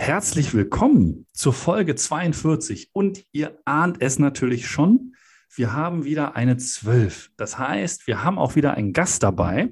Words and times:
herzlich 0.00 0.54
willkommen 0.54 1.26
zur 1.34 1.52
Folge 1.52 1.94
42. 1.94 2.88
Und 2.94 3.22
ihr 3.32 3.60
ahnt 3.66 4.00
es 4.00 4.18
natürlich 4.18 4.66
schon, 4.66 5.14
wir 5.54 5.74
haben 5.74 6.04
wieder 6.04 6.36
eine 6.36 6.56
12. 6.56 7.32
Das 7.36 7.58
heißt, 7.58 8.06
wir 8.06 8.24
haben 8.24 8.38
auch 8.38 8.56
wieder 8.56 8.74
einen 8.74 8.94
Gast 8.94 9.22
dabei. 9.22 9.68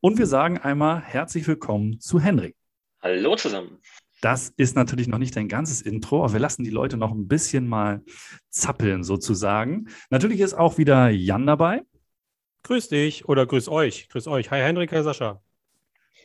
Und 0.00 0.18
wir 0.18 0.26
sagen 0.26 0.58
einmal 0.58 1.00
herzlich 1.00 1.46
willkommen 1.46 2.00
zu 2.00 2.18
Henrik. 2.18 2.56
Hallo 3.00 3.36
zusammen. 3.36 3.78
Das 4.20 4.52
ist 4.56 4.74
natürlich 4.74 5.06
noch 5.06 5.18
nicht 5.18 5.36
ein 5.36 5.48
ganzes 5.48 5.80
Intro, 5.80 6.24
aber 6.24 6.32
wir 6.32 6.40
lassen 6.40 6.64
die 6.64 6.70
Leute 6.70 6.96
noch 6.96 7.12
ein 7.12 7.28
bisschen 7.28 7.68
mal 7.68 8.02
zappeln 8.50 9.04
sozusagen. 9.04 9.86
Natürlich 10.10 10.40
ist 10.40 10.54
auch 10.54 10.76
wieder 10.76 11.08
Jan 11.08 11.46
dabei. 11.46 11.82
Grüß 12.64 12.88
dich 12.88 13.28
oder 13.28 13.46
grüß 13.46 13.68
euch. 13.68 14.08
Grüß 14.08 14.26
euch. 14.26 14.50
Hi 14.50 14.60
Henrik, 14.60 14.90
hi 14.90 15.04
Sascha. 15.04 15.40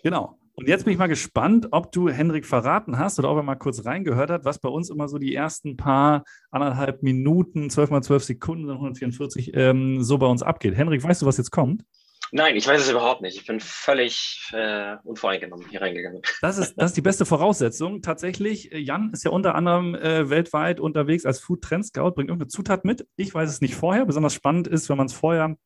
Genau. 0.02 0.40
Und 0.56 0.68
jetzt 0.68 0.86
bin 0.86 0.94
ich 0.94 1.00
mal 1.00 1.08
gespannt, 1.08 1.70
ob 1.72 1.92
du 1.92 2.10
Henrik 2.10 2.46
verraten 2.46 3.00
hast 3.00 3.18
oder 3.18 3.32
ob 3.32 3.38
er 3.38 3.44
mal 3.44 3.56
kurz 3.56 3.86
reingehört 3.86 4.30
hat, 4.30 4.46
was 4.46 4.60
bei 4.60 4.70
uns 4.70 4.92
immer 4.92 5.08
so 5.08 5.18
die 5.18 5.34
ersten 5.34 5.78
paar 5.78 6.24
anderthalb 6.52 7.02
Minuten, 7.02 7.72
zwölf 7.72 7.90
mal 7.90 8.04
zwölf 8.04 8.23
Sekunden, 8.23 8.70
144 8.70 9.52
ähm, 9.56 10.04
so 10.04 10.20
bei 10.20 10.28
uns 10.28 10.44
abgeht. 10.44 10.76
Henrik, 10.76 11.04
weißt 11.04 11.23
du, 11.23 11.26
was 11.26 11.38
jetzt 11.38 11.52
kommt? 11.52 11.84
Nein, 12.36 12.56
ich 12.56 12.68
weiß 12.68 12.82
es 12.82 12.90
überhaupt 12.90 13.22
nicht. 13.22 13.38
Ich 13.38 13.45
bin 13.45 13.60
völlig 13.60 14.50
äh, 14.54 14.95
unvoreingenommen 15.04 15.70
hier 15.70 15.82
reingegangen. 15.82 16.22
Das 16.42 16.58
ist, 16.58 16.76
das 16.76 16.92
ist 16.92 16.98
die 16.98 17.02
beste 17.02 17.26
Voraussetzung. 17.26 18.02
Tatsächlich, 18.02 18.72
äh, 18.72 18.80
Jan 18.80 19.12
ist 19.14 19.23
ja 19.23 19.32
unter 19.32 19.54
anderem 19.54 19.94
äh, 19.94 20.30
weltweit 20.32 20.80
unterwegs 20.80 21.26
als 21.26 21.40
Food 21.40 21.62
Trend 21.62 21.86
Scout, 21.86 22.12
bringt 22.12 22.30
irgendeine 22.30 22.48
Zutat 22.48 22.86
mit. 22.86 23.08
Ich 23.17 23.34
weiß 23.34 23.50
es 23.50 23.62
nicht 23.62 23.76
vorher. 23.76 24.06
Besonders 24.06 24.34
spannend 24.34 24.67
ist, 24.67 24.90
wenn 24.90 24.98
man 24.98 25.08
es 25.08 25.14
vorher 25.14 25.58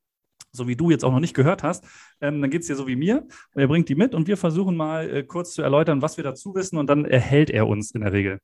so 0.58 0.68
wie 0.68 0.76
du 0.76 0.90
jetzt 0.90 1.06
auch 1.06 1.12
noch 1.12 1.20
nicht 1.20 1.34
gehört 1.34 1.64
hast, 1.64 1.86
ähm, 2.20 2.42
dann 2.42 2.50
geht 2.50 2.62
es 2.62 2.68
dir 2.68 2.76
so 2.76 2.88
wie 2.88 2.96
mir. 2.96 3.28
Er 3.56 3.68
bringt 3.68 3.88
die 3.90 3.96
mit 3.96 4.14
und 4.14 4.28
wir 4.28 4.38
versuchen 4.38 4.76
mal 4.76 5.10
äh, 5.10 5.24
kurz 5.24 5.54
zu 5.54 5.62
erläutern, 5.62 6.02
was 6.02 6.18
wir 6.18 6.24
dazu 6.24 6.56
wissen 6.56 6.78
und 6.78 6.90
dann 6.90 7.06
erhält 7.06 7.50
er 7.50 7.68
uns 7.68 7.92
in 7.92 8.02
der 8.02 8.12
Regel. 8.12 8.40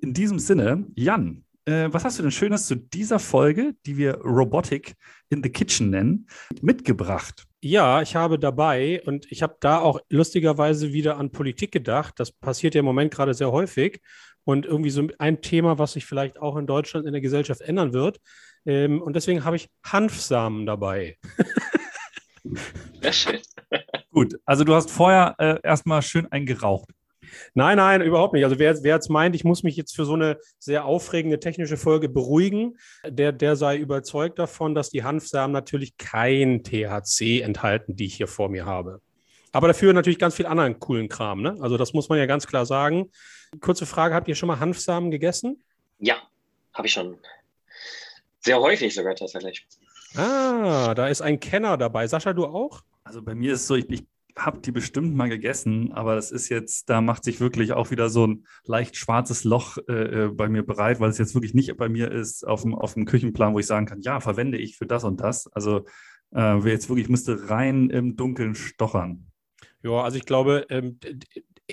In 0.00 0.12
diesem 0.12 0.38
Sinne, 0.38 0.86
Jan, 0.96 1.44
äh, 1.66 1.88
was 1.90 2.04
hast 2.04 2.18
du 2.18 2.22
denn 2.22 2.30
Schönes 2.30 2.66
zu 2.66 2.74
dieser 2.74 3.18
Folge, 3.18 3.74
die 3.86 3.96
wir 3.96 4.16
Robotic 4.16 4.94
in 5.30 5.42
the 5.42 5.48
Kitchen 5.48 5.90
nennen, 5.90 6.26
mitgebracht? 6.60 7.46
Ja, 7.62 8.02
ich 8.02 8.14
habe 8.14 8.38
dabei 8.38 9.00
und 9.06 9.30
ich 9.32 9.42
habe 9.42 9.56
da 9.60 9.78
auch 9.78 9.98
lustigerweise 10.10 10.92
wieder 10.92 11.16
an 11.16 11.30
Politik 11.30 11.72
gedacht. 11.72 12.20
Das 12.20 12.30
passiert 12.30 12.74
ja 12.74 12.80
im 12.80 12.84
Moment 12.84 13.14
gerade 13.14 13.32
sehr 13.32 13.50
häufig 13.50 14.02
und 14.44 14.66
irgendwie 14.66 14.90
so 14.90 15.08
ein 15.18 15.40
Thema, 15.40 15.78
was 15.78 15.94
sich 15.94 16.04
vielleicht 16.04 16.38
auch 16.38 16.56
in 16.56 16.66
Deutschland 16.66 17.06
in 17.06 17.12
der 17.12 17.22
Gesellschaft 17.22 17.62
ändern 17.62 17.94
wird. 17.94 18.20
Ähm, 18.66 19.02
und 19.02 19.14
deswegen 19.16 19.44
habe 19.44 19.56
ich 19.56 19.68
Hanfsamen 19.84 20.66
dabei. 20.66 21.18
Sehr 23.02 23.12
schön. 23.12 23.40
Gut, 24.10 24.34
also 24.44 24.64
du 24.64 24.74
hast 24.74 24.90
vorher 24.90 25.34
äh, 25.38 25.58
erstmal 25.62 26.02
schön 26.02 26.30
eingeraucht. 26.30 26.90
Nein, 27.54 27.78
nein, 27.78 28.02
überhaupt 28.02 28.32
nicht. 28.32 28.44
Also 28.44 28.58
wer, 28.58 28.82
wer 28.82 28.94
jetzt 28.94 29.10
meint, 29.10 29.34
ich 29.34 29.44
muss 29.44 29.62
mich 29.62 29.76
jetzt 29.76 29.94
für 29.94 30.04
so 30.04 30.14
eine 30.14 30.38
sehr 30.58 30.84
aufregende 30.84 31.40
technische 31.40 31.76
Folge 31.76 32.08
beruhigen, 32.08 32.76
der, 33.06 33.32
der 33.32 33.56
sei 33.56 33.76
überzeugt 33.76 34.38
davon, 34.38 34.74
dass 34.74 34.90
die 34.90 35.02
Hanfsamen 35.02 35.52
natürlich 35.52 35.96
kein 35.96 36.62
THC 36.62 37.40
enthalten, 37.42 37.96
die 37.96 38.06
ich 38.06 38.14
hier 38.14 38.28
vor 38.28 38.48
mir 38.48 38.66
habe. 38.66 39.00
Aber 39.52 39.68
dafür 39.68 39.92
natürlich 39.92 40.18
ganz 40.18 40.34
viel 40.34 40.46
anderen 40.46 40.80
coolen 40.80 41.08
Kram. 41.08 41.40
Ne? 41.40 41.56
Also 41.60 41.76
das 41.76 41.92
muss 41.92 42.08
man 42.08 42.18
ja 42.18 42.26
ganz 42.26 42.46
klar 42.46 42.66
sagen. 42.66 43.10
Kurze 43.60 43.86
Frage, 43.86 44.14
habt 44.14 44.28
ihr 44.28 44.34
schon 44.34 44.48
mal 44.48 44.58
Hanfsamen 44.58 45.10
gegessen? 45.10 45.62
Ja, 45.98 46.16
habe 46.72 46.88
ich 46.88 46.92
schon. 46.92 47.18
Sehr 48.44 48.60
häufig 48.60 48.94
sogar 48.94 49.14
tatsächlich. 49.14 49.66
Ah, 50.16 50.94
da 50.94 51.08
ist 51.08 51.22
ein 51.22 51.40
Kenner 51.40 51.78
dabei. 51.78 52.06
Sascha, 52.06 52.34
du 52.34 52.44
auch? 52.44 52.82
Also 53.02 53.22
bei 53.22 53.34
mir 53.34 53.54
ist 53.54 53.62
es 53.62 53.66
so, 53.66 53.74
ich, 53.74 53.88
ich 53.88 54.04
habe 54.36 54.60
die 54.60 54.70
bestimmt 54.70 55.14
mal 55.14 55.30
gegessen, 55.30 55.92
aber 55.92 56.14
das 56.14 56.30
ist 56.30 56.50
jetzt, 56.50 56.90
da 56.90 57.00
macht 57.00 57.24
sich 57.24 57.40
wirklich 57.40 57.72
auch 57.72 57.90
wieder 57.90 58.10
so 58.10 58.26
ein 58.26 58.46
leicht 58.64 58.96
schwarzes 58.96 59.44
Loch 59.44 59.78
äh, 59.88 60.24
äh 60.24 60.28
bei 60.28 60.48
mir 60.48 60.64
bereit, 60.64 61.00
weil 61.00 61.10
es 61.10 61.18
jetzt 61.18 61.34
wirklich 61.34 61.54
nicht 61.54 61.74
bei 61.76 61.88
mir 61.88 62.12
ist 62.12 62.46
auf 62.46 62.62
dem, 62.62 62.74
auf 62.74 62.94
dem 62.94 63.06
Küchenplan, 63.06 63.54
wo 63.54 63.58
ich 63.60 63.66
sagen 63.66 63.86
kann, 63.86 64.02
ja, 64.02 64.20
verwende 64.20 64.58
ich 64.58 64.76
für 64.76 64.86
das 64.86 65.04
und 65.04 65.20
das. 65.20 65.46
Also 65.52 65.86
äh, 66.34 66.58
jetzt 66.68 66.88
wirklich 66.90 67.08
müsste 67.08 67.48
rein 67.48 67.88
im 67.88 68.16
Dunkeln 68.16 68.54
stochern. 68.54 69.26
Ja, 69.82 70.02
also 70.02 70.18
ich 70.18 70.26
glaube, 70.26 70.66
ähm, 70.68 70.98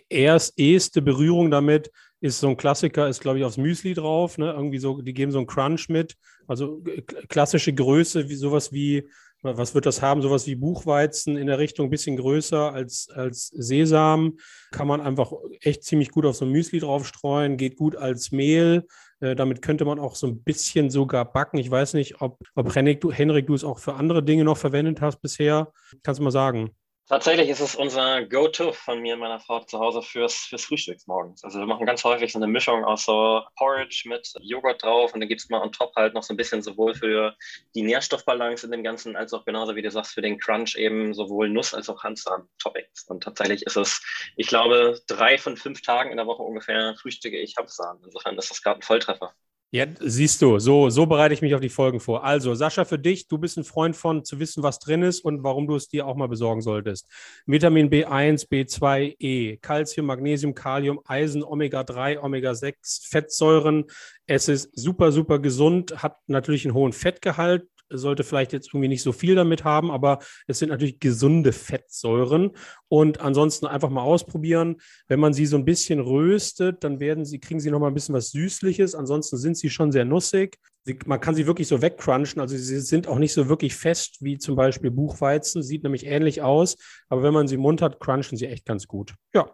erst 0.09 0.57
erste 0.57 1.01
Berührung 1.01 1.51
damit 1.51 1.91
ist 2.21 2.39
so 2.39 2.49
ein 2.49 2.57
Klassiker, 2.57 3.09
ist 3.09 3.21
glaube 3.21 3.39
ich 3.39 3.45
aufs 3.45 3.57
Müsli 3.57 3.93
drauf, 3.93 4.37
ne? 4.37 4.51
Irgendwie 4.51 4.77
so, 4.77 5.01
die 5.01 5.13
geben 5.13 5.31
so 5.31 5.39
einen 5.39 5.47
Crunch 5.47 5.89
mit, 5.89 6.15
also 6.51 6.83
klassische 7.29 7.73
Größe, 7.73 8.29
wie 8.29 8.35
sowas 8.35 8.71
wie 8.71 9.07
was 9.43 9.73
wird 9.73 9.85
das 9.85 10.01
haben? 10.01 10.21
Sowas 10.21 10.45
wie 10.45 10.55
Buchweizen 10.55 11.35
in 11.35 11.47
der 11.47 11.57
Richtung 11.57 11.87
ein 11.87 11.89
bisschen 11.89 12.15
größer 12.15 12.71
als, 12.73 13.09
als 13.09 13.47
Sesam. 13.47 14.37
Kann 14.71 14.87
man 14.87 15.01
einfach 15.01 15.31
echt 15.61 15.83
ziemlich 15.83 16.11
gut 16.11 16.25
auf 16.25 16.35
so 16.35 16.45
ein 16.45 16.51
Müsli 16.51 16.79
draufstreuen, 16.79 17.57
geht 17.57 17.75
gut 17.75 17.95
als 17.95 18.31
Mehl. 18.31 18.85
Äh, 19.19 19.35
damit 19.35 19.61
könnte 19.61 19.85
man 19.85 19.99
auch 19.99 20.15
so 20.15 20.27
ein 20.27 20.43
bisschen 20.43 20.89
sogar 20.89 21.31
backen. 21.31 21.57
Ich 21.57 21.71
weiß 21.71 21.95
nicht, 21.95 22.21
ob, 22.21 22.37
ob 22.53 22.75
Henrik, 22.75 23.01
du, 23.01 23.11
Henrik, 23.11 23.47
du 23.47 23.55
es 23.55 23.63
auch 23.63 23.79
für 23.79 23.95
andere 23.95 24.23
Dinge 24.23 24.43
noch 24.43 24.57
verwendet 24.57 25.01
hast 25.01 25.21
bisher. 25.21 25.71
Kannst 26.03 26.19
du 26.19 26.23
mal 26.23 26.31
sagen? 26.31 26.71
Tatsächlich 27.11 27.49
ist 27.49 27.59
es 27.59 27.75
unser 27.75 28.23
Go-To 28.23 28.71
von 28.71 29.01
mir 29.01 29.15
und 29.15 29.19
meiner 29.19 29.41
Frau 29.41 29.59
zu 29.59 29.79
Hause 29.79 30.01
fürs, 30.01 30.33
fürs 30.33 30.63
Frühstück 30.63 30.97
morgens. 31.07 31.43
Also 31.43 31.59
wir 31.59 31.65
machen 31.65 31.85
ganz 31.85 32.05
häufig 32.05 32.31
so 32.31 32.39
eine 32.39 32.47
Mischung 32.47 32.85
aus 32.85 33.03
so 33.03 33.41
Porridge 33.57 34.03
mit 34.05 34.31
Joghurt 34.39 34.81
drauf 34.81 35.13
und 35.13 35.19
dann 35.19 35.27
gibt 35.27 35.41
es 35.41 35.49
mal 35.49 35.61
on 35.61 35.73
top 35.73 35.93
halt 35.97 36.13
noch 36.13 36.23
so 36.23 36.33
ein 36.33 36.37
bisschen 36.37 36.61
sowohl 36.61 36.95
für 36.95 37.35
die 37.75 37.81
Nährstoffbalance 37.81 38.65
in 38.65 38.71
dem 38.71 38.81
Ganzen, 38.81 39.17
als 39.17 39.33
auch 39.33 39.43
genauso 39.43 39.75
wie 39.75 39.81
du 39.81 39.91
sagst, 39.91 40.13
für 40.13 40.21
den 40.21 40.39
Crunch 40.39 40.75
eben 40.77 41.13
sowohl 41.13 41.49
Nuss- 41.49 41.73
als 41.73 41.89
auch 41.89 42.01
Hanfsamen-Toppings. 42.01 43.03
Und 43.09 43.23
tatsächlich 43.23 43.63
ist 43.63 43.75
es, 43.75 44.01
ich 44.37 44.47
glaube, 44.47 45.01
drei 45.07 45.37
von 45.37 45.57
fünf 45.57 45.81
Tagen 45.81 46.11
in 46.11 46.17
der 46.17 46.27
Woche 46.27 46.43
ungefähr 46.43 46.95
frühstücke 46.95 47.37
ich 47.37 47.57
Hanfsamen. 47.57 48.01
Insofern 48.05 48.37
ist 48.37 48.51
das 48.51 48.61
gerade 48.61 48.79
ein 48.79 48.83
Volltreffer. 48.83 49.33
Ja, 49.73 49.85
siehst 50.01 50.41
du, 50.41 50.59
so, 50.59 50.89
so 50.89 51.05
bereite 51.05 51.33
ich 51.33 51.41
mich 51.41 51.55
auf 51.55 51.61
die 51.61 51.69
Folgen 51.69 52.01
vor. 52.01 52.25
Also, 52.25 52.53
Sascha, 52.55 52.83
für 52.83 52.99
dich, 52.99 53.29
du 53.29 53.37
bist 53.37 53.57
ein 53.57 53.63
Freund 53.63 53.95
von 53.95 54.25
zu 54.25 54.37
wissen, 54.37 54.63
was 54.63 54.79
drin 54.79 55.01
ist 55.01 55.21
und 55.21 55.45
warum 55.45 55.65
du 55.65 55.77
es 55.77 55.87
dir 55.87 56.05
auch 56.07 56.17
mal 56.17 56.27
besorgen 56.27 56.59
solltest. 56.59 57.07
Vitamin 57.45 57.89
B1, 57.89 58.49
B2, 58.49 59.15
E, 59.17 59.55
Calcium, 59.61 60.07
Magnesium, 60.07 60.53
Kalium, 60.55 60.99
Eisen, 61.05 61.41
Omega-3, 61.41 62.19
Omega-6, 62.21 63.07
Fettsäuren. 63.09 63.85
Es 64.25 64.49
ist 64.49 64.77
super, 64.77 65.13
super 65.13 65.39
gesund, 65.39 66.03
hat 66.03 66.17
natürlich 66.27 66.65
einen 66.65 66.73
hohen 66.73 66.91
Fettgehalt, 66.91 67.65
sollte 67.91 68.23
vielleicht 68.23 68.53
jetzt 68.53 68.69
irgendwie 68.69 68.87
nicht 68.87 69.03
so 69.03 69.11
viel 69.11 69.35
damit 69.35 69.63
haben, 69.63 69.91
aber 69.91 70.19
es 70.47 70.59
sind 70.59 70.69
natürlich 70.69 70.99
gesunde 70.99 71.51
Fettsäuren. 71.51 72.51
Und 72.87 73.21
ansonsten 73.21 73.67
einfach 73.67 73.89
mal 73.89 74.01
ausprobieren. 74.01 74.77
Wenn 75.07 75.19
man 75.19 75.33
sie 75.33 75.45
so 75.45 75.57
ein 75.57 75.65
bisschen 75.65 75.99
röstet, 75.99 76.83
dann 76.83 76.99
werden 76.99 77.25
sie, 77.25 77.39
kriegen 77.39 77.59
sie 77.59 77.71
noch 77.71 77.79
mal 77.79 77.87
ein 77.87 77.93
bisschen 77.93 78.15
was 78.15 78.31
Süßliches. 78.31 78.95
Ansonsten 78.95 79.37
sind 79.37 79.57
sie 79.57 79.69
schon 79.69 79.91
sehr 79.91 80.05
nussig. 80.05 80.57
Sie, 80.83 80.97
man 81.05 81.19
kann 81.19 81.35
sie 81.35 81.45
wirklich 81.45 81.67
so 81.67 81.81
wegcrunchen. 81.81 82.41
Also 82.41 82.57
sie 82.57 82.79
sind 82.79 83.07
auch 83.07 83.19
nicht 83.19 83.33
so 83.33 83.49
wirklich 83.49 83.75
fest 83.75 84.17
wie 84.21 84.37
zum 84.37 84.55
Beispiel 84.55 84.91
Buchweizen. 84.91 85.61
Sieht 85.61 85.83
nämlich 85.83 86.05
ähnlich 86.05 86.41
aus. 86.41 86.77
Aber 87.09 87.23
wenn 87.23 87.33
man 87.33 87.47
sie 87.47 87.55
im 87.55 87.61
Mund 87.61 87.81
hat, 87.81 87.99
crunchen 87.99 88.37
sie 88.37 88.47
echt 88.47 88.65
ganz 88.65 88.87
gut. 88.87 89.13
Ja, 89.33 89.53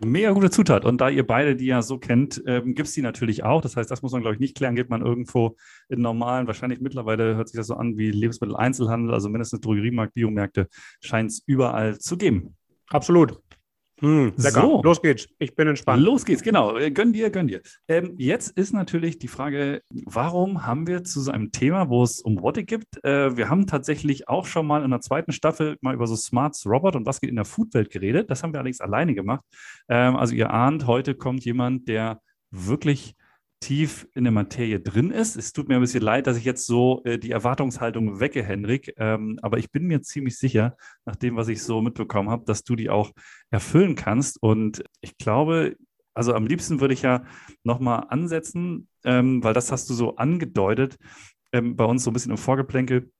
Mega 0.00 0.30
gute 0.30 0.50
Zutat. 0.50 0.84
Und 0.84 1.00
da 1.00 1.10
ihr 1.10 1.26
beide 1.26 1.54
die 1.54 1.66
ja 1.66 1.82
so 1.82 1.98
kennt, 1.98 2.42
ähm, 2.46 2.74
gibt 2.74 2.88
es 2.88 2.94
die 2.94 3.02
natürlich 3.02 3.44
auch. 3.44 3.60
Das 3.60 3.76
heißt, 3.76 3.90
das 3.90 4.00
muss 4.00 4.12
man, 4.12 4.22
glaube 4.22 4.34
ich, 4.34 4.40
nicht 4.40 4.56
klären. 4.56 4.74
Gibt 4.74 4.88
man 4.88 5.02
irgendwo 5.02 5.56
in 5.88 6.00
normalen, 6.00 6.46
wahrscheinlich 6.46 6.80
mittlerweile 6.80 7.36
hört 7.36 7.48
sich 7.48 7.58
das 7.58 7.66
so 7.66 7.74
an 7.74 7.98
wie 7.98 8.10
Lebensmitteleinzelhandel, 8.10 9.12
also 9.12 9.28
mindestens 9.28 9.60
Drogeriemarkt, 9.60 10.14
Biomärkte, 10.14 10.68
scheint 11.00 11.30
es 11.30 11.42
überall 11.46 11.98
zu 11.98 12.16
geben. 12.16 12.56
Absolut. 12.88 13.38
Hm, 14.02 14.32
lecker. 14.36 14.60
So. 14.60 14.82
Los 14.82 15.00
geht's. 15.00 15.28
Ich 15.38 15.54
bin 15.54 15.68
entspannt. 15.68 16.02
Los 16.02 16.24
geht's, 16.24 16.42
genau. 16.42 16.76
Äh, 16.76 16.90
gönn 16.90 17.12
dir, 17.12 17.30
gönn 17.30 17.46
dir. 17.46 17.62
Ähm, 17.86 18.14
jetzt 18.18 18.50
ist 18.58 18.72
natürlich 18.72 19.20
die 19.20 19.28
Frage, 19.28 19.82
warum 19.90 20.66
haben 20.66 20.88
wir 20.88 21.04
zu 21.04 21.20
so 21.20 21.30
einem 21.30 21.52
Thema, 21.52 21.88
wo 21.88 22.02
es 22.02 22.20
um 22.20 22.36
Robotik 22.36 22.66
gibt? 22.66 23.04
Äh, 23.04 23.36
wir 23.36 23.48
haben 23.48 23.68
tatsächlich 23.68 24.28
auch 24.28 24.46
schon 24.46 24.66
mal 24.66 24.82
in 24.82 24.90
der 24.90 25.00
zweiten 25.00 25.32
Staffel 25.32 25.76
mal 25.80 25.94
über 25.94 26.08
so 26.08 26.16
Smarts 26.16 26.66
Robot 26.66 26.96
und 26.96 27.06
was 27.06 27.20
geht 27.20 27.30
in 27.30 27.36
der 27.36 27.44
Foodwelt 27.44 27.90
geredet. 27.90 28.28
Das 28.28 28.42
haben 28.42 28.52
wir 28.52 28.58
allerdings 28.58 28.80
alleine 28.80 29.14
gemacht. 29.14 29.44
Ähm, 29.88 30.16
also 30.16 30.34
ihr 30.34 30.50
ahnt, 30.50 30.86
heute 30.88 31.14
kommt 31.14 31.44
jemand, 31.44 31.88
der 31.88 32.20
wirklich 32.50 33.14
tief 33.62 34.06
in 34.14 34.24
der 34.24 34.32
Materie 34.32 34.80
drin 34.80 35.10
ist. 35.10 35.36
Es 35.36 35.52
tut 35.54 35.68
mir 35.68 35.76
ein 35.76 35.80
bisschen 35.80 36.02
leid, 36.02 36.26
dass 36.26 36.36
ich 36.36 36.44
jetzt 36.44 36.66
so 36.66 37.02
äh, 37.04 37.18
die 37.18 37.30
Erwartungshaltung 37.30 38.20
wecke, 38.20 38.42
Henrik. 38.42 38.92
Ähm, 38.98 39.38
aber 39.40 39.56
ich 39.58 39.70
bin 39.70 39.86
mir 39.86 40.02
ziemlich 40.02 40.36
sicher, 40.36 40.76
nach 41.06 41.16
dem, 41.16 41.36
was 41.36 41.48
ich 41.48 41.62
so 41.62 41.80
mitbekommen 41.80 42.28
habe, 42.28 42.44
dass 42.44 42.64
du 42.64 42.76
die 42.76 42.90
auch 42.90 43.12
erfüllen 43.50 43.94
kannst. 43.94 44.42
Und 44.42 44.84
ich 45.00 45.16
glaube, 45.16 45.76
Also 46.14 46.34
am 46.34 46.46
liebsten 46.46 46.80
würde 46.80 46.92
ich 46.92 47.02
ja 47.02 47.24
nochmal 47.64 48.04
ansetzen, 48.10 48.86
ähm, 49.04 49.42
weil 49.42 49.54
das 49.54 49.72
hast 49.72 49.88
du 49.88 49.94
so 49.94 50.16
angedeutet, 50.16 50.98
ähm, 51.52 51.74
bei 51.76 51.86
uns 51.86 52.04
so 52.04 52.10
ein 52.10 52.12
bisschen 52.12 52.32
im 52.32 52.36
Vorgeplänkel, 52.38 53.10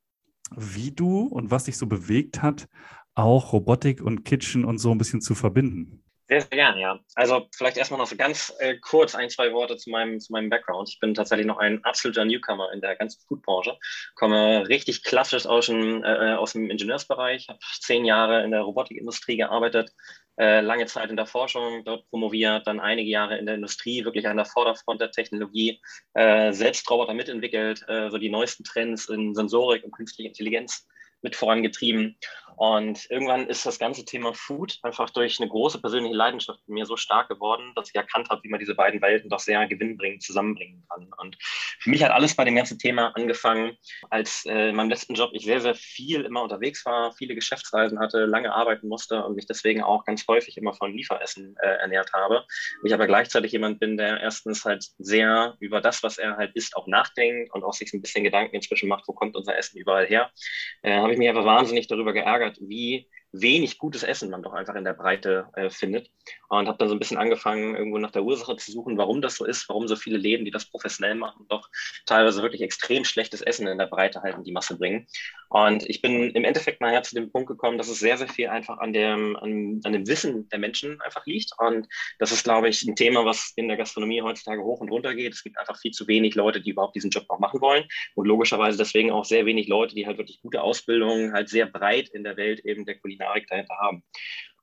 wie 0.56 0.90
du 0.92 1.20
und 1.20 1.50
was 1.50 1.64
dich 1.64 1.78
so 1.78 1.86
bewegt 1.86 2.42
hat, 2.42 2.68
auch 3.14 3.52
Robotik 3.54 4.02
und 4.02 4.24
Kitchen 4.24 4.64
und 4.64 4.78
so 4.78 4.90
ein 4.90 4.98
bisschen 4.98 5.22
zu 5.22 5.34
verbinden. 5.34 6.02
Sehr, 6.32 6.40
sehr 6.40 6.56
gerne, 6.56 6.80
ja. 6.80 6.98
Also 7.14 7.46
vielleicht 7.54 7.76
erstmal 7.76 7.98
noch 7.98 8.06
so 8.06 8.16
ganz 8.16 8.54
äh, 8.58 8.78
kurz 8.78 9.14
ein, 9.14 9.28
zwei 9.28 9.52
Worte 9.52 9.76
zu 9.76 9.90
meinem, 9.90 10.18
zu 10.18 10.32
meinem 10.32 10.48
Background. 10.48 10.88
Ich 10.88 10.98
bin 10.98 11.12
tatsächlich 11.12 11.46
noch 11.46 11.58
ein 11.58 11.84
absoluter 11.84 12.24
Newcomer 12.24 12.72
in 12.72 12.80
der 12.80 12.96
ganzen 12.96 13.20
Foodbranche. 13.28 13.76
Komme 14.14 14.66
richtig 14.66 15.04
klassisch 15.04 15.44
aus 15.44 15.66
dem, 15.66 16.02
äh, 16.02 16.32
aus 16.32 16.54
dem 16.54 16.70
Ingenieursbereich, 16.70 17.48
habe 17.50 17.58
zehn 17.80 18.06
Jahre 18.06 18.44
in 18.44 18.50
der 18.50 18.62
Robotikindustrie 18.62 19.36
gearbeitet, 19.36 19.92
äh, 20.38 20.62
lange 20.62 20.86
Zeit 20.86 21.10
in 21.10 21.16
der 21.16 21.26
Forschung, 21.26 21.84
dort 21.84 22.08
promoviert, 22.08 22.66
dann 22.66 22.80
einige 22.80 23.10
Jahre 23.10 23.36
in 23.36 23.44
der 23.44 23.56
Industrie, 23.56 24.02
wirklich 24.06 24.26
an 24.26 24.38
der 24.38 24.46
Vorderfront 24.46 25.02
der 25.02 25.10
Technologie, 25.10 25.82
äh, 26.14 26.50
selbst 26.54 26.90
Roboter 26.90 27.12
mitentwickelt, 27.12 27.84
äh, 27.88 28.08
so 28.08 28.16
die 28.16 28.30
neuesten 28.30 28.64
Trends 28.64 29.10
in 29.10 29.34
Sensorik 29.34 29.84
und 29.84 29.92
künstliche 29.92 30.28
Intelligenz 30.28 30.88
mit 31.22 31.36
vorangetrieben. 31.36 32.16
Und 32.62 33.10
irgendwann 33.10 33.48
ist 33.48 33.66
das 33.66 33.80
ganze 33.80 34.04
Thema 34.04 34.34
Food 34.34 34.78
einfach 34.82 35.10
durch 35.10 35.40
eine 35.40 35.50
große 35.50 35.80
persönliche 35.80 36.14
Leidenschaft 36.14 36.60
in 36.68 36.74
mir 36.74 36.86
so 36.86 36.96
stark 36.96 37.28
geworden, 37.28 37.72
dass 37.74 37.88
ich 37.88 37.96
erkannt 37.96 38.28
habe, 38.30 38.40
wie 38.44 38.50
man 38.50 38.60
diese 38.60 38.76
beiden 38.76 39.02
Welten 39.02 39.28
doch 39.28 39.40
sehr 39.40 39.66
gewinnbringend 39.66 40.22
zusammenbringen 40.22 40.86
kann. 40.88 41.10
Und 41.16 41.36
für 41.40 41.90
mich 41.90 42.04
hat 42.04 42.12
alles 42.12 42.36
bei 42.36 42.44
dem 42.44 42.54
ganzen 42.54 42.78
Thema 42.78 43.08
angefangen, 43.16 43.76
als 44.10 44.46
äh, 44.46 44.68
in 44.68 44.76
meinem 44.76 44.90
letzten 44.90 45.14
Job 45.14 45.30
ich 45.32 45.44
sehr, 45.44 45.60
sehr 45.60 45.74
viel 45.74 46.20
immer 46.20 46.40
unterwegs 46.40 46.86
war, 46.86 47.12
viele 47.14 47.34
Geschäftsreisen 47.34 47.98
hatte, 47.98 48.26
lange 48.26 48.54
arbeiten 48.54 48.86
musste 48.86 49.24
und 49.24 49.34
mich 49.34 49.46
deswegen 49.46 49.82
auch 49.82 50.04
ganz 50.04 50.24
häufig 50.28 50.56
immer 50.56 50.72
von 50.72 50.96
Lieferessen 50.96 51.56
äh, 51.60 51.66
ernährt 51.66 52.12
habe. 52.12 52.46
Ich 52.84 52.94
aber 52.94 53.08
gleichzeitig 53.08 53.50
jemand 53.50 53.80
bin, 53.80 53.96
der 53.96 54.20
erstens 54.20 54.64
halt 54.64 54.86
sehr 54.98 55.56
über 55.58 55.80
das, 55.80 56.04
was 56.04 56.16
er 56.16 56.36
halt 56.36 56.54
isst, 56.54 56.76
auch 56.76 56.86
nachdenkt 56.86 57.52
und 57.52 57.64
auch 57.64 57.72
sich 57.72 57.92
ein 57.92 58.02
bisschen 58.02 58.22
Gedanken 58.22 58.54
inzwischen 58.54 58.88
macht, 58.88 59.08
wo 59.08 59.14
kommt 59.14 59.34
unser 59.34 59.58
Essen 59.58 59.78
überall 59.78 60.06
her. 60.06 60.30
Äh, 60.82 60.98
habe 60.98 61.10
ich 61.10 61.18
mich 61.18 61.28
einfach 61.28 61.44
wahnsinnig 61.44 61.88
darüber 61.88 62.12
geärgert, 62.12 62.51
wie 62.60 63.06
wenig 63.32 63.78
gutes 63.78 64.02
Essen 64.02 64.30
man 64.30 64.42
doch 64.42 64.52
einfach 64.52 64.74
in 64.74 64.84
der 64.84 64.92
Breite 64.92 65.48
äh, 65.54 65.70
findet. 65.70 66.10
Und 66.48 66.68
habe 66.68 66.78
dann 66.78 66.88
so 66.88 66.94
ein 66.94 66.98
bisschen 66.98 67.16
angefangen, 67.16 67.74
irgendwo 67.74 67.98
nach 67.98 68.10
der 68.10 68.22
Ursache 68.22 68.56
zu 68.56 68.70
suchen, 68.70 68.98
warum 68.98 69.22
das 69.22 69.36
so 69.36 69.46
ist, 69.46 69.68
warum 69.68 69.88
so 69.88 69.96
viele 69.96 70.18
Läden, 70.18 70.44
die 70.44 70.50
das 70.50 70.66
professionell 70.66 71.14
machen, 71.14 71.46
doch 71.48 71.68
teilweise 72.06 72.42
wirklich 72.42 72.60
extrem 72.60 73.04
schlechtes 73.04 73.40
Essen 73.40 73.66
in 73.66 73.78
der 73.78 73.86
Breite 73.86 74.22
halt 74.22 74.36
in 74.36 74.44
die 74.44 74.52
Masse 74.52 74.76
bringen. 74.76 75.06
Und 75.48 75.88
ich 75.88 76.02
bin 76.02 76.30
im 76.30 76.44
Endeffekt 76.44 76.80
nachher 76.80 77.02
zu 77.02 77.14
dem 77.14 77.32
Punkt 77.32 77.48
gekommen, 77.48 77.78
dass 77.78 77.88
es 77.88 77.98
sehr, 77.98 78.18
sehr 78.18 78.28
viel 78.28 78.48
einfach 78.48 78.78
an 78.78 78.92
dem, 78.92 79.36
an, 79.36 79.80
an 79.82 79.92
dem 79.92 80.06
Wissen 80.06 80.48
der 80.50 80.58
Menschen 80.58 81.00
einfach 81.00 81.24
liegt. 81.26 81.52
Und 81.58 81.88
das 82.18 82.32
ist, 82.32 82.44
glaube 82.44 82.68
ich, 82.68 82.82
ein 82.82 82.96
Thema, 82.96 83.24
was 83.24 83.52
in 83.56 83.68
der 83.68 83.78
Gastronomie 83.78 84.22
heutzutage 84.22 84.62
hoch 84.62 84.80
und 84.80 84.90
runter 84.90 85.14
geht. 85.14 85.32
Es 85.32 85.42
gibt 85.42 85.58
einfach 85.58 85.78
viel 85.80 85.92
zu 85.92 86.06
wenig 86.06 86.34
Leute, 86.34 86.60
die 86.60 86.70
überhaupt 86.70 86.94
diesen 86.94 87.10
Job 87.10 87.24
auch 87.28 87.38
machen 87.38 87.60
wollen. 87.62 87.84
Und 88.14 88.26
logischerweise 88.26 88.78
deswegen 88.78 89.10
auch 89.10 89.24
sehr 89.24 89.46
wenig 89.46 89.68
Leute, 89.68 89.94
die 89.94 90.06
halt 90.06 90.18
wirklich 90.18 90.40
gute 90.42 90.62
Ausbildungen 90.62 91.32
halt 91.32 91.48
sehr 91.48 91.66
breit 91.66 92.10
in 92.10 92.24
der 92.24 92.36
Welt 92.36 92.60
eben 92.60 92.84
der 92.84 92.98
Kulinarik 92.98 93.21
Kulinarik 93.22 93.46
dahinter 93.48 93.76
haben. 93.78 94.02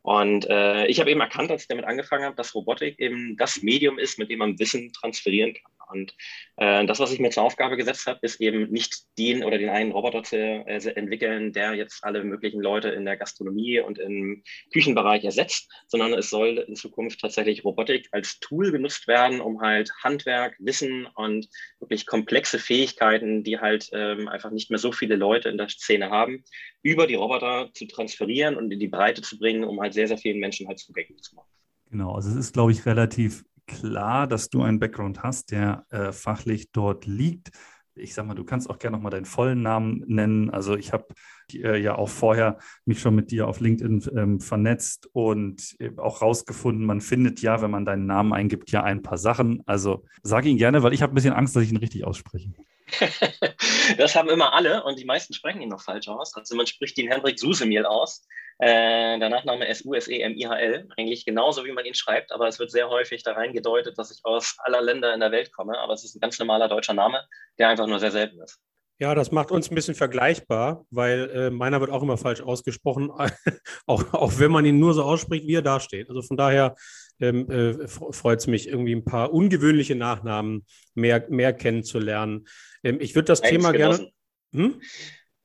Und 0.02 0.50
äh, 0.50 0.86
ich 0.88 1.00
habe 1.00 1.12
eben 1.12 1.20
erkannt, 1.20 1.52
als 1.52 1.64
ich 1.64 1.68
damit 1.68 1.86
angefangen 1.86 2.24
habe, 2.24 2.36
dass 2.36 2.56
Robotik 2.56 3.00
eben 3.00 3.36
das 3.38 3.62
Medium 3.62 4.00
ist, 4.00 4.18
mit 4.18 4.30
dem 4.30 4.40
man 4.40 4.58
Wissen 4.60 4.94
transferieren 4.94 5.54
kann. 5.54 5.72
Und 5.90 6.14
äh, 6.58 6.86
das, 6.86 7.00
was 7.00 7.12
ich 7.12 7.20
mir 7.20 7.30
zur 7.30 7.44
Aufgabe 7.44 7.78
gesetzt 7.78 8.06
habe, 8.08 8.20
ist 8.22 8.40
eben 8.40 8.70
nicht 8.70 9.06
den 9.18 9.44
oder 9.44 9.58
den 9.58 9.70
einen 9.70 9.92
Roboter 9.92 10.24
zu 10.24 10.38
äh, 10.38 10.80
entwickeln, 10.96 11.54
der 11.54 11.74
jetzt 11.74 12.04
alle 12.04 12.24
möglichen 12.24 12.62
Leute 12.62 12.90
in 12.90 13.06
der 13.06 13.18
Gastronomie 13.18 13.80
und 13.80 14.00
im 14.00 14.44
Küchenbereich 14.72 15.24
ersetzt, 15.24 15.72
sondern 15.88 16.14
es 16.14 16.30
soll 16.30 16.60
in 16.60 16.76
Zukunft 16.76 17.20
tatsächlich 17.20 17.64
Robotik 17.64 18.08
als 18.12 18.40
Tool 18.40 18.72
genutzt 18.72 19.08
werden, 19.08 19.42
um 19.42 19.62
halt 19.62 19.92
Handwerk, 20.04 20.56
Wissen 20.60 21.08
und 21.16 21.48
wirklich 21.80 22.06
komplexe 22.06 22.60
Fähigkeiten, 22.60 23.44
die 23.44 23.60
halt 23.60 23.90
ähm, 23.94 24.28
einfach 24.28 24.52
nicht 24.52 24.70
mehr 24.70 24.80
so 24.80 24.92
viele 24.92 25.16
Leute 25.16 25.50
in 25.50 25.58
der 25.58 25.70
Szene 25.70 26.10
haben, 26.10 26.44
über 26.82 27.08
die 27.08 27.16
Roboter 27.16 27.70
zu 27.74 27.86
transferieren 27.88 28.56
und 28.56 28.72
in 28.72 28.80
die 28.80 28.88
Breite 28.88 29.22
zu 29.22 29.38
bringen, 29.38 29.64
um 29.64 29.80
halt 29.82 29.94
sehr, 29.94 30.08
sehr 30.08 30.18
vielen 30.18 30.40
Menschen 30.40 30.68
halt 30.68 30.80
zugänglich 30.80 31.22
zu 31.22 31.36
machen. 31.36 31.50
Genau, 31.90 32.14
also 32.14 32.30
es 32.30 32.36
ist, 32.36 32.54
glaube 32.54 32.72
ich, 32.72 32.86
relativ 32.86 33.44
klar, 33.70 34.28
dass 34.28 34.50
du 34.50 34.62
einen 34.62 34.80
Background 34.80 35.24
hast, 35.24 35.52
der 35.52 35.86
äh, 35.90 36.12
fachlich 36.12 36.72
dort 36.72 37.06
liegt. 37.06 37.52
Ich 37.96 38.14
sag 38.14 38.26
mal, 38.26 38.34
du 38.34 38.44
kannst 38.44 38.70
auch 38.70 38.80
gerne 38.80 38.98
noch 38.98 39.04
mal 39.04 39.10
deinen 39.10 39.26
vollen 39.26 39.62
Namen 39.62 40.04
nennen. 40.08 40.50
Also 40.50 40.76
ich 40.76 40.94
habe 40.94 41.08
äh, 41.54 41.82
ja 41.82 41.96
auch 41.96 42.10
vorher 42.10 42.58
mich 42.86 43.00
schon 43.00 43.16
mit 43.16 43.32
dir 43.32 43.48
auf 43.48 43.60
LinkedIn 43.60 44.04
ähm, 44.16 44.40
vernetzt 44.40 45.10
und 45.14 45.76
äh, 45.80 45.92
auch 45.98 46.22
rausgefunden, 46.22 46.86
man 46.86 47.02
findet 47.02 47.42
ja, 47.42 47.62
wenn 47.62 47.72
man 47.72 47.86
deinen 47.86 48.06
Namen 48.06 48.34
eingibt, 48.34 48.72
ja 48.72 48.84
ein 48.84 49.02
paar 49.02 49.18
Sachen. 49.18 49.62
Also 49.66 50.06
sag 50.24 50.46
ihn 50.46 50.58
gerne, 50.58 50.84
weil 50.84 50.94
ich 50.94 51.02
habe 51.02 51.14
ein 51.14 51.16
bisschen 51.16 51.34
Angst, 51.34 51.56
dass 51.56 51.64
ich 51.64 51.72
ihn 51.72 51.78
richtig 51.78 52.06
ausspreche. 52.06 52.54
das 53.98 54.16
haben 54.16 54.30
immer 54.30 54.54
alle 54.54 54.84
und 54.84 55.00
die 55.00 55.06
meisten 55.06 55.34
sprechen 55.34 55.62
ihn 55.62 55.70
noch 55.70 55.82
falsch 55.82 56.08
aus. 56.08 56.36
Also 56.36 56.56
man 56.56 56.68
spricht 56.68 56.98
ihn 56.98 57.12
Hendrik 57.12 57.40
Susemiel 57.40 57.86
aus. 57.86 58.26
Äh, 58.60 59.18
der 59.20 59.30
Nachname 59.30 59.68
S-U-S-E-M-I-H-L. 59.68 60.90
Eigentlich 60.98 61.26
genauso, 61.26 61.64
wie 61.66 61.72
man 61.72 61.86
ihn 61.86 61.94
schreibt, 61.94 62.32
aber 62.32 62.48
es 62.48 62.60
wird 62.60 62.72
sehr 62.72 62.90
häufig 62.90 63.24
da 63.24 63.32
reingedeutet, 63.34 63.98
dass 63.98 64.12
ich 64.12 64.20
aus 64.24 64.58
aller 64.60 64.82
Länder 64.82 65.14
in 65.14 65.22
der 65.22 65.32
Welt 65.32 65.54
komme. 65.54 65.78
Aber 65.78 65.94
es 65.94 66.04
ist 66.04 66.16
ein 66.16 66.20
ganz 66.20 66.38
normaler 66.40 66.68
deutscher 66.68 66.94
Name, 66.94 67.24
der 67.58 67.70
einfach 67.70 67.88
nur 67.88 68.00
sehr 68.00 68.12
selten 68.12 68.42
ist. 68.42 68.60
Ja, 69.02 69.16
das 69.16 69.32
macht 69.32 69.52
uns 69.52 69.72
ein 69.72 69.76
bisschen 69.76 69.96
vergleichbar, 69.96 70.86
weil 70.90 71.30
äh, 71.30 71.50
meiner 71.50 71.80
wird 71.80 71.90
auch 71.90 72.04
immer 72.04 72.18
falsch 72.18 72.42
ausgesprochen, 72.42 73.10
auch, 73.88 74.14
auch 74.14 74.40
wenn 74.40 74.52
man 74.52 74.66
ihn 74.66 74.78
nur 74.78 74.94
so 74.94 75.04
ausspricht, 75.04 75.48
wie 75.48 75.56
er 75.56 75.62
da 75.62 75.80
steht. 75.80 76.10
Also 76.10 76.22
von 76.22 76.36
daher 76.36 76.76
ähm, 77.20 77.50
äh, 77.50 77.88
freut 77.88 78.40
es 78.40 78.48
mich, 78.48 78.68
irgendwie 78.68 78.96
ein 78.96 79.06
paar 79.06 79.34
ungewöhnliche 79.34 79.96
Nachnamen 79.96 80.66
mehr, 80.96 81.26
mehr 81.30 81.54
kennenzulernen. 81.54 82.48
Ähm, 82.84 82.98
ich 83.00 83.16
würde 83.16 83.28
das 83.28 83.42
Thema 83.42 83.72
gerne. 83.72 84.12
Hm? 84.54 84.82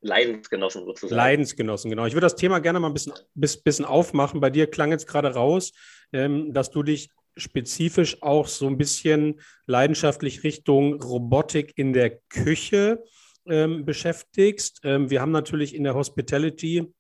Leidensgenossen 0.01 0.85
sozusagen. 0.85 1.17
Leidensgenossen, 1.17 1.91
genau. 1.91 2.05
Ich 2.07 2.13
würde 2.13 2.27
das 2.27 2.37
Thema 2.37 2.59
gerne 2.59 2.79
mal 2.79 2.89
ein 2.89 2.95
bisschen, 2.95 3.15
bisschen 3.35 3.85
aufmachen. 3.85 4.41
Bei 4.41 4.51
dir 4.51 4.67
klang 4.67 4.91
jetzt 4.91 5.07
gerade 5.07 5.33
raus, 5.33 5.73
ähm, 6.13 6.53
dass 6.53 6.71
du 6.71 6.83
dich 6.83 7.09
spezifisch 7.37 8.23
auch 8.23 8.47
so 8.47 8.67
ein 8.67 8.79
bisschen 8.79 9.41
leidenschaftlich 9.67 10.45
Richtung 10.45 11.03
Robotik 11.03 11.73
in 11.77 11.93
der 11.93 12.19
Küche 12.29 13.03
ähm, 13.47 13.85
beschäftigst. 13.85 14.81
Ähm, 14.85 15.11
wir 15.11 15.21
haben 15.21 15.33
natürlich 15.33 15.75
in 15.75 15.85
der 15.85 15.95
Hospitality 15.95 16.93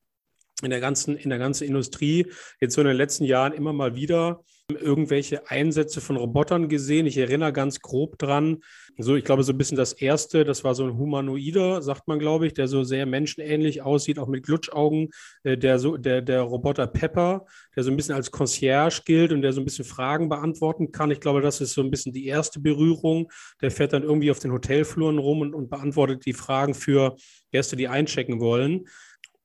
in 0.62 0.70
der 0.70 0.81
ganzen, 0.81 1.17
in 1.17 1.31
der 1.31 1.38
ganzen 1.38 1.67
Industrie 1.67 2.27
jetzt 2.61 2.75
so 2.75 2.81
in 2.81 2.87
den 2.87 2.97
letzten 2.97 3.25
Jahren 3.25 3.53
immer 3.53 3.73
mal 3.73 3.94
wieder 3.94 4.44
irgendwelche 4.73 5.51
Einsätze 5.51 6.01
von 6.01 6.17
Robotern 6.17 6.69
gesehen. 6.71 7.05
Ich 7.05 7.19
erinnere 7.19 7.53
ganz 7.53 7.81
grob 7.81 8.19
dran. 8.19 8.63
So, 8.97 9.15
ich 9.15 9.25
glaube, 9.25 9.43
so 9.43 9.53
ein 9.53 9.59
bisschen 9.59 9.77
das 9.77 9.93
erste, 9.93 10.44
das 10.44 10.65
war 10.65 10.75
so 10.75 10.85
ein 10.85 10.97
Humanoider, 10.97 11.83
sagt 11.83 12.09
man, 12.09 12.19
glaube 12.19 12.47
ich, 12.47 12.55
der 12.55 12.67
so 12.67 12.83
sehr 12.83 13.05
menschenähnlich 13.05 13.83
aussieht, 13.83 14.19
auch 14.19 14.29
mit 14.29 14.44
Glutschaugen. 14.44 15.11
Äh, 15.43 15.59
der, 15.59 15.79
so, 15.79 15.99
der, 15.99 16.23
der 16.23 16.41
Roboter 16.43 16.87
Pepper, 16.87 17.44
der 17.77 17.83
so 17.83 17.91
ein 17.91 17.97
bisschen 17.97 18.15
als 18.15 18.31
Concierge 18.31 19.03
gilt 19.05 19.33
und 19.33 19.43
der 19.43 19.53
so 19.53 19.61
ein 19.61 19.67
bisschen 19.67 19.85
Fragen 19.85 20.31
beantworten 20.31 20.93
kann. 20.93 21.11
Ich 21.11 21.21
glaube, 21.21 21.43
das 21.43 21.61
ist 21.61 21.75
so 21.75 21.83
ein 21.83 21.91
bisschen 21.91 22.15
die 22.15 22.27
erste 22.27 22.59
Berührung. 22.59 23.31
Der 23.61 23.71
fährt 23.71 23.93
dann 23.93 24.03
irgendwie 24.03 24.31
auf 24.31 24.39
den 24.39 24.53
Hotelfluren 24.53 25.19
rum 25.19 25.43
und, 25.43 25.55
und 25.55 25.69
beantwortet 25.69 26.25
die 26.25 26.33
Fragen 26.33 26.73
für 26.73 27.17
Gäste, 27.53 27.77
die 27.77 27.89
einchecken 27.89 28.41
wollen. 28.41 28.87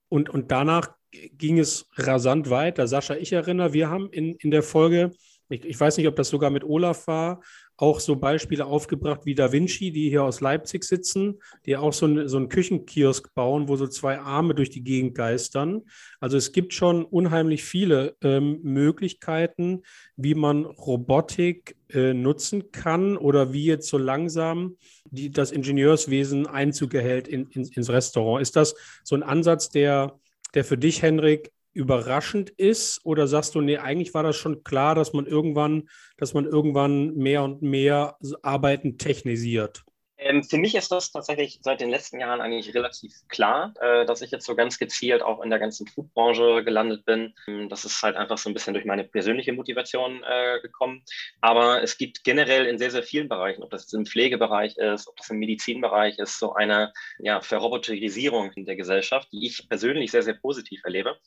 Und, 0.08 0.30
und 0.30 0.52
danach 0.52 0.99
ging 1.12 1.60
es 1.60 1.88
rasant 1.96 2.50
weiter. 2.50 2.88
Sascha, 2.88 3.16
ich 3.16 3.34
erinnere, 3.34 3.74
wir 3.74 3.90
haben 3.90 4.10
in, 4.12 4.36
in 4.36 4.52
der 4.52 4.64
Folge, 4.64 5.12
ich, 5.50 5.66
ich 5.66 5.80
weiß 5.80 5.98
nicht, 5.98 6.08
ob 6.08 6.16
das 6.16 6.30
sogar 6.30 6.50
mit 6.50 6.64
Olaf 6.64 7.08
war, 7.08 7.42
auch 7.82 8.02
so 8.02 8.18
Beispiele 8.18 8.66
aufgebracht 8.66 9.22
wie 9.24 9.36
Da 9.36 9.54
Vinci, 9.54 9.92
die 9.92 10.10
hier 10.10 10.24
aus 10.24 10.42
Leipzig 10.42 10.84
sitzen, 10.84 11.40
die 11.66 11.78
auch 11.78 11.94
so, 11.94 12.08
ein, 12.08 12.28
so 12.28 12.36
einen 12.36 12.50
Küchenkiosk 12.50 13.34
bauen, 13.34 13.70
wo 13.70 13.78
so 13.78 13.88
zwei 13.88 14.20
Arme 14.20 14.54
durch 14.54 14.70
die 14.70 14.84
Gegend 14.84 15.16
geistern. 15.16 15.84
Also 16.20 16.36
es 16.36 16.52
gibt 16.52 16.74
schon 16.74 17.06
unheimlich 17.06 17.64
viele 17.64 18.18
ähm, 18.22 18.60
Möglichkeiten, 18.64 19.84
wie 20.18 20.36
man 20.36 20.66
Robotik 20.66 21.78
äh, 21.90 22.14
nutzen 22.14 22.72
kann 22.72 23.16
oder 23.16 23.54
wie 23.54 23.66
jetzt 23.66 23.88
so 23.88 23.98
langsam 23.98 24.76
die, 25.10 25.32
das 25.32 25.52
Ingenieurswesen 25.52 26.48
Einzug 26.48 26.94
erhält 26.94 27.30
in, 27.30 27.48
in, 27.48 27.64
ins 27.64 27.90
Restaurant. 27.90 28.42
Ist 28.42 28.58
das 28.58 28.76
so 29.06 29.16
ein 29.16 29.24
Ansatz, 29.24 29.70
der 29.70 30.20
der 30.54 30.64
für 30.64 30.78
dich, 30.78 31.02
Henrik, 31.02 31.52
überraschend 31.74 32.50
ist? 32.50 33.02
Oder 33.04 33.28
sagst 33.28 33.56
du, 33.56 33.62
nee, 33.62 33.78
eigentlich 33.78 34.14
war 34.14 34.24
das 34.24 34.36
schon 34.36 34.64
klar, 34.64 34.96
dass 34.96 35.14
man 35.14 35.26
irgendwann, 35.26 35.90
dass 36.18 36.34
man 36.34 36.46
irgendwann 36.46 37.16
mehr 37.16 37.44
und 37.44 37.62
mehr 37.62 38.18
Arbeiten 38.42 38.98
technisiert? 38.98 39.84
Ähm, 40.22 40.44
für 40.44 40.58
mich 40.58 40.76
ist 40.76 40.92
das 40.92 41.12
tatsächlich 41.12 41.60
seit 41.62 41.80
den 41.80 41.90
letzten 41.90 42.20
Jahren 42.20 42.42
eigentlich 42.42 42.74
relativ 42.76 43.14
klar, 43.30 43.74
äh, 43.80 44.06
dass 44.06 44.22
ich 44.22 44.32
jetzt 44.32 44.46
so 44.46 44.56
ganz 44.56 44.78
gezielt 44.78 45.22
auch 45.22 45.42
in 45.42 45.50
der 45.50 45.60
ganzen 45.60 45.88
Foodbranche 45.88 46.64
gelandet 46.64 47.06
bin. 47.06 47.34
Ähm, 47.48 47.70
das 47.70 47.86
ist 47.86 48.02
halt 48.04 48.18
einfach 48.18 48.38
so 48.38 48.50
ein 48.50 48.54
bisschen 48.54 48.74
durch 48.74 48.86
meine 48.86 49.06
persönliche 49.06 49.54
Motivation 49.54 50.24
äh, 50.24 50.60
gekommen. 50.62 51.04
Aber 51.42 51.82
es 51.82 51.98
gibt 51.98 52.24
generell 52.24 52.66
in 52.66 52.78
sehr, 52.78 52.92
sehr 52.92 53.04
vielen 53.04 53.30
Bereichen, 53.30 53.64
ob 53.64 53.70
das 53.70 53.92
im 53.94 54.06
Pflegebereich 54.06 54.78
ist, 54.78 55.08
ob 55.08 55.16
das 55.16 55.30
im 55.30 55.40
Medizinbereich 55.40 56.20
ist, 56.20 56.38
so 56.38 56.54
eine 56.54 56.92
ja, 57.20 57.42
Verroboterisierung 57.42 58.52
in 58.54 58.66
der 58.66 58.76
Gesellschaft, 58.76 59.30
die 59.32 59.48
ich 59.48 59.68
persönlich 59.70 60.12
sehr, 60.12 60.24
sehr 60.24 60.34
positiv 60.34 60.82
erlebe, 60.84 61.18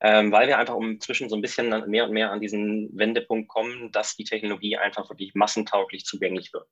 ähm, 0.00 0.32
weil 0.32 0.48
wir 0.48 0.58
einfach 0.58 0.76
inzwischen 0.76 1.28
so 1.28 1.36
ein 1.36 1.42
bisschen 1.42 1.88
mehr 1.88 2.04
und 2.04 2.12
mehr 2.12 2.32
an 2.32 2.40
diesen 2.40 2.90
Wendepunkt 2.96 3.48
kommen, 3.48 3.92
dass 3.92 4.16
die 4.16 4.24
Technologie 4.24 4.76
einfach 4.76 5.08
wirklich 5.08 5.34
massentauglich 5.34 6.04
zugänglich 6.04 6.52
wird. 6.52 6.66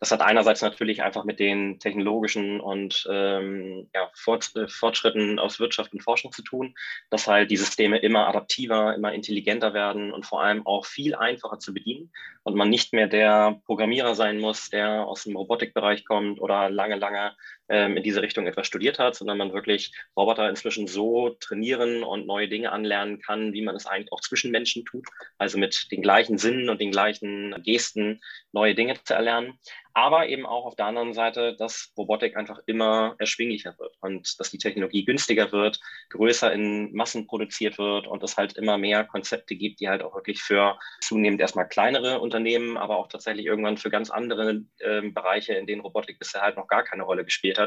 Das 0.00 0.10
hat 0.10 0.22
einerseits 0.22 0.62
natürlich 0.62 1.02
einfach 1.02 1.19
einfach 1.20 1.24
mit 1.24 1.40
den 1.40 1.78
technologischen 1.78 2.60
und 2.60 3.06
ähm, 3.10 3.88
ja, 3.94 4.04
äh, 4.04 4.68
Fortschritten 4.68 5.38
aus 5.38 5.60
Wirtschaft 5.60 5.92
und 5.92 6.02
Forschung 6.02 6.32
zu 6.32 6.42
tun, 6.42 6.74
dass 7.10 7.26
halt 7.26 7.50
die 7.50 7.56
Systeme 7.56 7.98
immer 7.98 8.26
adaptiver, 8.28 8.94
immer 8.94 9.12
intelligenter 9.12 9.74
werden 9.74 10.12
und 10.12 10.26
vor 10.26 10.42
allem 10.42 10.66
auch 10.66 10.86
viel 10.86 11.14
einfacher 11.14 11.58
zu 11.58 11.74
bedienen 11.74 12.10
und 12.42 12.56
man 12.56 12.70
nicht 12.70 12.92
mehr 12.92 13.06
der 13.06 13.60
Programmierer 13.66 14.14
sein 14.14 14.38
muss, 14.38 14.70
der 14.70 15.06
aus 15.06 15.24
dem 15.24 15.36
Robotikbereich 15.36 16.04
kommt 16.04 16.40
oder 16.40 16.70
lange, 16.70 16.96
lange 16.96 17.32
ähm, 17.70 17.96
in 17.96 18.02
diese 18.02 18.20
Richtung 18.20 18.46
etwas 18.46 18.66
studiert 18.66 18.98
hat, 18.98 19.14
sondern 19.14 19.38
man 19.38 19.52
wirklich 19.52 19.94
Roboter 20.16 20.48
inzwischen 20.48 20.86
so 20.86 21.30
trainieren 21.40 22.02
und 22.02 22.26
neue 22.26 22.48
Dinge 22.48 22.72
anlernen 22.72 23.20
kann, 23.20 23.52
wie 23.52 23.62
man 23.62 23.76
es 23.76 23.86
eigentlich 23.86 24.12
auch 24.12 24.20
zwischen 24.20 24.50
Menschen 24.50 24.84
tut, 24.84 25.06
also 25.38 25.56
mit 25.56 25.90
den 25.90 26.02
gleichen 26.02 26.36
Sinnen 26.36 26.68
und 26.68 26.80
den 26.80 26.90
gleichen 26.90 27.54
Gesten 27.62 28.20
neue 28.52 28.74
Dinge 28.74 28.94
zu 29.04 29.14
erlernen. 29.14 29.58
Aber 29.92 30.28
eben 30.28 30.46
auch 30.46 30.66
auf 30.66 30.76
der 30.76 30.86
anderen 30.86 31.14
Seite, 31.14 31.56
dass 31.56 31.92
Robotik 31.96 32.36
einfach 32.36 32.60
immer 32.66 33.16
erschwinglicher 33.18 33.76
wird 33.78 33.96
und 34.00 34.38
dass 34.38 34.50
die 34.50 34.58
Technologie 34.58 35.04
günstiger 35.04 35.50
wird, 35.50 35.80
größer 36.10 36.52
in 36.52 36.92
Massen 36.92 37.26
produziert 37.26 37.76
wird 37.78 38.06
und 38.06 38.22
es 38.22 38.36
halt 38.36 38.56
immer 38.56 38.78
mehr 38.78 39.04
Konzepte 39.04 39.56
gibt, 39.56 39.80
die 39.80 39.88
halt 39.88 40.02
auch 40.02 40.14
wirklich 40.14 40.42
für 40.42 40.78
zunehmend 41.00 41.40
erstmal 41.40 41.68
kleinere 41.68 42.20
Unternehmen, 42.20 42.76
aber 42.76 42.98
auch 42.98 43.08
tatsächlich 43.08 43.46
irgendwann 43.46 43.78
für 43.78 43.90
ganz 43.90 44.10
andere 44.10 44.62
äh, 44.78 45.02
Bereiche, 45.02 45.54
in 45.54 45.66
denen 45.66 45.82
Robotik 45.82 46.18
bisher 46.18 46.42
halt 46.42 46.56
noch 46.56 46.68
gar 46.68 46.84
keine 46.84 47.02
Rolle 47.02 47.24
gespielt 47.24 47.58
hat, 47.58 47.59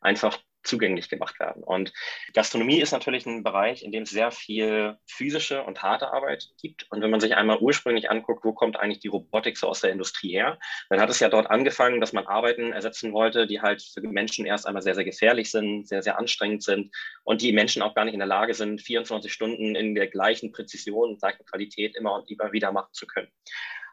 einfach 0.00 0.38
zugänglich 0.62 1.08
gemacht 1.08 1.40
werden. 1.40 1.62
Und 1.62 1.92
Gastronomie 2.34 2.80
ist 2.80 2.92
natürlich 2.92 3.26
ein 3.26 3.42
Bereich, 3.42 3.82
in 3.82 3.92
dem 3.92 4.02
es 4.02 4.10
sehr 4.10 4.30
viel 4.30 4.96
physische 5.06 5.62
und 5.62 5.82
harte 5.82 6.12
Arbeit 6.12 6.48
gibt. 6.60 6.86
Und 6.90 7.00
wenn 7.00 7.10
man 7.10 7.20
sich 7.20 7.34
einmal 7.34 7.58
ursprünglich 7.58 8.10
anguckt, 8.10 8.44
wo 8.44 8.52
kommt 8.52 8.78
eigentlich 8.78 9.00
die 9.00 9.08
Robotik 9.08 9.56
so 9.56 9.68
aus 9.68 9.80
der 9.80 9.90
Industrie 9.90 10.32
her, 10.32 10.58
dann 10.90 11.00
hat 11.00 11.10
es 11.10 11.20
ja 11.20 11.28
dort 11.28 11.50
angefangen, 11.50 12.00
dass 12.00 12.12
man 12.12 12.26
Arbeiten 12.26 12.72
ersetzen 12.72 13.12
wollte, 13.12 13.46
die 13.46 13.60
halt 13.60 13.82
für 13.82 14.00
Menschen 14.02 14.44
erst 14.46 14.66
einmal 14.66 14.82
sehr, 14.82 14.94
sehr 14.94 15.04
gefährlich 15.04 15.50
sind, 15.50 15.88
sehr, 15.88 16.02
sehr 16.02 16.18
anstrengend 16.18 16.62
sind 16.62 16.94
und 17.24 17.42
die 17.42 17.52
Menschen 17.52 17.82
auch 17.82 17.94
gar 17.94 18.04
nicht 18.04 18.14
in 18.14 18.20
der 18.20 18.28
Lage 18.28 18.54
sind, 18.54 18.82
24 18.82 19.32
Stunden 19.32 19.74
in 19.74 19.94
der 19.94 20.08
gleichen 20.08 20.52
Präzision 20.52 21.10
und 21.10 21.20
gleichen 21.20 21.44
Qualität 21.46 21.96
immer 21.96 22.14
und 22.14 22.30
immer 22.30 22.52
wieder 22.52 22.72
machen 22.72 22.92
zu 22.92 23.06
können. 23.06 23.28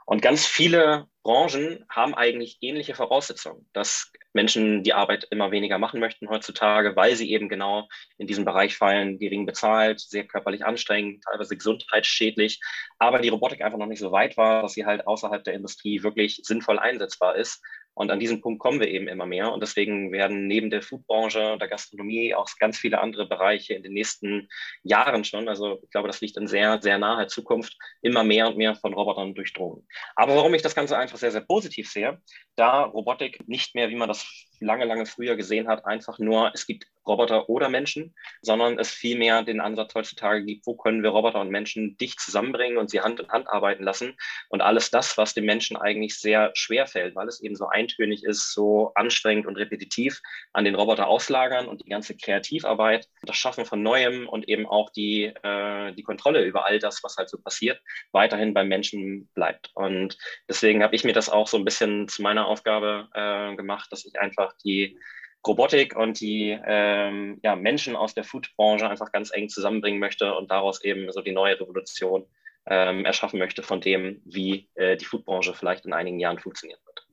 Und 0.10 0.22
ganz 0.22 0.48
viele 0.48 1.08
Branchen 1.24 1.84
haben 1.90 2.16
eigentlich 2.16 2.60
ähnliche 2.62 2.96
Voraussetzungen, 2.96 3.70
dass 3.74 4.10
Menschen 4.32 4.82
die 4.82 4.94
Arbeit 4.94 5.28
immer 5.32 5.52
weniger 5.52 5.80
machen 5.80 6.00
möchten 6.00 6.30
heutzutage, 6.30 6.96
weil 6.96 7.18
sie 7.18 7.30
eben 7.30 7.50
genau 7.50 7.90
in 8.18 8.26
diesen 8.26 8.46
Bereich 8.46 8.78
fallen, 8.78 9.20
gering 9.20 9.46
bezahlt, 9.46 10.00
sehr 10.00 10.26
körperlich 10.26 10.64
anstrengend, 10.64 11.26
teilweise 11.26 11.58
gesundheitsschädlich, 11.58 12.62
aber 13.00 13.20
die 13.20 13.28
Robotik 13.28 13.62
einfach 13.62 13.78
noch 13.78 13.88
nicht 13.88 14.00
so 14.00 14.14
weit 14.14 14.38
war, 14.38 14.62
dass 14.62 14.76
sie 14.76 14.86
halt 14.86 15.06
außerhalb 15.06 15.44
der 15.44 15.56
Industrie 15.56 16.02
wirklich 16.04 16.40
sinnvoll 16.44 16.80
einsetzbar 16.80 17.36
ist. 17.36 17.62
Und 17.98 18.12
an 18.12 18.20
diesem 18.20 18.42
Punkt 18.42 18.60
kommen 18.60 18.80
wir 18.80 18.90
eben 18.90 19.08
immer 19.08 19.26
mehr. 19.26 19.52
Und 19.52 19.62
deswegen 19.62 20.12
werden 20.12 20.46
neben 20.46 20.70
der 20.70 20.84
Foodbranche, 20.84 21.58
der 21.60 21.68
Gastronomie 21.68 22.36
auch 22.36 22.48
ganz 22.60 22.78
viele 22.78 23.02
andere 23.02 23.28
Bereiche 23.28 23.74
in 23.74 23.82
den 23.82 23.94
nächsten 23.94 24.50
Jahren 24.84 25.24
schon, 25.24 25.50
also 25.50 25.80
ich 25.82 25.90
glaube, 25.90 26.08
das 26.08 26.22
liegt 26.22 26.38
in 26.38 26.46
sehr, 26.46 26.80
sehr 26.80 27.00
naher 27.00 27.28
Zukunft, 27.28 27.76
immer 28.04 28.24
mehr 28.24 28.50
und 28.50 28.58
mehr 28.58 28.76
von 28.76 28.94
Robotern 28.94 29.34
durchdrungen. 29.34 29.88
Aber 30.16 30.36
warum 30.36 30.54
ich 30.54 30.62
das 30.62 30.76
Ganze 30.76 30.96
einfach 30.96 31.18
sehr, 31.18 31.32
sehr 31.32 31.42
positiv 31.42 31.90
sehe, 31.90 32.22
da 32.56 32.84
Robotik 32.84 33.48
nicht 33.48 33.74
mehr, 33.74 33.90
wie 33.90 33.96
man 33.96 34.08
das 34.08 34.28
lange, 34.60 34.86
lange 34.86 35.06
früher 35.06 35.36
gesehen 35.36 35.68
hat, 35.68 35.86
einfach 35.86 36.20
nur, 36.20 36.52
es 36.54 36.68
gibt 36.68 36.88
Roboter 37.08 37.50
oder 37.50 37.70
Menschen, 37.70 38.14
sondern 38.42 38.78
es 38.78 38.92
vielmehr 38.92 39.44
den 39.44 39.62
Ansatz 39.62 39.96
heutzutage 39.96 40.44
gibt, 40.44 40.68
wo 40.68 40.76
können 40.76 41.04
wir 41.04 41.10
Roboter 41.10 41.40
und 41.42 41.50
Menschen 41.50 41.98
dicht 41.98 42.20
zusammenbringen 42.20 42.78
und 42.78 42.90
sie 42.90 43.02
Hand 43.02 43.20
in 43.20 43.30
Hand 43.30 43.50
arbeiten 43.50 43.84
lassen. 43.84 44.18
Und 44.50 44.62
alles 44.62 44.92
das, 44.92 45.18
was 45.18 45.34
dem 45.34 45.46
Menschen 45.46 45.78
eigentlich 45.78 46.20
sehr 46.20 46.52
schwer 46.54 46.86
fällt, 46.86 47.16
weil 47.16 47.28
es 47.28 47.42
eben 47.42 47.56
so 47.56 47.68
eintönig 47.68 48.24
ist, 48.24 48.54
so 48.54 48.92
anstrengend 48.96 49.48
und 49.48 49.56
repetitiv, 49.56 50.22
an 50.54 50.66
den 50.66 50.76
Roboter 50.76 51.08
auslagern 51.08 51.68
und 51.68 51.84
die 51.84 51.90
ganze 51.90 52.16
Kreativarbeit, 52.16 53.08
das 53.24 53.38
Schaffen 53.38 53.66
von 53.66 53.82
Neuem 53.82 54.28
und 54.28 54.48
eben 54.50 54.68
auch 54.68 54.90
die, 54.90 55.26
äh, 55.26 55.94
die 55.94 56.04
Kontrolle 56.04 56.44
über 56.44 56.66
all 56.66 56.80
das, 56.80 57.04
was 57.04 57.16
halt 57.18 57.30
so 57.30 57.38
passiert, 57.38 57.82
weiterhin 58.12 58.54
beim 58.54 58.68
Menschen 58.68 59.30
bleibt. 59.34 59.72
Und 59.74 60.18
deswegen 60.50 60.84
habe 60.84 60.96
ich 60.96 61.04
mir 61.04 61.14
das 61.14 61.30
auch 61.30 61.48
so 61.48 61.58
ein 61.58 61.66
bisschen 61.66 62.08
zu 62.08 62.22
meiner 62.22 62.48
Aufgabe 62.48 63.08
äh, 63.14 63.56
gemacht, 63.56 63.92
dass 63.92 64.06
ich 64.06 64.20
einfach 64.20 64.47
die 64.54 65.00
Robotik 65.46 65.96
und 65.96 66.20
die 66.20 66.58
ähm, 66.66 67.40
ja, 67.44 67.56
Menschen 67.56 67.96
aus 67.96 68.14
der 68.14 68.24
Foodbranche 68.24 68.90
einfach 68.90 69.12
ganz 69.12 69.32
eng 69.32 69.50
zusammenbringen 69.50 70.00
möchte 70.00 70.34
und 70.36 70.52
daraus 70.52 70.84
eben 70.84 71.12
so 71.12 71.22
die 71.22 71.32
neue 71.32 71.60
Revolution 71.60 72.26
ähm, 72.66 73.06
erschaffen 73.06 73.40
möchte 73.40 73.64
von 73.64 73.80
dem, 73.80 74.22
wie 74.26 74.70
äh, 74.76 74.98
die 74.98 75.06
Foodbranche 75.06 75.54
vielleicht 75.54 75.86
in 75.86 75.94
einigen 75.94 76.20
Jahren 76.20 76.40
funktionieren 76.40 76.80
wird. 76.86 77.08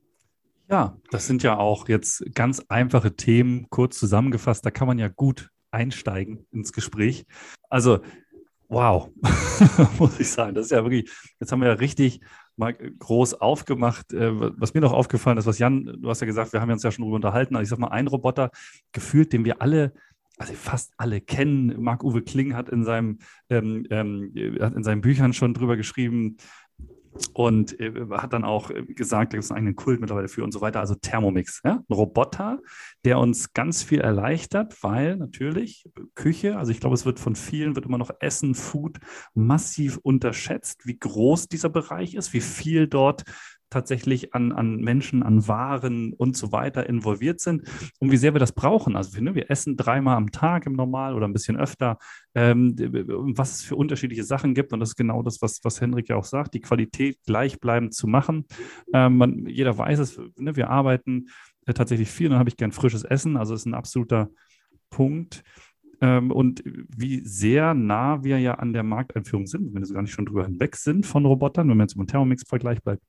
Ja, 0.69 0.97
das 1.11 1.27
sind 1.27 1.43
ja 1.43 1.59
auch 1.59 1.89
jetzt 1.89 2.25
ganz 2.35 2.65
einfache 2.69 3.15
Themen, 3.15 3.69
kurz 3.71 3.99
zusammengefasst. 3.99 4.65
Da 4.65 4.71
kann 4.71 4.89
man 4.89 4.99
ja 4.99 5.09
gut 5.09 5.51
einsteigen 5.71 6.47
ins 6.51 6.73
Gespräch. 6.73 7.27
Also, 7.69 8.01
wow, 8.69 9.11
muss 9.99 10.19
ich 10.19 10.31
sagen. 10.31 10.55
Das 10.55 10.67
ist 10.67 10.73
ja 10.73 10.83
wirklich, 10.83 11.11
jetzt 11.39 11.53
haben 11.53 11.61
wir 11.61 11.69
ja 11.69 11.75
richtig 11.75 12.21
mal 12.57 12.73
groß 12.73 13.35
aufgemacht. 13.35 14.13
Äh, 14.13 14.31
was 14.59 14.75
mir 14.75 14.81
noch 14.81 14.93
aufgefallen 14.93 15.39
ist, 15.39 15.47
was 15.47 15.59
Jan, 15.59 15.85
du 16.01 16.09
hast 16.09 16.21
ja 16.21 16.27
gesagt, 16.27 16.53
wir 16.53 16.61
haben 16.61 16.71
uns 16.71 16.83
ja 16.83 16.91
schon 16.91 17.03
darüber 17.03 17.17
unterhalten, 17.17 17.57
also 17.57 17.63
ich 17.65 17.69
sag 17.71 17.79
mal, 17.79 17.89
ein 17.89 18.07
Roboter 18.07 18.51
gefühlt, 18.93 19.33
den 19.33 19.45
wir 19.45 19.61
alle 19.63 19.93
also 20.37 20.53
fast 20.55 20.93
alle 20.97 21.21
kennen. 21.21 21.81
Marc-Uwe 21.81 22.23
Kling 22.23 22.55
hat 22.55 22.69
in, 22.69 22.85
seinem, 22.85 23.19
ähm, 23.51 23.87
ähm, 23.91 24.33
hat 24.61 24.75
in 24.75 24.83
seinen 24.83 25.01
Büchern 25.01 25.33
schon 25.33 25.55
drüber 25.55 25.77
geschrieben, 25.77 26.37
und 27.33 27.79
äh, 27.81 27.93
hat 28.11 28.33
dann 28.33 28.45
auch 28.45 28.71
äh, 28.71 28.83
gesagt, 28.83 29.33
da 29.33 29.37
gibt 29.37 29.45
es 29.45 29.51
einen 29.51 29.59
eigenen 29.59 29.77
Kult 29.77 30.01
mittlerweile 30.01 30.29
für 30.29 30.45
und 30.45 30.53
so 30.53 30.61
weiter. 30.61 30.81
Also 30.81 30.95
Thermomix, 30.95 31.61
ja? 31.65 31.83
ein 31.89 31.95
Roboter, 31.95 32.61
der 33.05 33.19
uns 33.19 33.53
ganz 33.53 33.83
viel 33.83 34.01
erleichtert, 34.01 34.83
weil 34.83 35.17
natürlich 35.17 35.89
Küche, 36.15 36.59
also 36.59 36.73
ich 36.73 36.81
glaube, 36.81 36.95
es 36.95 37.07
wird 37.07 37.21
von 37.21 37.37
vielen, 37.37 37.75
wird 37.77 37.87
immer 37.87 37.99
noch 37.99 38.11
Essen, 38.21 38.55
Food 38.55 38.99
massiv 39.35 39.99
unterschätzt, 39.99 40.87
wie 40.87 40.99
groß 40.99 41.49
dieser 41.49 41.69
Bereich 41.69 42.15
ist, 42.15 42.33
wie 42.33 42.41
viel 42.41 42.87
dort 42.89 43.25
tatsächlich 43.75 44.35
an, 44.35 44.53
an 44.53 44.77
Menschen, 44.77 45.23
an 45.23 45.47
Waren 45.49 46.13
und 46.13 46.37
so 46.37 46.53
weiter 46.53 46.89
involviert 46.89 47.41
sind 47.41 47.63
und 47.99 48.11
wie 48.11 48.17
sehr 48.17 48.35
wir 48.35 48.39
das 48.39 48.53
brauchen. 48.53 48.97
Also 48.97 49.15
wir, 49.15 49.23
ne, 49.23 49.35
wir 49.35 49.51
essen 49.51 49.77
dreimal 49.77 50.17
am 50.17 50.31
Tag 50.31 50.67
im 50.67 50.75
Normal 50.75 51.15
oder 51.15 51.27
ein 51.27 51.33
bisschen 51.33 51.57
öfter, 51.57 51.99
ähm, 52.35 52.75
was 53.37 53.57
es 53.57 53.63
für 53.63 53.77
unterschiedliche 53.77 54.25
Sachen 54.25 54.55
gibt. 54.55 54.73
Und 54.73 54.81
das 54.81 54.91
ist 54.91 54.97
genau 54.97 55.23
das, 55.23 55.43
was, 55.43 55.61
was 55.65 55.81
Henrik 55.81 56.09
ja 56.09 56.17
auch 56.17 56.25
sagt, 56.25 56.55
die 56.55 56.61
Qualität 56.61 57.19
gleichbleibend 57.27 57.93
zu 57.93 58.07
machen. 58.07 58.47
Ähm, 58.93 59.17
man, 59.17 59.47
jeder 59.47 59.77
weiß 59.77 59.99
es, 59.99 60.19
ne, 60.39 60.57
wir 60.57 60.71
arbeiten 60.71 61.27
äh, 61.67 61.75
tatsächlich 61.75 62.11
viel, 62.11 62.29
dann 62.29 62.39
habe 62.39 62.49
ich 62.49 62.57
gern 62.57 62.73
frisches 62.73 63.05
Essen. 63.05 63.37
Also 63.37 63.55
ist 63.55 63.67
ein 63.67 63.75
absoluter 63.75 64.29
Punkt 64.89 65.43
ähm, 66.01 66.31
und 66.31 66.63
wie 66.65 67.21
sehr 67.21 67.75
nah 67.75 68.23
wir 68.23 68.39
ja 68.39 68.55
an 68.55 68.73
der 68.73 68.83
Markteinführung 68.83 69.47
sind, 69.47 69.75
wenn 69.75 69.83
wir 69.83 69.87
so 69.87 69.95
gar 69.95 70.03
nicht 70.03 70.13
schon 70.13 70.27
drüber 70.27 70.45
hinweg 70.45 70.77
sind 70.77 71.07
von 71.07 71.25
Robotern, 71.25 71.69
wenn 71.69 71.77
man 71.77 71.87
jetzt 71.87 71.97
mit 71.97 72.11
Thermomix-Vergleich 72.11 72.83
bleibt, 72.83 73.03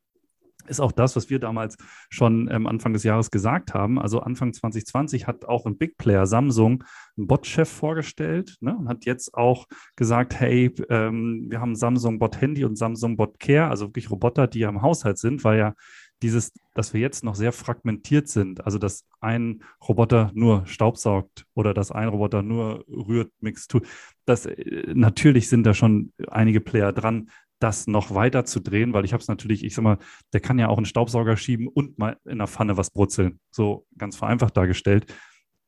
ist 0.67 0.79
auch 0.79 0.91
das, 0.91 1.15
was 1.15 1.29
wir 1.29 1.39
damals 1.39 1.77
schon 2.09 2.49
ähm, 2.51 2.67
Anfang 2.67 2.93
des 2.93 3.03
Jahres 3.03 3.31
gesagt 3.31 3.73
haben. 3.73 3.99
Also 3.99 4.19
Anfang 4.19 4.53
2020 4.53 5.27
hat 5.27 5.45
auch 5.45 5.65
ein 5.65 5.77
Big 5.77 5.97
Player 5.97 6.25
Samsung 6.25 6.83
einen 7.17 7.27
Bot-Chef 7.27 7.69
vorgestellt 7.69 8.57
ne, 8.61 8.75
und 8.77 8.89
hat 8.89 9.05
jetzt 9.05 9.33
auch 9.33 9.65
gesagt, 9.95 10.39
hey, 10.39 10.73
ähm, 10.89 11.47
wir 11.49 11.61
haben 11.61 11.75
Samsung 11.75 12.19
Bot 12.19 12.41
Handy 12.41 12.65
und 12.65 12.77
Samsung 12.77 13.17
Bot 13.17 13.39
Care, 13.39 13.69
also 13.69 13.87
wirklich 13.87 14.11
Roboter, 14.11 14.47
die 14.47 14.59
ja 14.59 14.69
im 14.69 14.81
Haushalt 14.81 15.17
sind, 15.17 15.43
weil 15.43 15.57
ja 15.57 15.73
dieses, 16.21 16.53
dass 16.73 16.93
wir 16.93 17.01
jetzt 17.01 17.23
noch 17.23 17.35
sehr 17.35 17.51
fragmentiert 17.51 18.27
sind, 18.27 18.65
also 18.65 18.77
dass 18.77 19.05
ein 19.19 19.63
Roboter 19.87 20.31
nur 20.33 20.65
staubsaugt 20.65 21.45
oder 21.53 21.73
dass 21.73 21.91
ein 21.91 22.07
Roboter 22.07 22.41
nur 22.41 22.85
rührt, 22.87 23.31
mixt, 23.41 23.69
tut, 23.69 23.85
das 24.25 24.45
äh, 24.45 24.93
natürlich 24.93 25.49
sind 25.49 25.63
da 25.65 25.73
schon 25.73 26.13
einige 26.29 26.61
Player 26.61 26.93
dran, 26.93 27.29
das 27.59 27.87
noch 27.87 28.13
weiter 28.13 28.45
zu 28.45 28.59
drehen, 28.59 28.93
weil 28.93 29.05
ich 29.05 29.13
habe 29.13 29.21
es 29.21 29.27
natürlich, 29.27 29.63
ich 29.63 29.73
sag 29.73 29.83
mal, 29.83 29.97
der 30.33 30.41
kann 30.41 30.59
ja 30.59 30.67
auch 30.67 30.77
einen 30.77 30.85
Staubsauger 30.85 31.37
schieben 31.37 31.67
und 31.67 31.97
mal 31.97 32.17
in 32.25 32.37
der 32.37 32.47
Pfanne 32.47 32.77
was 32.77 32.89
brutzeln. 32.91 33.39
So 33.51 33.87
ganz 33.97 34.15
vereinfacht 34.15 34.57
dargestellt, 34.57 35.13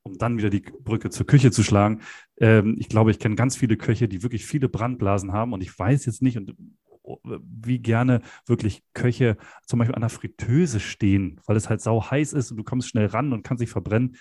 um 0.03 0.17
dann 0.17 0.38
wieder 0.38 0.50
die 0.50 0.62
Brücke 0.62 1.10
zur 1.10 1.25
Küche 1.25 1.51
zu 1.51 1.63
schlagen. 1.63 2.01
Ähm, 2.39 2.75
ich 2.79 2.89
glaube, 2.89 3.12
ich 3.12 3.20
kenne 3.20 3.36
ganz 3.36 3.56
viele 3.56 3.77
Köche, 3.77 4.08
die 4.08 4.24
wirklich 4.24 4.46
viele 4.46 4.70
Brandblasen 4.70 5.32
haben 5.32 5.53
und 5.53 5.62
ich 5.62 5.77
weiß 5.77 6.06
jetzt 6.06 6.22
nicht, 6.22 6.38
und 6.38 6.56
wie 7.24 7.79
gerne 7.79 8.22
wirklich 8.46 8.84
Köche 8.94 9.38
zum 9.65 9.79
Beispiel 9.79 9.96
an 9.96 10.01
der 10.01 10.10
Fritteuse 10.10 10.79
stehen, 10.79 11.39
weil 11.46 11.56
es 11.56 11.70
halt 11.70 11.82
sau 11.82 12.10
heiß 12.10 12.34
ist 12.34 12.51
und 12.51 12.58
du 12.58 12.63
kommst 12.63 12.89
schnell 12.89 13.08
ran 13.08 13.34
und 13.34 13.44
kannst 13.44 13.62
dich 13.62 13.70
verbrennen. 13.70 14.17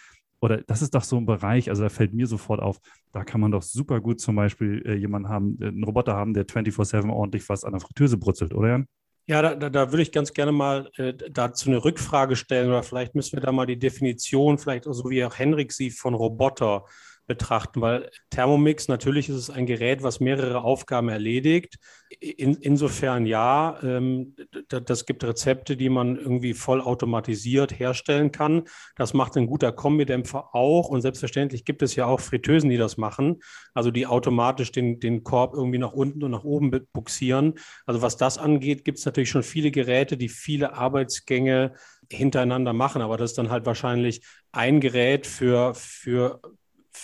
Oder 0.46 0.58
das 0.58 0.80
ist 0.80 0.94
doch 0.94 1.02
so 1.02 1.16
ein 1.16 1.26
Bereich, 1.26 1.70
also 1.70 1.82
da 1.82 1.88
fällt 1.88 2.14
mir 2.14 2.28
sofort 2.28 2.60
auf, 2.60 2.78
da 3.12 3.24
kann 3.24 3.40
man 3.40 3.50
doch 3.50 3.62
super 3.62 4.00
gut 4.00 4.20
zum 4.20 4.36
Beispiel 4.36 4.80
äh, 4.86 4.94
jemanden 4.94 5.28
haben, 5.28 5.58
äh, 5.60 5.66
einen 5.66 5.82
Roboter 5.82 6.14
haben, 6.14 6.34
der 6.34 6.46
24-7 6.46 7.12
ordentlich 7.12 7.48
was 7.48 7.64
an 7.64 7.72
der 7.72 7.80
Fritteuse 7.80 8.16
brutzelt, 8.16 8.54
oder 8.54 8.68
Jan? 8.68 8.86
Ja, 9.26 9.42
da, 9.42 9.56
da, 9.56 9.70
da 9.70 9.90
würde 9.90 10.02
ich 10.02 10.12
ganz 10.12 10.32
gerne 10.32 10.52
mal 10.52 10.88
äh, 10.98 11.14
dazu 11.14 11.68
eine 11.68 11.84
Rückfrage 11.84 12.36
stellen 12.36 12.68
oder 12.68 12.84
vielleicht 12.84 13.16
müssen 13.16 13.36
wir 13.36 13.40
da 13.40 13.50
mal 13.50 13.66
die 13.66 13.76
Definition, 13.76 14.56
vielleicht 14.56 14.84
so 14.84 15.10
wie 15.10 15.24
auch 15.24 15.36
Henrik 15.36 15.72
sie 15.72 15.90
von 15.90 16.14
Roboter 16.14 16.84
betrachten, 17.26 17.80
weil 17.80 18.11
Thermomix 18.30 18.88
natürlich 18.88 19.28
ist 19.28 19.37
es 19.37 19.50
ein 19.50 19.66
Gerät, 19.66 20.02
was 20.02 20.21
mehrere 20.21 20.62
Aufgaben 20.62 21.09
erledigt. 21.09 21.76
In, 22.21 22.54
insofern 22.54 23.26
ja, 23.26 23.78
ähm, 23.83 24.37
das 24.68 25.06
gibt 25.06 25.25
Rezepte, 25.25 25.76
die 25.76 25.88
man 25.88 26.16
irgendwie 26.16 26.54
vollautomatisiert 26.54 27.78
herstellen 27.78 28.30
kann. 28.30 28.64
Das 28.95 29.12
macht 29.12 29.37
ein 29.37 29.47
guter 29.47 29.73
Kombidämpfer 29.73 30.54
auch 30.54 30.88
und 30.88 31.02
selbstverständlich 31.02 31.64
gibt 31.64 31.83
es 31.83 31.97
ja 31.97 32.06
auch 32.06 32.21
Fritteusen, 32.21 32.71
die 32.71 32.76
das 32.76 32.97
machen, 32.97 33.40
also 33.75 33.90
die 33.90 34.06
automatisch 34.06 34.71
den, 34.71 35.00
den 35.00 35.25
Korb 35.25 35.54
irgendwie 35.54 35.78
nach 35.78 35.92
unten 35.92 36.23
und 36.23 36.30
nach 36.30 36.45
oben 36.45 36.71
buxieren. 36.92 37.54
Also 37.87 38.02
was 38.02 38.16
das 38.16 38.38
angeht, 38.38 38.85
gibt 38.85 38.99
es 38.99 39.04
natürlich 39.04 39.30
schon 39.30 39.42
viele 39.42 39.71
Geräte, 39.71 40.16
die 40.16 40.28
viele 40.28 40.75
Arbeitsgänge 40.75 41.75
hintereinander 42.11 42.73
machen, 42.73 43.02
aber 43.02 43.16
das 43.16 43.33
ist 43.33 43.38
dann 43.38 43.50
halt 43.50 43.66
wahrscheinlich 43.66 44.23
ein 44.52 44.80
Gerät 44.80 45.26
für, 45.26 45.75
für 45.75 46.40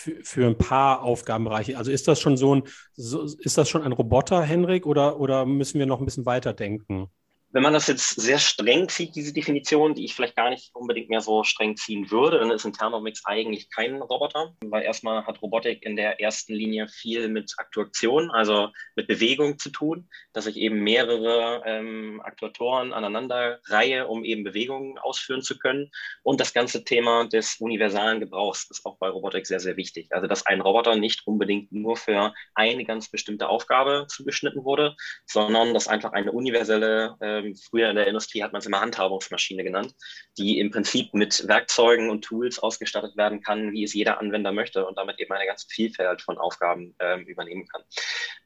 für, 0.03 0.25
für 0.25 0.47
ein 0.47 0.59
paar 0.59 1.03
Aufgabenbereiche. 1.03 1.79
Also 1.79 1.91
ist 1.91 2.09
das 2.09 2.21
schon 2.21 2.37
so 2.37 2.57
ein, 2.57 2.63
so, 2.95 3.23
ist 3.23 3.57
das 3.57 3.69
schon 3.69 3.83
ein 3.83 3.93
Roboter, 3.93 4.43
Henrik, 4.43 4.87
oder, 4.87 5.21
oder 5.21 5.47
müssen 5.47 5.79
wir 5.79 5.87
noch 5.87 6.01
ein 6.01 6.05
bisschen 6.05 6.27
weiter 6.27 6.53
denken? 6.53 7.09
Wenn 7.55 7.63
man 7.63 7.75
das 7.75 7.87
jetzt 7.87 8.19
sehr 8.19 8.39
streng 8.39 8.89
zieht, 8.89 9.15
diese 9.15 9.35
Definition, 9.35 9.95
die 9.95 10.07
ich 10.07 10.15
vielleicht 10.15 10.37
gar 10.37 10.49
nicht 10.49 10.75
unbedingt 10.75 11.11
mehr 11.11 11.21
so 11.21 11.45
streng 11.45 11.77
ziehen 11.77 12.11
würde, 12.11 12.39
dann 12.39 12.51
ist 12.51 12.65
ein 12.65 12.73
Thermomix 12.73 13.27
eigentlich 13.27 13.71
kein 13.71 14.01
Roboter, 14.01 14.55
weil 14.65 14.85
erstmal 14.85 15.27
hat 15.27 15.43
Robotik 15.43 15.85
in 15.85 15.95
der 15.95 16.19
ersten 16.19 16.55
Linie 16.55 16.89
viel 16.89 17.29
mit 17.29 17.53
Aktuation, 17.59 18.31
also 18.31 18.71
mit 18.97 19.07
Bewegung 19.07 19.59
zu 19.59 19.69
tun, 19.69 20.09
dass 20.33 20.47
ich 20.47 20.57
eben 20.57 20.83
mehrere 20.83 21.63
ähm, 21.67 22.23
Aktuatoren 22.25 22.95
aneinander 22.95 23.61
reihe, 23.67 24.07
um 24.07 24.25
eben 24.25 24.45
Bewegungen 24.45 24.97
ausführen 24.97 25.43
zu 25.43 25.59
können. 25.59 25.91
Und 26.23 26.41
das 26.41 26.55
ganze 26.55 26.85
Thema 26.85 27.27
des 27.27 27.57
universalen 27.61 28.21
Gebrauchs 28.21 28.71
ist 28.71 28.87
auch 28.87 28.97
bei 28.97 29.11
Robotik 29.11 29.47
sehr, 29.47 29.61
sehr 29.61 29.77
wichtig. 29.77 30.09
Also, 30.11 30.27
dass 30.27 30.47
ein 30.47 30.63
Roboter 30.63 30.97
nicht 30.97 31.27
unbedingt 31.27 31.71
nur 31.71 31.99
für 31.99 32.33
eine 32.55 32.87
ganz 32.87 33.11
bestimmte 33.11 33.51
Aufgabe 33.51 34.07
zugeschnitten 34.09 34.65
wurde, 34.65 34.97
sondern 35.27 35.75
dass 35.75 35.87
einfach 35.87 36.13
eine 36.13 36.33
universelle 36.33 37.17
äh, 37.21 37.42
früher 37.57 37.91
in 37.91 37.97
der 37.97 38.07
Industrie 38.07 38.43
hat 38.43 38.53
man 38.53 38.61
es 38.61 38.67
immer 38.67 38.81
Handhabungsmaschine 38.81 39.65
genannt, 39.65 39.95
die 40.39 40.59
im 40.59 40.71
Prinzip 40.71 41.15
mit 41.15 41.47
Werkzeugen 41.47 42.11
und 42.11 42.23
Tools 42.23 42.59
ausgestattet 42.59 43.17
werden 43.17 43.43
kann, 43.43 43.73
wie 43.73 43.85
es 43.85 43.95
jeder 43.95 44.19
Anwender 44.19 44.53
möchte 44.53 44.87
und 44.87 44.99
damit 44.99 45.21
eben 45.21 45.33
eine 45.33 45.47
ganze 45.47 45.67
Vielfalt 45.69 46.23
von 46.23 46.39
Aufgaben 46.39 46.95
ähm, 47.01 47.27
übernehmen 47.27 47.67
kann. 47.69 47.83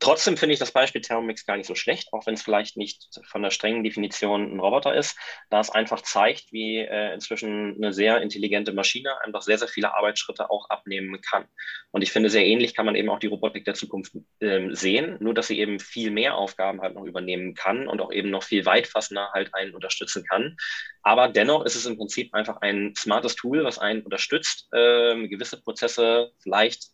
Trotzdem 0.00 0.36
finde 0.36 0.54
ich 0.54 0.58
das 0.58 0.72
Beispiel 0.72 1.00
Thermomix 1.00 1.46
gar 1.46 1.56
nicht 1.56 1.66
so 1.66 1.74
schlecht, 1.74 2.12
auch 2.12 2.26
wenn 2.26 2.34
es 2.34 2.42
vielleicht 2.42 2.76
nicht 2.76 3.08
von 3.26 3.42
der 3.42 3.50
strengen 3.50 3.84
Definition 3.84 4.54
ein 4.54 4.60
Roboter 4.60 4.94
ist, 4.94 5.16
da 5.50 5.60
es 5.60 5.70
einfach 5.70 6.02
zeigt, 6.02 6.52
wie 6.52 6.78
äh, 6.78 7.14
inzwischen 7.14 7.76
eine 7.76 7.92
sehr 7.92 8.20
intelligente 8.20 8.72
Maschine 8.72 9.20
einfach 9.22 9.42
sehr, 9.42 9.58
sehr 9.58 9.68
viele 9.68 9.94
Arbeitsschritte 9.94 10.50
auch 10.50 10.68
abnehmen 10.70 11.20
kann. 11.20 11.46
Und 11.90 12.02
ich 12.02 12.12
finde, 12.12 12.30
sehr 12.30 12.44
ähnlich 12.44 12.74
kann 12.74 12.86
man 12.86 12.94
eben 12.94 13.08
auch 13.08 13.18
die 13.18 13.26
Robotik 13.26 13.64
der 13.64 13.74
Zukunft 13.74 14.12
äh, 14.40 14.68
sehen, 14.70 15.16
nur 15.20 15.34
dass 15.34 15.48
sie 15.48 15.58
eben 15.58 15.80
viel 15.80 16.10
mehr 16.10 16.36
Aufgaben 16.36 16.80
halt 16.80 16.94
noch 16.94 17.04
übernehmen 17.04 17.54
kann 17.54 17.88
und 17.88 18.00
auch 18.00 18.12
eben 18.12 18.30
noch 18.30 18.42
viel 18.42 18.64
weiter 18.66 18.85
weitfassender 18.86 19.30
halt 19.32 19.54
einen 19.54 19.74
unterstützen 19.74 20.24
kann. 20.24 20.56
Aber 21.02 21.28
dennoch 21.28 21.64
ist 21.64 21.76
es 21.76 21.86
im 21.86 21.96
Prinzip 21.96 22.32
einfach 22.34 22.58
ein 22.60 22.94
smartes 22.96 23.36
Tool, 23.36 23.64
was 23.64 23.78
einen 23.78 24.02
unterstützt, 24.02 24.68
äh, 24.72 25.28
gewisse 25.28 25.60
Prozesse 25.60 26.32
vielleicht 26.42 26.90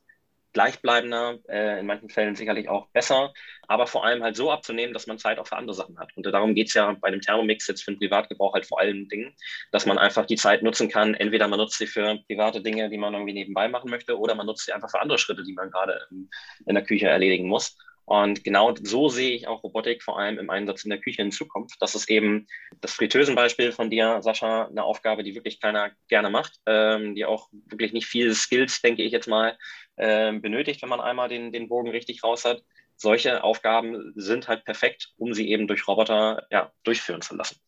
gleichbleibender, 0.53 1.39
äh, 1.49 1.81
in 1.81 1.87
manchen 1.87 2.11
Fällen 2.11 2.35
sicherlich 2.35 2.69
auch 2.69 2.89
besser, 2.89 3.33
aber 3.69 3.87
vor 3.87 4.05
allem 4.05 4.23
halt 4.23 4.37
so 4.37 4.51
abzunehmen, 4.51 4.93
dass 4.93 5.07
man 5.07 5.19
Zeit 5.19 5.39
auch 5.39 5.47
für 5.47 5.57
andere 5.57 5.75
Sachen 5.75 5.99
hat. 5.99 6.15
Und 6.15 6.27
darum 6.27 6.55
geht 6.55 6.69
es 6.69 6.75
ja 6.75 6.95
bei 7.01 7.11
dem 7.11 7.23
Thermomix 7.23 7.67
jetzt 7.69 7.83
für 7.83 7.93
den 7.93 7.99
Privatgebrauch 7.99 8.53
halt 8.53 8.67
vor 8.67 8.79
allen 8.79 9.09
Dingen, 9.09 9.35
dass 9.71 9.87
man 9.87 9.97
einfach 9.97 10.27
die 10.27 10.37
Zeit 10.37 10.63
nutzen 10.63 10.91
kann. 10.91 11.15
Entweder 11.15 11.49
man 11.49 11.59
nutzt 11.59 11.79
sie 11.79 11.87
für 11.87 12.19
private 12.29 12.61
Dinge, 12.61 12.91
die 12.91 12.99
man 12.99 13.15
irgendwie 13.15 13.33
nebenbei 13.33 13.69
machen 13.69 13.91
möchte, 13.91 14.19
oder 14.19 14.35
man 14.35 14.45
nutzt 14.47 14.67
sie 14.67 14.73
einfach 14.73 14.91
für 14.91 15.01
andere 15.01 15.19
Schritte, 15.19 15.43
die 15.43 15.55
man 15.55 15.71
gerade 15.71 16.07
in, 16.11 16.29
in 16.67 16.75
der 16.75 16.85
Küche 16.85 17.09
erledigen 17.09 17.49
muss. 17.49 17.75
Und 18.05 18.45
genau 18.45 18.75
so 18.83 19.09
sehe 19.09 19.35
ich 19.35 19.47
auch 19.47 19.63
Robotik 19.63 20.03
vor 20.03 20.19
allem 20.19 20.39
im 20.39 20.51
Einsatz 20.51 20.85
in 20.85 20.91
der 20.91 21.01
Küche 21.01 21.23
in 21.23 21.33
Zukunft. 21.33 21.81
Das 21.81 21.95
ist 21.95 22.11
eben 22.11 22.47
das 22.81 22.95
Fritteusenbeispiel 22.95 23.73
von 23.73 23.91
dir, 23.91 24.21
Sascha, 24.23 24.67
eine 24.67 24.85
Aufgabe, 24.85 25.23
die 25.23 25.35
wirklich 25.35 25.61
keiner 25.61 25.93
gerne 26.09 26.31
macht, 26.31 26.61
ähm, 26.67 27.15
die 27.15 27.25
auch 27.25 27.49
wirklich 27.67 27.93
nicht 27.93 28.07
viel 28.07 28.35
Skills, 28.35 28.83
denke 28.83 29.03
ich 29.03 29.13
jetzt 29.13 29.29
mal, 29.29 29.57
ähm, 29.97 30.43
benötigt, 30.43 30.83
wenn 30.83 30.89
man 30.89 31.01
einmal 31.01 31.29
den, 31.29 31.53
den 31.53 31.69
Bogen 31.69 31.91
richtig 31.91 32.25
raus 32.25 32.45
hat. 32.45 32.63
Solche 32.97 33.43
Aufgaben 33.43 34.13
sind 34.15 34.49
halt 34.49 34.65
perfekt, 34.65 35.13
um 35.17 35.35
sie 35.35 35.49
eben 35.51 35.67
durch 35.67 35.87
Roboter 35.89 36.47
ja, 36.51 36.73
durchführen 36.85 37.23
zu 37.23 37.35
lassen. 37.35 37.61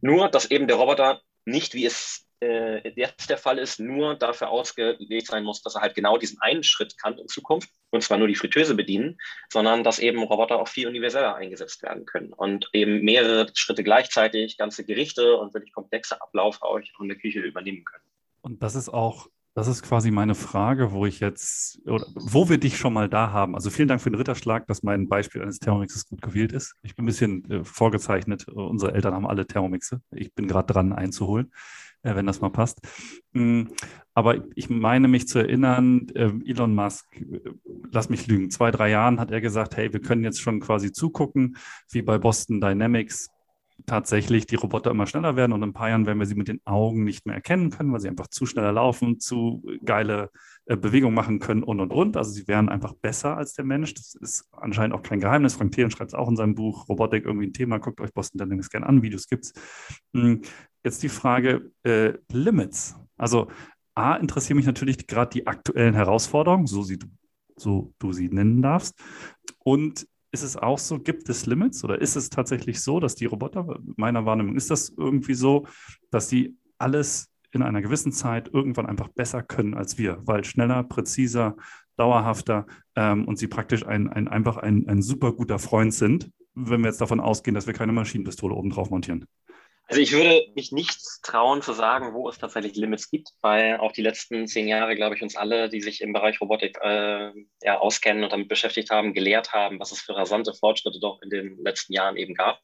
Nur, 0.00 0.28
dass 0.28 0.50
eben 0.50 0.66
der 0.66 0.76
Roboter 0.76 1.22
nicht, 1.44 1.74
wie 1.74 1.86
es 1.86 2.27
äh, 2.40 2.88
jetzt 2.94 3.30
der 3.30 3.38
Fall 3.38 3.58
ist, 3.58 3.80
nur 3.80 4.14
dafür 4.14 4.50
ausgelegt 4.50 5.26
sein 5.26 5.44
muss, 5.44 5.62
dass 5.62 5.74
er 5.74 5.82
halt 5.82 5.94
genau 5.94 6.18
diesen 6.18 6.40
einen 6.40 6.62
Schritt 6.62 6.96
kann 6.98 7.18
in 7.18 7.28
Zukunft, 7.28 7.70
und 7.90 8.02
zwar 8.02 8.18
nur 8.18 8.28
die 8.28 8.34
Fritteuse 8.34 8.74
bedienen, 8.74 9.18
sondern 9.52 9.84
dass 9.84 9.98
eben 9.98 10.22
Roboter 10.22 10.60
auch 10.60 10.68
viel 10.68 10.88
universeller 10.88 11.34
eingesetzt 11.34 11.82
werden 11.82 12.06
können 12.06 12.32
und 12.32 12.68
eben 12.72 13.02
mehrere 13.02 13.50
Schritte 13.54 13.82
gleichzeitig, 13.82 14.56
ganze 14.56 14.84
Gerichte 14.84 15.36
und 15.36 15.54
wirklich 15.54 15.72
komplexe 15.72 16.20
Abläufe 16.20 16.62
auch 16.62 16.78
in 17.00 17.08
der 17.08 17.18
Küche 17.18 17.40
übernehmen 17.40 17.84
können. 17.84 18.04
Und 18.42 18.62
das 18.62 18.74
ist 18.74 18.88
auch 18.88 19.28
das 19.54 19.66
ist 19.66 19.82
quasi 19.82 20.12
meine 20.12 20.36
Frage, 20.36 20.92
wo 20.92 21.04
ich 21.04 21.18
jetzt, 21.18 21.80
oder 21.84 22.06
wo 22.14 22.48
wir 22.48 22.58
dich 22.58 22.78
schon 22.78 22.92
mal 22.92 23.08
da 23.08 23.32
haben. 23.32 23.56
Also 23.56 23.70
vielen 23.70 23.88
Dank 23.88 24.00
für 24.00 24.08
den 24.08 24.14
Ritterschlag, 24.14 24.68
dass 24.68 24.84
mein 24.84 25.08
Beispiel 25.08 25.42
eines 25.42 25.58
Thermomixes 25.58 26.06
gut 26.06 26.22
gewählt 26.22 26.52
ist. 26.52 26.76
Ich 26.82 26.94
bin 26.94 27.02
ein 27.02 27.06
bisschen 27.06 27.50
äh, 27.50 27.64
vorgezeichnet. 27.64 28.46
Unsere 28.46 28.94
Eltern 28.94 29.14
haben 29.14 29.26
alle 29.26 29.48
Thermomixe. 29.48 30.00
Ich 30.12 30.32
bin 30.32 30.46
gerade 30.46 30.72
dran 30.72 30.92
einzuholen 30.92 31.46
äh, 31.46 31.87
wenn 32.02 32.26
das 32.26 32.40
mal 32.40 32.50
passt. 32.50 32.80
Mm, 33.32 33.64
aber 34.14 34.44
ich 34.54 34.70
meine 34.70 35.08
mich 35.08 35.28
zu 35.28 35.38
erinnern, 35.38 36.08
äh, 36.14 36.30
Elon 36.44 36.74
Musk, 36.74 37.06
äh, 37.16 37.40
lass 37.92 38.08
mich 38.08 38.26
lügen, 38.26 38.50
zwei, 38.50 38.70
drei 38.70 38.90
Jahren 38.90 39.20
hat 39.20 39.30
er 39.30 39.40
gesagt, 39.40 39.76
hey, 39.76 39.92
wir 39.92 40.00
können 40.00 40.24
jetzt 40.24 40.40
schon 40.40 40.60
quasi 40.60 40.92
zugucken, 40.92 41.56
wie 41.90 42.02
bei 42.02 42.18
Boston 42.18 42.60
Dynamics 42.60 43.28
tatsächlich 43.86 44.46
die 44.46 44.56
Roboter 44.56 44.90
immer 44.90 45.06
schneller 45.06 45.36
werden 45.36 45.52
und 45.52 45.62
in 45.62 45.70
ein 45.70 45.72
paar 45.74 45.88
Jahren 45.88 46.06
werden 46.06 46.18
wir 46.18 46.26
sie 46.26 46.34
mit 46.34 46.48
den 46.48 46.60
Augen 46.64 47.04
nicht 47.04 47.26
mehr 47.26 47.36
erkennen 47.36 47.70
können, 47.70 47.92
weil 47.92 48.00
sie 48.00 48.08
einfach 48.08 48.28
zu 48.28 48.46
schneller 48.46 48.72
laufen, 48.72 49.20
zu 49.20 49.64
geile 49.84 50.30
äh, 50.68 50.76
Bewegungen 50.76 51.14
machen 51.14 51.38
können 51.38 51.62
und 51.62 51.80
und 51.80 51.90
und. 51.92 52.16
Also 52.18 52.30
sie 52.30 52.46
wären 52.46 52.68
einfach 52.68 52.92
besser 52.92 53.38
als 53.38 53.54
der 53.54 53.64
Mensch. 53.64 53.94
Das 53.94 54.14
ist 54.14 54.44
anscheinend 54.52 54.94
auch 54.94 55.02
kein 55.02 55.18
Geheimnis. 55.18 55.54
Frank 55.54 55.72
Thelen 55.72 55.90
schreibt 55.90 56.10
es 56.10 56.14
auch 56.14 56.28
in 56.28 56.36
seinem 56.36 56.54
Buch 56.54 56.86
Robotik 56.90 57.24
irgendwie 57.24 57.46
ein 57.46 57.54
Thema. 57.54 57.78
Guckt 57.78 58.02
euch 58.02 58.12
Boston 58.12 58.38
Dynamics 58.38 58.68
gerne 58.68 58.86
an, 58.86 59.00
Videos 59.00 59.28
gibt's. 59.28 59.54
Hm, 60.14 60.42
jetzt 60.84 61.02
die 61.02 61.08
Frage 61.08 61.72
äh, 61.84 62.12
Limits. 62.30 62.96
Also 63.16 63.48
A, 63.94 64.16
interessieren 64.16 64.58
mich 64.58 64.66
natürlich 64.66 65.06
gerade 65.06 65.30
die 65.30 65.46
aktuellen 65.46 65.94
Herausforderungen, 65.94 66.66
so, 66.66 66.82
sie, 66.82 66.98
so 67.56 67.94
du 67.98 68.12
sie 68.12 68.28
nennen 68.28 68.60
darfst. 68.60 68.94
Und 69.60 70.06
ist 70.32 70.42
es 70.42 70.58
auch 70.58 70.78
so, 70.78 70.98
gibt 70.98 71.30
es 71.30 71.46
Limits 71.46 71.82
oder 71.82 71.98
ist 71.98 72.14
es 72.14 72.28
tatsächlich 72.28 72.82
so, 72.82 73.00
dass 73.00 73.14
die 73.14 73.24
Roboter, 73.24 73.80
meiner 73.96 74.26
Wahrnehmung 74.26 74.54
ist 74.54 74.70
das 74.70 74.90
irgendwie 74.90 75.32
so, 75.32 75.66
dass 76.10 76.28
sie 76.28 76.58
alles 76.76 77.30
in 77.52 77.62
einer 77.62 77.82
gewissen 77.82 78.12
Zeit 78.12 78.50
irgendwann 78.52 78.86
einfach 78.86 79.08
besser 79.08 79.42
können 79.42 79.74
als 79.74 79.98
wir, 79.98 80.18
weil 80.24 80.44
schneller, 80.44 80.82
präziser, 80.84 81.56
dauerhafter 81.96 82.66
ähm, 82.94 83.26
und 83.26 83.38
sie 83.38 83.48
praktisch 83.48 83.86
ein, 83.86 84.08
ein, 84.08 84.28
einfach 84.28 84.56
ein, 84.56 84.86
ein 84.88 85.02
super 85.02 85.32
guter 85.32 85.58
Freund 85.58 85.92
sind, 85.92 86.30
wenn 86.54 86.80
wir 86.80 86.88
jetzt 86.88 87.00
davon 87.00 87.20
ausgehen, 87.20 87.54
dass 87.54 87.66
wir 87.66 87.74
keine 87.74 87.92
Maschinenpistole 87.92 88.54
oben 88.54 88.70
drauf 88.70 88.90
montieren. 88.90 89.26
Also 89.90 90.02
ich 90.02 90.12
würde 90.12 90.46
mich 90.54 90.70
nicht 90.70 91.00
trauen 91.22 91.62
zu 91.62 91.72
sagen, 91.72 92.12
wo 92.12 92.28
es 92.28 92.36
tatsächlich 92.36 92.76
Limits 92.76 93.10
gibt, 93.10 93.30
weil 93.40 93.78
auch 93.78 93.90
die 93.90 94.02
letzten 94.02 94.46
zehn 94.46 94.68
Jahre, 94.68 94.94
glaube 94.94 95.16
ich, 95.16 95.22
uns 95.22 95.34
alle, 95.34 95.70
die 95.70 95.80
sich 95.80 96.02
im 96.02 96.12
Bereich 96.12 96.42
Robotik 96.42 96.76
äh, 96.82 97.32
ja, 97.62 97.78
auskennen 97.78 98.22
und 98.22 98.30
damit 98.30 98.48
beschäftigt 98.48 98.90
haben, 98.90 99.14
gelehrt 99.14 99.54
haben, 99.54 99.80
was 99.80 99.90
es 99.90 100.02
für 100.02 100.14
rasante 100.14 100.52
Fortschritte 100.52 101.00
doch 101.00 101.22
in 101.22 101.30
den 101.30 101.56
letzten 101.64 101.94
Jahren 101.94 102.18
eben 102.18 102.34
gab. 102.34 102.60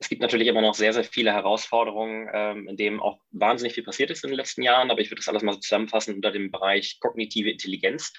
Es 0.00 0.08
gibt 0.08 0.20
natürlich 0.20 0.48
immer 0.48 0.62
noch 0.62 0.74
sehr, 0.74 0.92
sehr 0.92 1.04
viele 1.04 1.32
Herausforderungen, 1.32 2.28
ähm, 2.34 2.66
in 2.66 2.76
denen 2.76 2.98
auch 2.98 3.20
wahnsinnig 3.30 3.74
viel 3.74 3.84
passiert 3.84 4.10
ist 4.10 4.24
in 4.24 4.30
den 4.30 4.36
letzten 4.36 4.62
Jahren, 4.62 4.90
aber 4.90 5.00
ich 5.00 5.12
würde 5.12 5.20
das 5.20 5.28
alles 5.28 5.44
mal 5.44 5.60
zusammenfassen 5.60 6.16
unter 6.16 6.32
dem 6.32 6.50
Bereich 6.50 6.98
kognitive 6.98 7.50
Intelligenz 7.50 8.12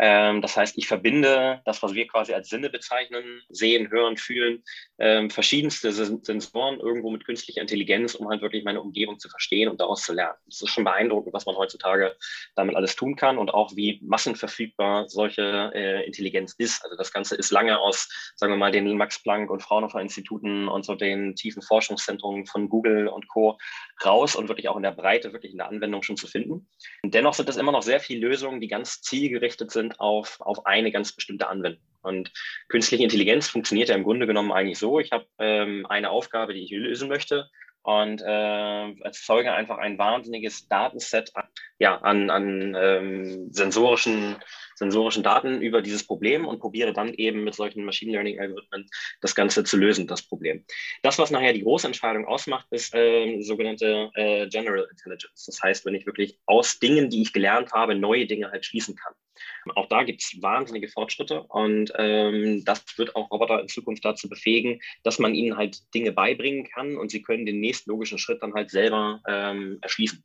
das 0.00 0.56
heißt, 0.56 0.78
ich 0.78 0.86
verbinde 0.86 1.60
das, 1.66 1.82
was 1.82 1.92
wir 1.92 2.06
quasi 2.06 2.32
als 2.32 2.48
Sinne 2.48 2.70
bezeichnen, 2.70 3.42
sehen, 3.50 3.90
hören, 3.90 4.16
fühlen, 4.16 4.62
ähm, 4.98 5.28
verschiedenste 5.28 5.92
Sensoren 5.92 6.80
irgendwo 6.80 7.10
mit 7.10 7.26
künstlicher 7.26 7.60
Intelligenz, 7.60 8.14
um 8.14 8.28
halt 8.30 8.40
wirklich 8.40 8.64
meine 8.64 8.80
Umgebung 8.80 9.18
zu 9.18 9.28
verstehen 9.28 9.68
und 9.68 9.78
daraus 9.78 10.02
zu 10.02 10.14
lernen. 10.14 10.38
Es 10.48 10.62
ist 10.62 10.70
schon 10.70 10.84
beeindruckend, 10.84 11.34
was 11.34 11.44
man 11.44 11.54
heutzutage 11.56 12.16
damit 12.54 12.76
alles 12.76 12.96
tun 12.96 13.14
kann 13.14 13.36
und 13.36 13.52
auch 13.52 13.76
wie 13.76 14.00
massenverfügbar 14.02 15.06
solche 15.10 15.70
äh, 15.74 16.06
Intelligenz 16.06 16.54
ist. 16.56 16.82
Also 16.82 16.96
das 16.96 17.12
Ganze 17.12 17.36
ist 17.36 17.50
lange 17.50 17.78
aus, 17.78 18.08
sagen 18.36 18.54
wir 18.54 18.58
mal, 18.58 18.72
den 18.72 18.96
Max 18.96 19.22
Planck 19.22 19.50
und 19.50 19.62
Fraunhofer 19.62 20.00
Instituten 20.00 20.66
und 20.66 20.86
so 20.86 20.94
den 20.94 21.34
tiefen 21.34 21.60
Forschungszentren 21.60 22.46
von 22.46 22.70
Google 22.70 23.06
und 23.08 23.28
Co. 23.28 23.58
raus 24.02 24.34
und 24.34 24.48
wirklich 24.48 24.70
auch 24.70 24.76
in 24.76 24.82
der 24.82 24.92
Breite, 24.92 25.34
wirklich 25.34 25.52
in 25.52 25.58
der 25.58 25.68
Anwendung 25.68 26.02
schon 26.02 26.16
zu 26.16 26.26
finden. 26.26 26.68
Und 27.02 27.12
dennoch 27.12 27.34
sind 27.34 27.50
es 27.50 27.58
immer 27.58 27.72
noch 27.72 27.82
sehr 27.82 28.00
viele 28.00 28.26
Lösungen, 28.26 28.62
die 28.62 28.68
ganz 28.68 29.02
zielgerichtet 29.02 29.70
sind 29.70 29.89
auf, 29.98 30.40
auf 30.40 30.66
eine 30.66 30.92
ganz 30.92 31.12
bestimmte 31.12 31.48
Anwendung. 31.48 31.82
Und 32.02 32.32
künstliche 32.68 33.04
Intelligenz 33.04 33.48
funktioniert 33.48 33.88
ja 33.88 33.94
im 33.94 34.04
Grunde 34.04 34.26
genommen 34.26 34.52
eigentlich 34.52 34.78
so. 34.78 35.00
Ich 35.00 35.12
habe 35.12 35.26
ähm, 35.38 35.86
eine 35.86 36.10
Aufgabe, 36.10 36.54
die 36.54 36.64
ich 36.64 36.70
lösen 36.70 37.08
möchte 37.08 37.48
und 37.82 38.20
äh, 38.20 38.92
erzeuge 39.00 39.52
einfach 39.52 39.78
ein 39.78 39.98
wahnsinniges 39.98 40.68
Datenset 40.68 41.34
an, 41.34 41.44
ja, 41.78 41.96
an, 41.96 42.28
an 42.28 42.76
ähm, 42.78 43.52
sensorischen, 43.52 44.36
sensorischen 44.74 45.22
Daten 45.22 45.62
über 45.62 45.80
dieses 45.80 46.06
Problem 46.06 46.46
und 46.46 46.60
probiere 46.60 46.92
dann 46.92 47.14
eben 47.14 47.42
mit 47.42 47.54
solchen 47.54 47.84
Machine 47.84 48.12
Learning-Algorithmen 48.12 48.86
das 49.22 49.34
Ganze 49.34 49.64
zu 49.64 49.78
lösen, 49.78 50.06
das 50.06 50.22
Problem. 50.22 50.64
Das, 51.02 51.18
was 51.18 51.30
nachher 51.30 51.54
die 51.54 51.62
große 51.62 51.86
Entscheidung 51.86 52.26
ausmacht, 52.26 52.66
ist 52.70 52.94
äh, 52.94 53.40
sogenannte 53.40 54.10
äh, 54.14 54.46
General 54.48 54.86
Intelligence. 54.90 55.46
Das 55.46 55.60
heißt, 55.62 55.86
wenn 55.86 55.94
ich 55.94 56.04
wirklich 56.04 56.38
aus 56.44 56.78
Dingen, 56.78 57.08
die 57.08 57.22
ich 57.22 57.32
gelernt 57.32 57.72
habe, 57.72 57.94
neue 57.94 58.26
Dinge 58.26 58.50
halt 58.50 58.66
schließen 58.66 58.94
kann. 58.94 59.14
Auch 59.74 59.86
da 59.86 60.02
gibt 60.02 60.22
es 60.22 60.40
wahnsinnige 60.40 60.88
Fortschritte 60.88 61.42
und 61.44 61.92
ähm, 61.96 62.64
das 62.64 62.84
wird 62.96 63.16
auch 63.16 63.30
Roboter 63.30 63.60
in 63.60 63.68
Zukunft 63.68 64.04
dazu 64.04 64.28
befähigen, 64.28 64.80
dass 65.02 65.18
man 65.18 65.34
ihnen 65.34 65.56
halt 65.56 65.78
Dinge 65.94 66.12
beibringen 66.12 66.64
kann 66.64 66.96
und 66.96 67.10
sie 67.10 67.22
können 67.22 67.46
den 67.46 67.60
nächsten 67.60 67.90
logischen 67.90 68.18
Schritt 68.18 68.42
dann 68.42 68.54
halt 68.54 68.70
selber 68.70 69.20
ähm, 69.26 69.78
erschließen. 69.82 70.22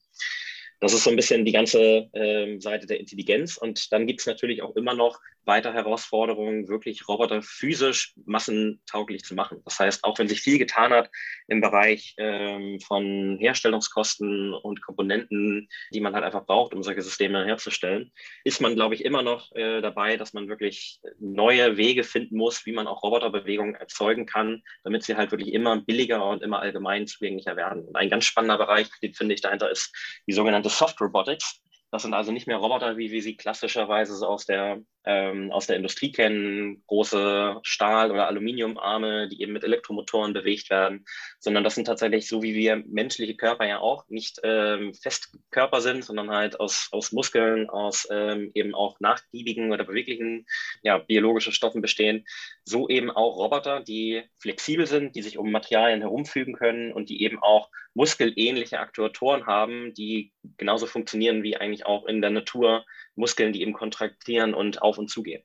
Das 0.81 0.93
ist 0.93 1.03
so 1.03 1.09
ein 1.09 1.15
bisschen 1.15 1.45
die 1.45 1.51
ganze 1.51 2.09
ähm, 2.13 2.59
Seite 2.59 2.85
der 2.85 2.99
Intelligenz. 2.99 3.57
Und 3.57 3.91
dann 3.91 4.07
gibt 4.07 4.19
es 4.19 4.27
natürlich 4.27 4.61
auch 4.61 4.75
immer 4.75 4.93
noch 4.93 5.19
weiter 5.45 5.73
Herausforderungen, 5.73 6.67
wirklich 6.67 7.07
Roboter 7.07 7.41
physisch 7.41 8.13
massentauglich 8.25 9.23
zu 9.23 9.35
machen. 9.35 9.61
Das 9.65 9.79
heißt, 9.79 10.03
auch 10.03 10.17
wenn 10.19 10.27
sich 10.27 10.41
viel 10.41 10.57
getan 10.57 10.91
hat 10.91 11.09
im 11.47 11.61
Bereich 11.61 12.13
ähm, 12.17 12.79
von 12.79 13.37
Herstellungskosten 13.39 14.53
und 14.53 14.81
Komponenten, 14.81 15.67
die 15.93 15.99
man 15.99 16.13
halt 16.13 16.23
einfach 16.23 16.45
braucht, 16.45 16.73
um 16.73 16.83
solche 16.83 17.01
Systeme 17.01 17.45
herzustellen, 17.45 18.11
ist 18.43 18.61
man, 18.61 18.75
glaube 18.75 18.95
ich, 18.95 19.05
immer 19.05 19.21
noch 19.21 19.51
äh, 19.55 19.81
dabei, 19.81 20.17
dass 20.17 20.33
man 20.33 20.47
wirklich 20.47 20.99
neue 21.19 21.77
Wege 21.77 22.03
finden 22.03 22.37
muss, 22.37 22.65
wie 22.65 22.73
man 22.73 22.87
auch 22.87 23.03
Roboterbewegungen 23.03 23.75
erzeugen 23.75 24.25
kann, 24.25 24.63
damit 24.83 25.03
sie 25.03 25.15
halt 25.15 25.31
wirklich 25.31 25.53
immer 25.53 25.81
billiger 25.81 26.25
und 26.27 26.43
immer 26.43 26.59
allgemein 26.59 27.07
zugänglicher 27.07 27.55
werden. 27.55 27.85
Und 27.85 27.95
ein 27.95 28.09
ganz 28.09 28.25
spannender 28.25 28.57
Bereich, 28.57 28.89
den 29.01 29.13
finde 29.13 29.35
ich 29.35 29.41
dahinter, 29.41 29.69
ist 29.69 29.93
die 30.27 30.33
sogenannte 30.33 30.69
Soft 30.69 30.99
Robotics. 31.01 31.61
Das 31.91 32.01
sind 32.01 32.13
also 32.13 32.31
nicht 32.31 32.47
mehr 32.47 32.57
Roboter, 32.57 32.97
wie 32.97 33.11
wir 33.11 33.21
sie 33.21 33.37
klassischerweise 33.37 34.15
so 34.15 34.27
aus 34.27 34.45
der 34.45 34.81
ähm, 35.05 35.51
aus 35.51 35.67
der 35.67 35.75
Industrie 35.75 36.11
kennen, 36.11 36.83
große 36.87 37.59
Stahl- 37.63 38.11
oder 38.11 38.27
Aluminiumarme, 38.27 39.27
die 39.29 39.41
eben 39.41 39.53
mit 39.53 39.63
Elektromotoren 39.63 40.33
bewegt 40.33 40.69
werden, 40.69 41.05
sondern 41.39 41.63
das 41.63 41.75
sind 41.75 41.85
tatsächlich 41.85 42.27
so 42.27 42.41
wie 42.41 42.55
wir 42.55 42.83
menschliche 42.87 43.35
Körper 43.35 43.65
ja 43.65 43.79
auch 43.79 44.07
nicht 44.09 44.39
ähm, 44.43 44.93
Festkörper 44.93 45.81
sind, 45.81 46.03
sondern 46.03 46.31
halt 46.31 46.59
aus, 46.59 46.89
aus 46.91 47.11
Muskeln, 47.11 47.69
aus 47.69 48.07
ähm, 48.11 48.51
eben 48.53 48.73
auch 48.73 48.99
nachgiebigen 48.99 49.71
oder 49.71 49.83
beweglichen 49.83 50.45
ja, 50.81 50.97
biologischen 50.97 51.53
Stoffen 51.53 51.81
bestehen, 51.81 52.25
so 52.63 52.89
eben 52.89 53.11
auch 53.11 53.37
Roboter, 53.37 53.81
die 53.81 54.23
flexibel 54.39 54.87
sind, 54.87 55.15
die 55.15 55.21
sich 55.21 55.37
um 55.37 55.51
Materialien 55.51 56.01
herumfügen 56.01 56.55
können 56.55 56.91
und 56.91 57.09
die 57.09 57.21
eben 57.23 57.39
auch 57.41 57.69
muskelähnliche 57.95 58.79
Aktuatoren 58.79 59.47
haben, 59.47 59.93
die 59.93 60.33
genauso 60.57 60.85
funktionieren 60.85 61.43
wie 61.43 61.57
eigentlich 61.57 61.85
auch 61.85 62.05
in 62.05 62.21
der 62.21 62.29
Natur 62.29 62.85
Muskeln, 63.15 63.53
die 63.53 63.61
eben 63.61 63.73
kontraktieren 63.73 64.53
und 64.53 64.81
auf 64.81 64.97
und 64.97 65.09
zugehen. 65.09 65.43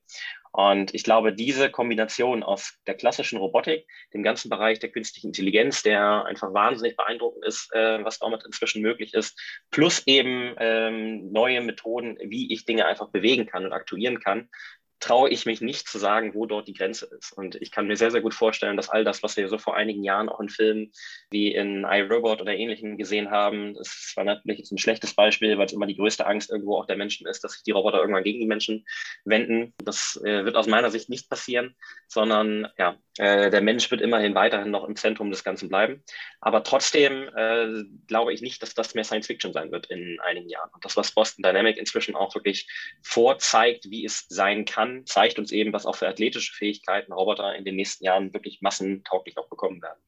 Und 0.52 0.94
ich 0.94 1.04
glaube, 1.04 1.32
diese 1.32 1.70
Kombination 1.70 2.42
aus 2.42 2.76
der 2.86 2.94
klassischen 2.94 3.38
Robotik, 3.38 3.86
dem 4.12 4.24
ganzen 4.24 4.50
Bereich 4.50 4.80
der 4.80 4.90
künstlichen 4.90 5.28
Intelligenz, 5.28 5.84
der 5.84 6.24
einfach 6.24 6.52
wahnsinnig 6.52 6.96
beeindruckend 6.96 7.44
ist, 7.44 7.72
äh, 7.72 8.04
was 8.04 8.18
damit 8.18 8.44
inzwischen 8.44 8.82
möglich 8.82 9.14
ist, 9.14 9.40
plus 9.70 10.02
eben 10.06 10.56
ähm, 10.58 11.30
neue 11.30 11.60
Methoden, 11.60 12.18
wie 12.20 12.52
ich 12.52 12.64
Dinge 12.64 12.86
einfach 12.86 13.10
bewegen 13.10 13.46
kann 13.46 13.64
und 13.64 13.72
aktuieren 13.72 14.18
kann, 14.18 14.48
traue 15.00 15.30
ich 15.30 15.46
mich 15.46 15.62
nicht 15.62 15.88
zu 15.88 15.98
sagen, 15.98 16.34
wo 16.34 16.46
dort 16.46 16.68
die 16.68 16.74
Grenze 16.74 17.06
ist. 17.18 17.32
Und 17.32 17.56
ich 17.56 17.70
kann 17.70 17.86
mir 17.86 17.96
sehr, 17.96 18.10
sehr 18.10 18.20
gut 18.20 18.34
vorstellen, 18.34 18.76
dass 18.76 18.90
all 18.90 19.02
das, 19.02 19.22
was 19.22 19.36
wir 19.36 19.48
so 19.48 19.58
vor 19.58 19.74
einigen 19.74 20.04
Jahren 20.04 20.28
auch 20.28 20.40
in 20.40 20.50
Filmen 20.50 20.92
wie 21.30 21.54
in 21.54 21.84
iRobot 21.84 22.40
oder 22.40 22.54
ähnlichem 22.54 22.98
gesehen 22.98 23.30
haben, 23.30 23.74
das 23.74 24.12
war 24.14 24.24
natürlich 24.24 24.58
jetzt 24.58 24.72
ein 24.72 24.78
schlechtes 24.78 25.14
Beispiel, 25.14 25.56
weil 25.56 25.66
es 25.66 25.72
immer 25.72 25.86
die 25.86 25.96
größte 25.96 26.26
Angst 26.26 26.50
irgendwo 26.50 26.76
auch 26.76 26.86
der 26.86 26.96
Menschen 26.96 27.26
ist, 27.26 27.42
dass 27.42 27.52
sich 27.52 27.62
die 27.62 27.70
Roboter 27.70 27.98
irgendwann 27.98 28.24
gegen 28.24 28.40
die 28.40 28.46
Menschen 28.46 28.86
wenden. 29.24 29.72
Das 29.82 30.20
äh, 30.22 30.44
wird 30.44 30.56
aus 30.56 30.66
meiner 30.66 30.90
Sicht 30.90 31.08
nicht 31.08 31.30
passieren, 31.30 31.74
sondern 32.06 32.68
ja, 32.76 32.96
äh, 33.18 33.50
der 33.50 33.62
Mensch 33.62 33.90
wird 33.90 34.02
immerhin 34.02 34.34
weiterhin 34.34 34.70
noch 34.70 34.84
im 34.84 34.96
Zentrum 34.96 35.30
des 35.30 35.44
Ganzen 35.44 35.68
bleiben. 35.68 36.02
Aber 36.40 36.62
trotzdem 36.62 37.28
äh, 37.34 37.84
glaube 38.06 38.34
ich 38.34 38.42
nicht, 38.42 38.62
dass 38.62 38.74
das 38.74 38.94
mehr 38.94 39.04
Science 39.04 39.28
Fiction 39.28 39.52
sein 39.52 39.72
wird 39.72 39.86
in 39.90 40.18
einigen 40.20 40.48
Jahren. 40.48 40.70
Und 40.74 40.84
das, 40.84 40.96
was 40.96 41.12
Boston 41.12 41.42
Dynamic 41.42 41.78
inzwischen 41.78 42.14
auch 42.14 42.34
wirklich 42.34 42.68
vorzeigt, 43.02 43.90
wie 43.90 44.04
es 44.04 44.26
sein 44.28 44.64
kann, 44.64 44.89
zeigt 45.06 45.38
uns 45.38 45.52
eben, 45.52 45.72
was 45.72 45.86
auch 45.86 45.96
für 45.96 46.08
athletische 46.08 46.52
Fähigkeiten 46.52 47.12
Roboter 47.12 47.54
in 47.54 47.64
den 47.64 47.76
nächsten 47.76 48.04
Jahren 48.04 48.32
wirklich 48.32 48.60
massentauglich 48.60 49.38
auch 49.38 49.48
bekommen 49.48 49.82
werden. 49.82 50.00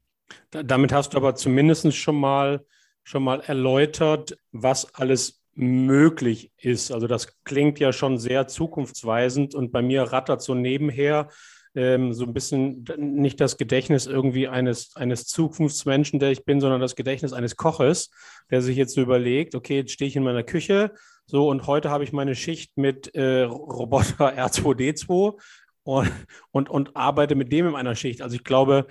Damit 0.50 0.92
hast 0.92 1.12
du 1.12 1.18
aber 1.18 1.34
zumindest 1.34 1.94
schon 1.94 2.16
mal, 2.16 2.64
schon 3.04 3.22
mal 3.22 3.40
erläutert, 3.40 4.36
was 4.52 4.94
alles 4.94 5.42
möglich 5.54 6.52
ist. 6.56 6.90
Also 6.90 7.06
das 7.06 7.42
klingt 7.44 7.78
ja 7.78 7.92
schon 7.92 8.18
sehr 8.18 8.46
zukunftsweisend 8.46 9.54
und 9.54 9.70
bei 9.70 9.82
mir 9.82 10.02
rattert 10.04 10.42
so 10.42 10.54
nebenher 10.54 11.28
ähm, 11.74 12.12
so 12.12 12.24
ein 12.24 12.34
bisschen 12.34 12.84
nicht 12.96 13.40
das 13.40 13.56
Gedächtnis 13.56 14.06
irgendwie 14.06 14.48
eines, 14.48 14.94
eines 14.96 15.26
Zukunftsmenschen, 15.26 16.20
der 16.20 16.30
ich 16.30 16.44
bin, 16.44 16.60
sondern 16.60 16.80
das 16.80 16.96
Gedächtnis 16.96 17.32
eines 17.32 17.56
Koches, 17.56 18.10
der 18.50 18.62
sich 18.62 18.76
jetzt 18.76 18.94
so 18.94 19.00
überlegt, 19.00 19.54
okay, 19.54 19.76
jetzt 19.76 19.92
stehe 19.92 20.08
ich 20.08 20.16
in 20.16 20.22
meiner 20.22 20.42
Küche, 20.42 20.92
so 21.26 21.48
und 21.48 21.66
heute 21.66 21.90
habe 21.90 22.04
ich 22.04 22.12
meine 22.12 22.34
Schicht 22.34 22.76
mit 22.76 23.14
äh, 23.14 23.42
Roboter 23.42 24.36
R2D2 24.36 25.38
und, 25.84 26.12
und, 26.50 26.68
und 26.68 26.96
arbeite 26.96 27.34
mit 27.34 27.52
dem 27.52 27.66
in 27.68 27.74
einer 27.74 27.94
Schicht. 27.94 28.22
Also 28.22 28.36
ich 28.36 28.44
glaube, 28.44 28.86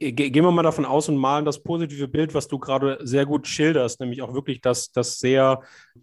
Gehen 0.00 0.44
wir 0.44 0.50
mal 0.50 0.64
davon 0.64 0.84
aus 0.84 1.08
und 1.08 1.16
malen 1.16 1.44
das 1.44 1.62
positive 1.62 2.08
Bild, 2.08 2.34
was 2.34 2.48
du 2.48 2.58
gerade 2.58 2.98
sehr 3.02 3.26
gut 3.26 3.46
schilderst, 3.46 4.00
nämlich 4.00 4.22
auch 4.22 4.34
wirklich 4.34 4.60
das, 4.60 4.90
das 4.90 5.20
sehr, 5.20 5.60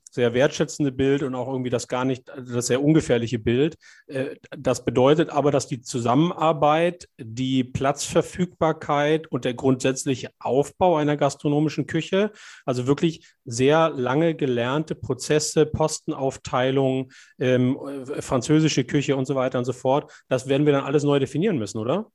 sehr 0.10 0.34
wertschätzende 0.34 0.94
Bild 0.94 1.24
und 1.24 1.36
auch 1.36 1.50
irgendwie 1.50 1.70
das 1.70 1.90
gar 1.90 2.06
nicht, 2.06 2.30
das 2.30 2.68
sehr 2.68 2.82
ungefährliche 2.82 3.38
Bild. 3.38 3.76
Äh, 4.08 4.38
das 4.58 4.86
bedeutet 4.86 5.30
aber, 5.30 5.52
dass 5.52 5.68
die 5.68 5.82
Zusammenarbeit, 5.82 7.10
die 7.18 7.66
Platzverfügbarkeit 7.66 9.28
und 9.28 9.44
der 9.44 9.56
grundsätzliche 9.56 10.30
Aufbau 10.40 10.96
einer 10.96 11.18
gastronomischen 11.18 11.86
Küche, 11.86 12.32
also 12.66 12.88
wirklich 12.88 13.28
sehr 13.44 13.90
lange 13.90 14.36
gelernte 14.36 14.96
Prozesse, 14.96 15.66
Postenaufteilung, 15.66 17.12
ähm, 17.40 17.78
äh, 18.08 18.22
französische 18.22 18.86
Küche 18.86 19.18
und 19.18 19.26
so 19.26 19.36
weiter 19.36 19.60
und 19.60 19.66
so 19.66 19.74
fort, 19.74 20.10
das 20.30 20.48
werden 20.48 20.66
wir 20.66 20.72
dann 20.72 20.86
alles 20.86 21.04
neu 21.04 21.20
definieren 21.20 21.58
müssen, 21.58 21.78
oder? 21.78 22.10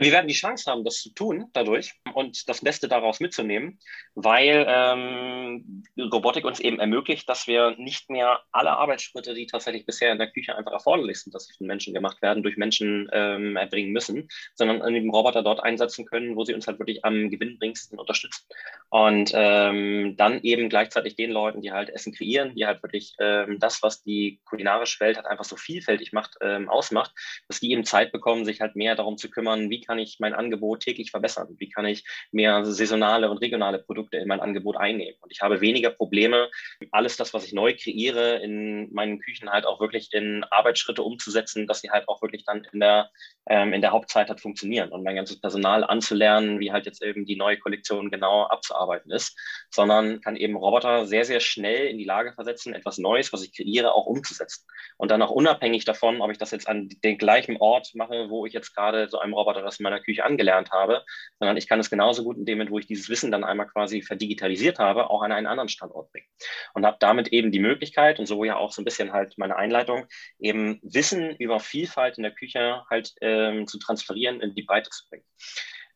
Wir 0.00 0.12
werden 0.12 0.28
die 0.28 0.34
Chance 0.34 0.70
haben, 0.70 0.82
das 0.82 1.02
zu 1.02 1.12
tun 1.12 1.50
dadurch 1.52 1.92
und 2.14 2.48
das 2.48 2.62
Beste 2.62 2.88
daraus 2.88 3.20
mitzunehmen, 3.20 3.78
weil 4.14 4.64
ähm, 4.66 5.84
Robotik 5.98 6.46
uns 6.46 6.58
eben 6.58 6.80
ermöglicht, 6.80 7.28
dass 7.28 7.46
wir 7.46 7.76
nicht 7.76 8.08
mehr 8.08 8.40
alle 8.50 8.70
Arbeitsschritte, 8.70 9.34
die 9.34 9.46
tatsächlich 9.46 9.84
bisher 9.84 10.10
in 10.10 10.16
der 10.16 10.30
Küche 10.30 10.56
einfach 10.56 10.72
erforderlich 10.72 11.20
sind, 11.20 11.34
dass 11.34 11.44
sie 11.44 11.52
von 11.52 11.66
Menschen 11.66 11.92
gemacht 11.92 12.22
werden, 12.22 12.42
durch 12.42 12.56
Menschen 12.56 13.10
ähm, 13.12 13.56
erbringen 13.56 13.92
müssen, 13.92 14.30
sondern 14.54 14.94
eben 14.94 15.10
Roboter 15.10 15.42
dort 15.42 15.62
einsetzen 15.62 16.06
können, 16.06 16.34
wo 16.34 16.46
sie 16.46 16.54
uns 16.54 16.66
halt 16.66 16.78
wirklich 16.78 17.04
am 17.04 17.28
gewinnbringsten 17.28 17.98
unterstützen. 17.98 18.46
Und 18.88 19.32
ähm, 19.34 20.14
dann 20.16 20.40
eben 20.42 20.70
gleichzeitig 20.70 21.16
den 21.16 21.30
Leuten, 21.30 21.60
die 21.60 21.72
halt 21.72 21.90
Essen 21.90 22.14
kreieren, 22.14 22.54
die 22.54 22.64
halt 22.64 22.82
wirklich 22.82 23.16
ähm, 23.20 23.58
das, 23.58 23.82
was 23.82 24.02
die 24.02 24.40
kulinarische 24.46 24.98
Welt 25.00 25.18
halt 25.18 25.26
einfach 25.26 25.44
so 25.44 25.56
vielfältig 25.56 26.14
macht, 26.14 26.36
ähm, 26.40 26.70
ausmacht, 26.70 27.12
dass 27.48 27.60
die 27.60 27.70
eben 27.72 27.84
Zeit 27.84 28.12
bekommen, 28.12 28.46
sich 28.46 28.62
halt 28.62 28.76
mehr 28.76 28.96
darum 28.96 29.18
zu 29.18 29.28
kümmern, 29.30 29.68
wie 29.68 29.82
kann 29.89 29.89
ich 29.98 30.18
mein 30.20 30.34
Angebot 30.34 30.80
täglich 30.80 31.10
verbessern? 31.10 31.48
Wie 31.58 31.70
kann 31.70 31.86
ich 31.86 32.04
mehr 32.30 32.64
saisonale 32.64 33.30
und 33.30 33.38
regionale 33.38 33.78
Produkte 33.78 34.18
in 34.18 34.28
mein 34.28 34.40
Angebot 34.40 34.76
einnehmen? 34.76 35.16
Und 35.20 35.32
ich 35.32 35.40
habe 35.40 35.60
weniger 35.60 35.90
Probleme, 35.90 36.50
alles 36.90 37.16
das, 37.16 37.32
was 37.34 37.46
ich 37.46 37.52
neu 37.52 37.74
kreiere, 37.74 38.36
in 38.42 38.92
meinen 38.92 39.20
Küchen 39.20 39.50
halt 39.50 39.66
auch 39.66 39.80
wirklich 39.80 40.12
in 40.12 40.44
Arbeitsschritte 40.50 41.02
umzusetzen, 41.02 41.66
dass 41.66 41.80
sie 41.80 41.90
halt 41.90 42.08
auch 42.08 42.22
wirklich 42.22 42.44
dann 42.44 42.66
in 42.72 42.80
der, 42.80 43.10
ähm, 43.48 43.72
in 43.72 43.80
der 43.80 43.92
Hauptzeit 43.92 44.28
halt 44.28 44.40
funktionieren 44.40 44.90
und 44.90 45.02
mein 45.04 45.16
ganzes 45.16 45.40
Personal 45.40 45.84
anzulernen, 45.84 46.60
wie 46.60 46.72
halt 46.72 46.86
jetzt 46.86 47.02
eben 47.02 47.24
die 47.24 47.36
neue 47.36 47.58
Kollektion 47.58 48.10
genau 48.10 48.44
abzuarbeiten 48.44 48.90
arbeiten 48.90 49.10
ist, 49.10 49.36
sondern 49.70 50.20
kann 50.20 50.36
eben 50.36 50.56
Roboter 50.56 51.06
sehr, 51.06 51.24
sehr 51.24 51.40
schnell 51.40 51.86
in 51.86 51.98
die 51.98 52.04
Lage 52.04 52.32
versetzen, 52.32 52.74
etwas 52.74 52.98
Neues, 52.98 53.32
was 53.32 53.42
ich 53.42 53.54
kreiere, 53.54 53.94
auch 53.94 54.06
umzusetzen. 54.06 54.66
Und 54.96 55.10
dann 55.10 55.22
auch 55.22 55.30
unabhängig 55.30 55.84
davon, 55.84 56.20
ob 56.20 56.30
ich 56.30 56.38
das 56.38 56.50
jetzt 56.50 56.68
an 56.68 56.88
den 57.04 57.18
gleichen 57.18 57.56
Ort 57.58 57.94
mache, 57.94 58.28
wo 58.30 58.46
ich 58.46 58.52
jetzt 58.52 58.74
gerade 58.74 59.08
so 59.08 59.18
einem 59.18 59.34
Roboter 59.34 59.62
in 59.78 59.84
meiner 59.84 60.00
Küche 60.00 60.24
angelernt 60.24 60.70
habe, 60.72 61.04
sondern 61.38 61.56
ich 61.56 61.68
kann 61.68 61.80
es 61.80 61.90
genauso 61.90 62.24
gut 62.24 62.36
in 62.36 62.44
dem 62.44 62.58
Moment, 62.58 62.70
wo 62.70 62.78
ich 62.78 62.86
dieses 62.86 63.08
Wissen 63.08 63.30
dann 63.30 63.44
einmal 63.44 63.66
quasi 63.66 64.02
verdigitalisiert 64.02 64.78
habe, 64.78 65.10
auch 65.10 65.22
an 65.22 65.32
einen 65.32 65.46
anderen 65.46 65.68
Standort 65.68 66.10
bringen. 66.10 66.26
Und 66.74 66.86
habe 66.86 66.96
damit 67.00 67.28
eben 67.28 67.52
die 67.52 67.58
Möglichkeit, 67.58 68.18
und 68.18 68.26
so 68.26 68.44
ja 68.44 68.56
auch 68.56 68.72
so 68.72 68.82
ein 68.82 68.84
bisschen 68.84 69.12
halt 69.12 69.38
meine 69.38 69.56
Einleitung, 69.56 70.06
eben 70.38 70.80
Wissen 70.82 71.36
über 71.36 71.60
Vielfalt 71.60 72.16
in 72.16 72.22
der 72.22 72.32
Küche 72.32 72.82
halt 72.90 73.12
ähm, 73.20 73.66
zu 73.66 73.78
transferieren, 73.78 74.40
in 74.40 74.54
die 74.54 74.62
Breite 74.62 74.90
zu 74.90 75.08
bringen. 75.08 75.24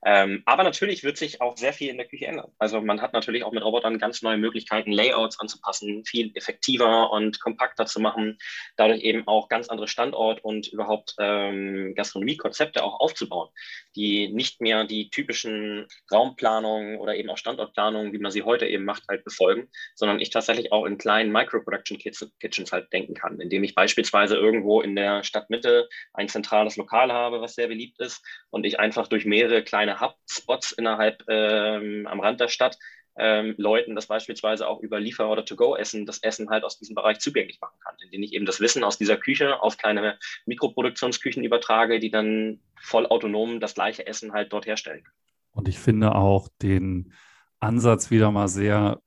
Ähm, 0.05 0.43
aber 0.45 0.65
natürlich 0.65 1.03
wird 1.03 1.17
sich 1.17 1.41
auch 1.41 1.57
sehr 1.57 1.73
viel 1.73 1.89
in 1.89 1.97
der 1.97 2.07
Küche 2.07 2.27
ändern. 2.27 2.53
Also 2.59 2.81
man 2.83 3.01
hat 3.01 3.15
natürlich 3.15 3.43
auch 3.43 3.53
mit 3.53 3.65
Robotern 3.65 3.99
ganz 3.99 4.21
neue 4.21 4.37
Möglichkeiten, 4.37 4.93
Layouts 4.93 5.41
anzupassen, 5.41 6.05
viel 6.05 6.31
effektiver 6.35 7.11
und 7.11 7.41
kompakter 7.41 7.87
zu 7.87 8.01
machen, 8.01 8.39
dadurch 8.77 9.01
eben 9.03 9.27
auch 9.27 9.49
ganz 9.49 9.69
andere 9.69 9.89
Standort- 9.89 10.45
und 10.45 10.69
überhaupt 10.69 11.15
ähm, 11.19 11.95
Gastronomiekonzepte 11.95 12.85
auch 12.85 13.01
aufzubauen, 13.01 13.49
die 13.97 14.29
nicht 14.29 14.61
mehr 14.61 14.85
die 14.85 15.09
typischen 15.09 15.87
Raumplanungen 16.13 16.99
oder 16.99 17.17
eben 17.17 17.31
auch 17.31 17.39
Standortplanungen, 17.39 18.13
wie 18.13 18.19
man 18.19 18.31
sie 18.31 18.43
heute 18.43 18.67
eben 18.67 18.85
macht, 18.85 19.05
halt 19.09 19.25
befolgen, 19.25 19.71
sondern 19.95 20.21
ich 20.21 20.29
tatsächlich 20.29 20.71
auch 20.71 20.85
in 20.85 20.99
kleinen 20.99 21.33
Micro-Production-Kitchens 21.33 22.73
halt 22.73 22.93
denken 22.93 23.15
kann, 23.15 23.41
indem 23.41 23.65
ich 23.65 23.75
beispielsweise 23.75 24.37
irgendwo 24.37 24.83
in 24.83 24.97
der 24.97 25.25
Stadtmitte 25.25 25.89
ein 26.13 26.29
zentrales 26.29 26.77
Lokal 26.77 27.11
habe, 27.11 27.41
was 27.41 27.55
sehr 27.55 27.69
beliebt 27.69 28.01
ist 28.01 28.23
und 28.51 28.67
ich 28.67 28.79
einfach 28.79 29.09
durch 29.09 29.25
mehrere 29.25 29.63
kleine 29.63 29.94
Hub-Spots 30.01 30.73
innerhalb 30.73 31.25
ähm, 31.29 32.07
am 32.07 32.21
Rand 32.21 32.41
der 32.41 32.49
Stadt 32.49 32.79
ähm, 33.17 33.55
Leuten 33.59 33.95
das 33.95 34.07
beispielsweise 34.07 34.67
auch 34.67 34.81
über 34.81 34.99
Liefer- 34.99 35.31
oder 35.31 35.45
To-Go-Essen, 35.45 36.07
das 36.07 36.19
Essen 36.19 36.51
halt 36.51 36.65
aus 36.65 36.79
diesem 36.79 36.95
Bereich 36.95 37.21
zugänglich 37.21 37.61
machen 37.61 37.79
kann, 37.81 37.95
indem 38.05 38.23
ich 38.23 38.33
eben 38.33 38.47
das 38.47 38.61
Wissen 38.61 38.83
aus 38.83 38.99
dieser 38.99 39.17
Küche 39.17 39.63
auf 39.63 39.77
kleine 39.77 40.19
Mikroproduktionsküchen 40.47 41.45
übertrage, 41.45 42.01
die 42.01 42.11
dann 42.11 42.61
voll 42.81 43.07
autonom 43.07 43.61
das 43.61 43.75
gleiche 43.75 44.07
Essen 44.07 44.33
halt 44.33 44.53
dort 44.53 44.67
herstellen. 44.67 45.05
Und 45.53 45.69
ich 45.69 45.79
finde 45.79 46.15
auch 46.15 46.49
den 46.61 47.13
Ansatz 47.61 48.11
wieder 48.11 48.33
mal 48.33 48.49
sehr 48.49 49.01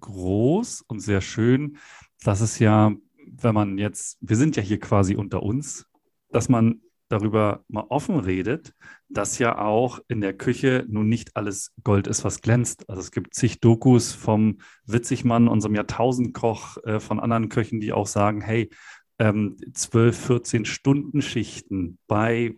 groß 0.00 0.82
und 0.82 1.00
sehr 1.00 1.22
schön. 1.22 1.78
Das 2.22 2.42
ist 2.42 2.58
ja, 2.58 2.92
wenn 3.26 3.54
man 3.54 3.78
jetzt, 3.78 4.18
wir 4.20 4.36
sind 4.36 4.56
ja 4.56 4.62
hier 4.62 4.78
quasi 4.78 5.16
unter 5.16 5.42
uns, 5.42 5.86
dass 6.30 6.50
man 6.50 6.82
darüber 7.08 7.64
mal 7.68 7.84
offen 7.88 8.18
redet, 8.18 8.72
dass 9.08 9.38
ja 9.38 9.58
auch 9.58 10.00
in 10.08 10.20
der 10.20 10.34
Küche 10.34 10.84
nun 10.88 11.08
nicht 11.08 11.36
alles 11.36 11.72
Gold 11.84 12.06
ist, 12.06 12.24
was 12.24 12.40
glänzt. 12.40 12.88
Also 12.88 13.00
es 13.00 13.12
gibt 13.12 13.34
zig 13.34 13.60
Dokus 13.60 14.12
vom 14.12 14.58
Witzigmann, 14.84 15.48
unserem 15.48 15.74
Jahrtausendkoch, 15.74 16.78
äh, 16.84 17.00
von 17.00 17.20
anderen 17.20 17.48
Köchen, 17.48 17.80
die 17.80 17.92
auch 17.92 18.06
sagen, 18.06 18.40
hey, 18.40 18.70
ähm, 19.18 19.56
12, 19.72 20.26
14 20.26 20.64
Stunden 20.64 21.22
Schichten 21.22 21.98
bei 22.06 22.56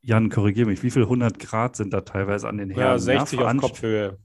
Jan, 0.00 0.30
korrigiere 0.30 0.68
mich, 0.68 0.82
wie 0.82 0.90
viel 0.90 1.02
100 1.02 1.38
Grad 1.38 1.76
sind 1.76 1.92
da 1.92 2.00
teilweise 2.00 2.48
an 2.48 2.56
den 2.56 2.70
Herren? 2.70 2.80
Ja, 2.80 2.98
60 2.98 3.40
ja, 3.40 3.46
auf 3.46 3.56
Kopfhöhe. 3.56 4.18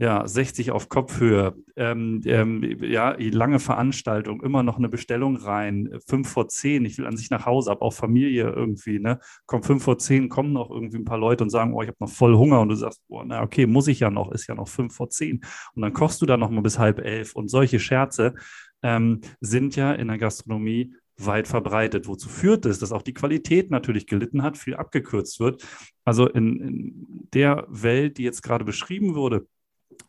Ja, 0.00 0.28
60 0.28 0.70
auf 0.70 0.88
Kopfhöhe. 0.88 1.56
Ähm, 1.74 2.20
ähm, 2.24 2.62
ja, 2.82 3.16
lange 3.18 3.58
Veranstaltung, 3.58 4.40
immer 4.42 4.62
noch 4.62 4.78
eine 4.78 4.88
Bestellung 4.88 5.36
rein. 5.36 5.98
Fünf 6.06 6.28
vor 6.28 6.46
zehn, 6.46 6.84
ich 6.84 6.98
will 6.98 7.06
an 7.06 7.16
sich 7.16 7.30
nach 7.30 7.46
Hause, 7.46 7.70
habe 7.70 7.82
auch 7.82 7.92
Familie 7.92 8.48
irgendwie, 8.48 9.00
ne? 9.00 9.18
Kommt 9.46 9.66
fünf 9.66 9.82
vor 9.82 9.98
zehn, 9.98 10.28
kommen 10.28 10.52
noch 10.52 10.70
irgendwie 10.70 10.98
ein 10.98 11.04
paar 11.04 11.18
Leute 11.18 11.42
und 11.42 11.50
sagen, 11.50 11.74
oh, 11.74 11.82
ich 11.82 11.88
habe 11.88 11.98
noch 11.98 12.10
voll 12.10 12.36
Hunger. 12.36 12.60
Und 12.60 12.68
du 12.68 12.76
sagst, 12.76 13.02
oh, 13.08 13.24
na 13.24 13.42
okay, 13.42 13.66
muss 13.66 13.88
ich 13.88 13.98
ja 13.98 14.08
noch, 14.08 14.30
ist 14.30 14.46
ja 14.46 14.54
noch 14.54 14.68
fünf 14.68 14.94
vor 14.94 15.10
zehn. 15.10 15.40
Und 15.74 15.82
dann 15.82 15.92
kochst 15.92 16.22
du 16.22 16.26
da 16.26 16.36
noch 16.36 16.50
mal 16.50 16.62
bis 16.62 16.78
halb 16.78 17.00
elf. 17.00 17.34
Und 17.34 17.48
solche 17.48 17.80
Scherze 17.80 18.34
ähm, 18.82 19.20
sind 19.40 19.74
ja 19.74 19.92
in 19.92 20.06
der 20.06 20.18
Gastronomie 20.18 20.94
weit 21.16 21.48
verbreitet. 21.48 22.06
Wozu 22.06 22.28
führt 22.28 22.66
es, 22.66 22.78
dass 22.78 22.92
auch 22.92 23.02
die 23.02 23.14
Qualität 23.14 23.72
natürlich 23.72 24.06
gelitten 24.06 24.44
hat, 24.44 24.56
viel 24.56 24.76
abgekürzt 24.76 25.40
wird. 25.40 25.66
Also 26.04 26.28
in, 26.28 26.60
in 26.60 27.28
der 27.34 27.66
Welt, 27.68 28.18
die 28.18 28.22
jetzt 28.22 28.42
gerade 28.42 28.64
beschrieben 28.64 29.16
wurde, 29.16 29.46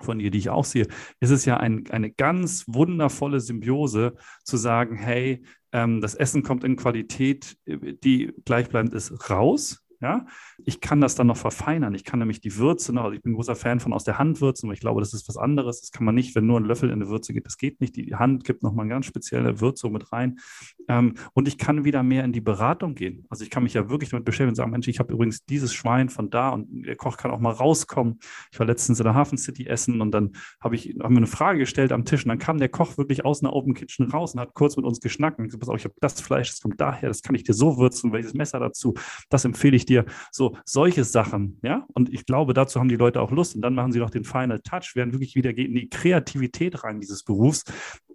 von 0.02 0.20
dir, 0.20 0.32
die 0.32 0.38
ich 0.38 0.50
auch 0.50 0.66
sehe, 0.66 0.88
ist 1.20 1.30
es 1.30 1.46
ja 1.46 1.58
ein, 1.58 1.86
eine 1.90 2.12
ganz 2.12 2.66
wundervolle 2.68 3.40
Symbiose 3.40 4.16
zu 4.44 4.58
sagen, 4.58 4.96
hey, 4.96 5.44
ähm, 5.72 6.02
das 6.02 6.16
Essen 6.16 6.44
kommt 6.44 6.64
in 6.64 6.76
Qualität, 6.76 7.58
äh, 7.66 7.94
die 8.04 8.34
gleichbleibend 8.46 8.94
ist, 8.94 9.30
raus. 9.30 9.84
Ja, 10.02 10.26
ich 10.64 10.80
kann 10.80 11.02
das 11.02 11.16
dann 11.16 11.28
noch 11.28 11.36
verfeinern. 11.36 11.94
Ich 11.94 12.06
kann 12.06 12.20
nämlich 12.20 12.40
die 12.40 12.56
Würze 12.56 12.94
noch, 12.94 13.04
also 13.04 13.16
ich 13.16 13.22
bin 13.22 13.34
großer 13.34 13.56
Fan 13.56 13.82
von 13.82 13.92
aus 13.92 14.06
der 14.06 14.18
Hand 14.18 14.40
würzen, 14.40 14.68
aber 14.68 14.74
ich 14.74 14.80
glaube, 14.80 15.02
das 15.02 15.14
ist 15.14 15.28
was 15.28 15.36
anderes. 15.36 15.82
Das 15.82 15.92
kann 15.92 16.06
man 16.06 16.16
nicht, 16.16 16.36
wenn 16.36 16.46
nur 16.46 16.58
ein 16.58 16.64
Löffel 16.64 16.90
in 16.90 16.96
eine 16.96 17.10
Würze 17.10 17.34
geht. 17.34 17.46
Das 17.46 17.58
geht 17.58 17.82
nicht. 17.82 17.98
Die 17.98 18.16
Hand 18.16 18.46
gibt 18.46 18.64
nochmal 18.64 18.86
eine 18.86 18.94
ganz 18.94 19.08
spezielle 19.08 19.60
Würzung 19.60 19.92
mit 19.92 20.14
rein. 20.14 20.40
Ähm, 20.88 21.16
und 21.34 21.50
ich 21.50 21.58
kann 21.58 21.84
wieder 21.84 22.02
mehr 22.02 22.24
in 22.24 22.32
die 22.32 22.40
Beratung 22.40 22.96
gehen. 22.96 23.26
Also 23.30 23.44
ich 23.44 23.50
kann 23.50 23.64
mich 23.64 23.74
ja 23.74 23.90
wirklich 23.90 24.10
damit 24.12 24.24
beschäftigen 24.24 24.50
und 24.50 24.56
sagen, 24.56 24.72
Mensch, 24.72 24.88
ich 24.88 25.00
habe 25.00 25.12
übrigens 25.12 25.44
dieses 25.46 25.74
Schwein 25.74 26.08
von 26.08 26.30
da 26.30 26.50
und 26.50 26.86
der 26.86 26.96
Koch 26.96 27.18
kann 27.18 27.32
auch 27.32 27.40
mal 27.40 27.52
rauskommen. 27.52 28.20
Ich 28.54 28.60
war 28.60 28.68
letztens 28.68 29.00
in 29.00 29.04
der 29.04 29.16
Hafen 29.16 29.38
City 29.38 29.68
essen 29.68 30.00
und 30.00 30.12
dann 30.12 30.32
habe 30.62 30.76
ich 30.76 30.96
haben 31.02 31.14
wir 31.14 31.18
eine 31.18 31.28
Frage 31.28 31.60
gestellt 31.60 31.92
am 31.92 32.06
Tisch 32.06 32.24
und 32.24 32.30
dann 32.30 32.40
kam 32.40 32.58
der 32.58 32.70
Koch 32.70 32.98
wirklich 32.98 33.26
aus 33.26 33.44
einer 33.44 33.54
Open 33.54 33.74
Kitchen 33.74 34.10
raus 34.10 34.34
und 34.34 34.40
hat 34.40 34.54
kurz 34.54 34.78
mit 34.78 34.86
uns 34.86 35.02
geschnackt 35.02 35.40
und 35.40 35.46
gesagt, 35.46 35.60
pass 35.60 35.70
auf, 35.70 35.78
ich 35.78 35.84
habe 35.84 35.96
das 36.00 36.22
Fleisch, 36.22 36.50
das 36.50 36.62
kommt 36.62 36.80
daher, 36.80 37.10
das 37.10 37.22
kann 37.22 37.36
ich 37.36 37.44
dir 37.44 37.54
so 37.54 37.78
würzen, 37.78 38.14
welches 38.14 38.34
Messer 38.34 38.60
dazu, 38.60 38.94
das 39.30 39.44
empfehle 39.44 39.76
ich 39.76 39.86
dir. 39.90 40.06
So, 40.32 40.58
solche 40.66 41.04
Sachen, 41.04 41.60
ja. 41.64 41.86
Und 41.94 42.14
ich 42.14 42.26
glaube, 42.26 42.54
dazu 42.54 42.80
haben 42.80 42.90
die 42.90 42.96
Leute 42.96 43.22
auch 43.22 43.32
Lust. 43.32 43.56
Und 43.56 43.62
dann 43.62 43.76
machen 43.76 43.92
sie 43.92 44.00
noch 44.00 44.10
den 44.10 44.24
Final 44.24 44.60
Touch, 44.62 44.96
werden 44.96 45.14
wirklich 45.14 45.36
wieder 45.36 45.50
in 45.50 45.74
die 45.74 45.90
Kreativität 45.90 46.84
rein 46.84 47.00
dieses 47.00 47.24
Berufs, 47.24 47.64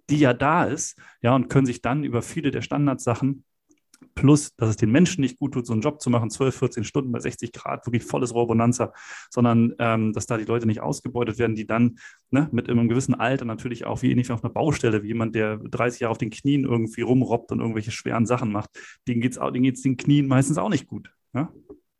die 0.09 0.17
ja 0.17 0.33
da 0.33 0.65
ist, 0.65 0.97
ja, 1.21 1.35
und 1.35 1.49
können 1.49 1.65
sich 1.65 1.81
dann 1.81 2.03
über 2.03 2.21
viele 2.21 2.51
der 2.51 2.61
Standardsachen 2.61 3.43
plus, 4.13 4.55
dass 4.55 4.69
es 4.69 4.77
den 4.77 4.91
Menschen 4.91 5.21
nicht 5.21 5.39
gut 5.39 5.53
tut, 5.53 5.65
so 5.65 5.73
einen 5.73 5.81
Job 5.81 6.01
zu 6.01 6.09
machen, 6.09 6.29
12, 6.29 6.55
14 6.55 6.83
Stunden 6.83 7.11
bei 7.11 7.19
60 7.19 7.51
Grad, 7.51 7.85
wirklich 7.85 8.03
volles 8.03 8.33
Rohbonanza, 8.33 8.93
sondern 9.29 9.73
ähm, 9.79 10.13
dass 10.13 10.25
da 10.25 10.37
die 10.37 10.45
Leute 10.45 10.65
nicht 10.65 10.81
ausgebeutet 10.81 11.37
werden, 11.37 11.55
die 11.55 11.67
dann 11.67 11.97
ne, 12.31 12.47
mit 12.51 12.69
einem 12.69 12.87
gewissen 12.87 13.15
Alter 13.15 13.45
natürlich 13.45 13.85
auch, 13.85 14.01
wie 14.01 14.11
ähnlich 14.11 14.29
wie 14.29 14.33
auf 14.33 14.43
einer 14.43 14.53
Baustelle, 14.53 15.03
wie 15.03 15.07
jemand, 15.07 15.35
der 15.35 15.57
30 15.57 16.01
Jahre 16.01 16.11
auf 16.11 16.17
den 16.17 16.29
Knien 16.29 16.65
irgendwie 16.65 17.01
rumrobbt 17.01 17.51
und 17.51 17.59
irgendwelche 17.59 17.91
schweren 17.91 18.25
Sachen 18.25 18.51
macht, 18.51 18.69
denen 19.07 19.21
geht 19.21 19.37
es 19.37 19.81
den 19.81 19.97
Knien 19.97 20.27
meistens 20.27 20.57
auch 20.57 20.69
nicht 20.69 20.87
gut. 20.87 21.11
Ja? 21.35 21.51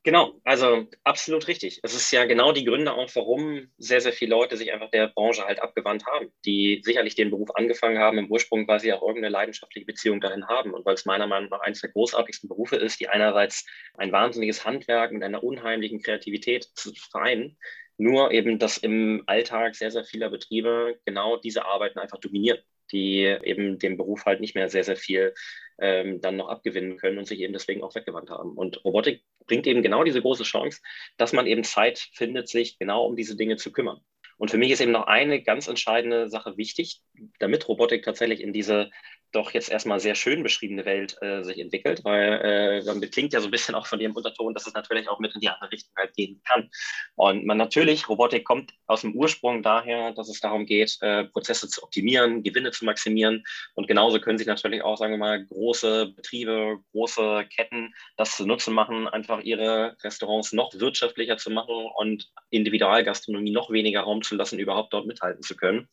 Genau, 0.03 0.39
also 0.43 0.87
absolut 1.03 1.47
richtig. 1.47 1.79
Es 1.81 1.95
ist 1.95 2.11
ja 2.11 2.25
genau 2.25 2.51
die 2.51 2.63
Gründe 2.63 2.93
auch, 2.93 3.09
warum 3.15 3.71
sehr, 3.79 4.01
sehr 4.01 4.13
viele 4.13 4.35
Leute 4.35 4.55
sich 4.55 4.71
einfach 4.71 4.91
der 4.91 5.07
Branche 5.07 5.43
halt 5.45 5.59
abgewandt 5.59 6.05
haben, 6.05 6.31
die 6.45 6.79
sicherlich 6.85 7.15
den 7.15 7.31
Beruf 7.31 7.49
angefangen 7.55 7.97
haben 7.97 8.19
im 8.19 8.29
Ursprung, 8.29 8.67
sie 8.79 8.93
auch 8.93 9.01
irgendeine 9.01 9.29
leidenschaftliche 9.29 9.87
Beziehung 9.87 10.21
dahin 10.21 10.47
haben 10.47 10.75
und 10.75 10.85
weil 10.85 10.93
es 10.93 11.05
meiner 11.05 11.25
Meinung 11.25 11.49
nach 11.49 11.61
eines 11.61 11.81
der 11.81 11.89
großartigsten 11.89 12.47
Berufe 12.47 12.75
ist, 12.75 12.99
die 12.99 13.09
einerseits 13.09 13.65
ein 13.95 14.11
wahnsinniges 14.11 14.63
Handwerk 14.63 15.11
mit 15.11 15.23
einer 15.23 15.43
unheimlichen 15.43 16.03
Kreativität 16.03 16.65
zu 16.75 16.93
vereinen, 16.93 17.57
nur 17.97 18.31
eben, 18.31 18.59
dass 18.59 18.77
im 18.77 19.23
Alltag 19.25 19.73
sehr, 19.75 19.89
sehr 19.89 20.03
vieler 20.03 20.29
Betriebe 20.29 20.99
genau 21.05 21.37
diese 21.37 21.65
Arbeiten 21.65 21.97
einfach 21.97 22.19
dominieren 22.19 22.59
die 22.91 23.23
eben 23.23 23.79
dem 23.79 23.97
Beruf 23.97 24.25
halt 24.25 24.41
nicht 24.41 24.55
mehr 24.55 24.69
sehr, 24.69 24.83
sehr 24.83 24.97
viel 24.97 25.33
ähm, 25.79 26.21
dann 26.21 26.37
noch 26.37 26.49
abgewinnen 26.49 26.97
können 26.97 27.17
und 27.17 27.25
sich 27.27 27.39
eben 27.39 27.53
deswegen 27.53 27.83
auch 27.83 27.95
weggewandt 27.95 28.29
haben. 28.29 28.51
Und 28.51 28.83
Robotik 28.85 29.23
bringt 29.45 29.67
eben 29.67 29.83
genau 29.83 30.03
diese 30.03 30.21
große 30.21 30.43
Chance, 30.43 30.81
dass 31.17 31.33
man 31.33 31.47
eben 31.47 31.63
Zeit 31.63 32.09
findet, 32.13 32.47
sich 32.47 32.77
genau 32.79 33.05
um 33.05 33.15
diese 33.15 33.35
Dinge 33.35 33.57
zu 33.57 33.71
kümmern. 33.71 34.01
Und 34.37 34.51
für 34.51 34.57
mich 34.57 34.71
ist 34.71 34.81
eben 34.81 34.91
noch 34.91 35.07
eine 35.07 35.41
ganz 35.41 35.67
entscheidende 35.67 36.29
Sache 36.29 36.57
wichtig, 36.57 37.01
damit 37.39 37.67
Robotik 37.67 38.03
tatsächlich 38.03 38.41
in 38.41 38.53
diese 38.53 38.91
doch 39.35 39.51
jetzt 39.51 39.69
erstmal 39.69 39.99
sehr 39.99 40.15
schön 40.15 40.43
beschriebene 40.43 40.85
Welt 40.85 41.17
äh, 41.21 41.43
sich 41.43 41.59
entwickelt, 41.59 42.03
weil 42.03 42.41
äh, 42.41 42.83
man 42.85 43.01
klingt 43.01 43.33
ja 43.33 43.41
so 43.41 43.47
ein 43.47 43.51
bisschen 43.51 43.75
auch 43.75 43.85
von 43.85 43.99
ihrem 43.99 44.15
Unterton, 44.15 44.53
dass 44.53 44.65
es 44.65 44.73
natürlich 44.73 45.09
auch 45.09 45.19
mit 45.19 45.33
in 45.35 45.41
die 45.41 45.49
andere 45.49 45.71
Richtung 45.71 45.91
halt 45.97 46.13
gehen 46.15 46.41
kann. 46.47 46.69
Und 47.15 47.45
man 47.45 47.57
natürlich, 47.57 48.07
Robotik 48.07 48.45
kommt 48.45 48.71
aus 48.87 49.01
dem 49.01 49.13
Ursprung 49.13 49.61
daher, 49.61 50.13
dass 50.13 50.29
es 50.29 50.39
darum 50.39 50.65
geht, 50.65 50.97
äh, 51.01 51.25
Prozesse 51.25 51.67
zu 51.67 51.83
optimieren, 51.83 52.43
Gewinne 52.43 52.71
zu 52.71 52.85
maximieren. 52.85 53.43
Und 53.73 53.87
genauso 53.87 54.19
können 54.19 54.37
sich 54.37 54.47
natürlich 54.47 54.81
auch, 54.83 54.97
sagen 54.97 55.13
wir 55.13 55.17
mal, 55.17 55.45
große 55.45 56.13
Betriebe, 56.15 56.79
große 56.91 57.45
Ketten 57.53 57.93
das 58.17 58.37
zu 58.37 58.45
nutzen 58.45 58.73
machen, 58.73 59.07
einfach 59.07 59.41
ihre 59.41 59.97
Restaurants 60.03 60.53
noch 60.53 60.73
wirtschaftlicher 60.75 61.37
zu 61.37 61.49
machen 61.49 61.89
und 61.95 62.31
Individualgastronomie 62.51 63.51
noch 63.51 63.69
weniger 63.69 64.01
Raum 64.01 64.21
zu 64.25 64.35
lassen, 64.35 64.59
überhaupt 64.59 64.93
dort 64.93 65.07
mithalten 65.07 65.43
zu 65.43 65.55
können. 65.55 65.87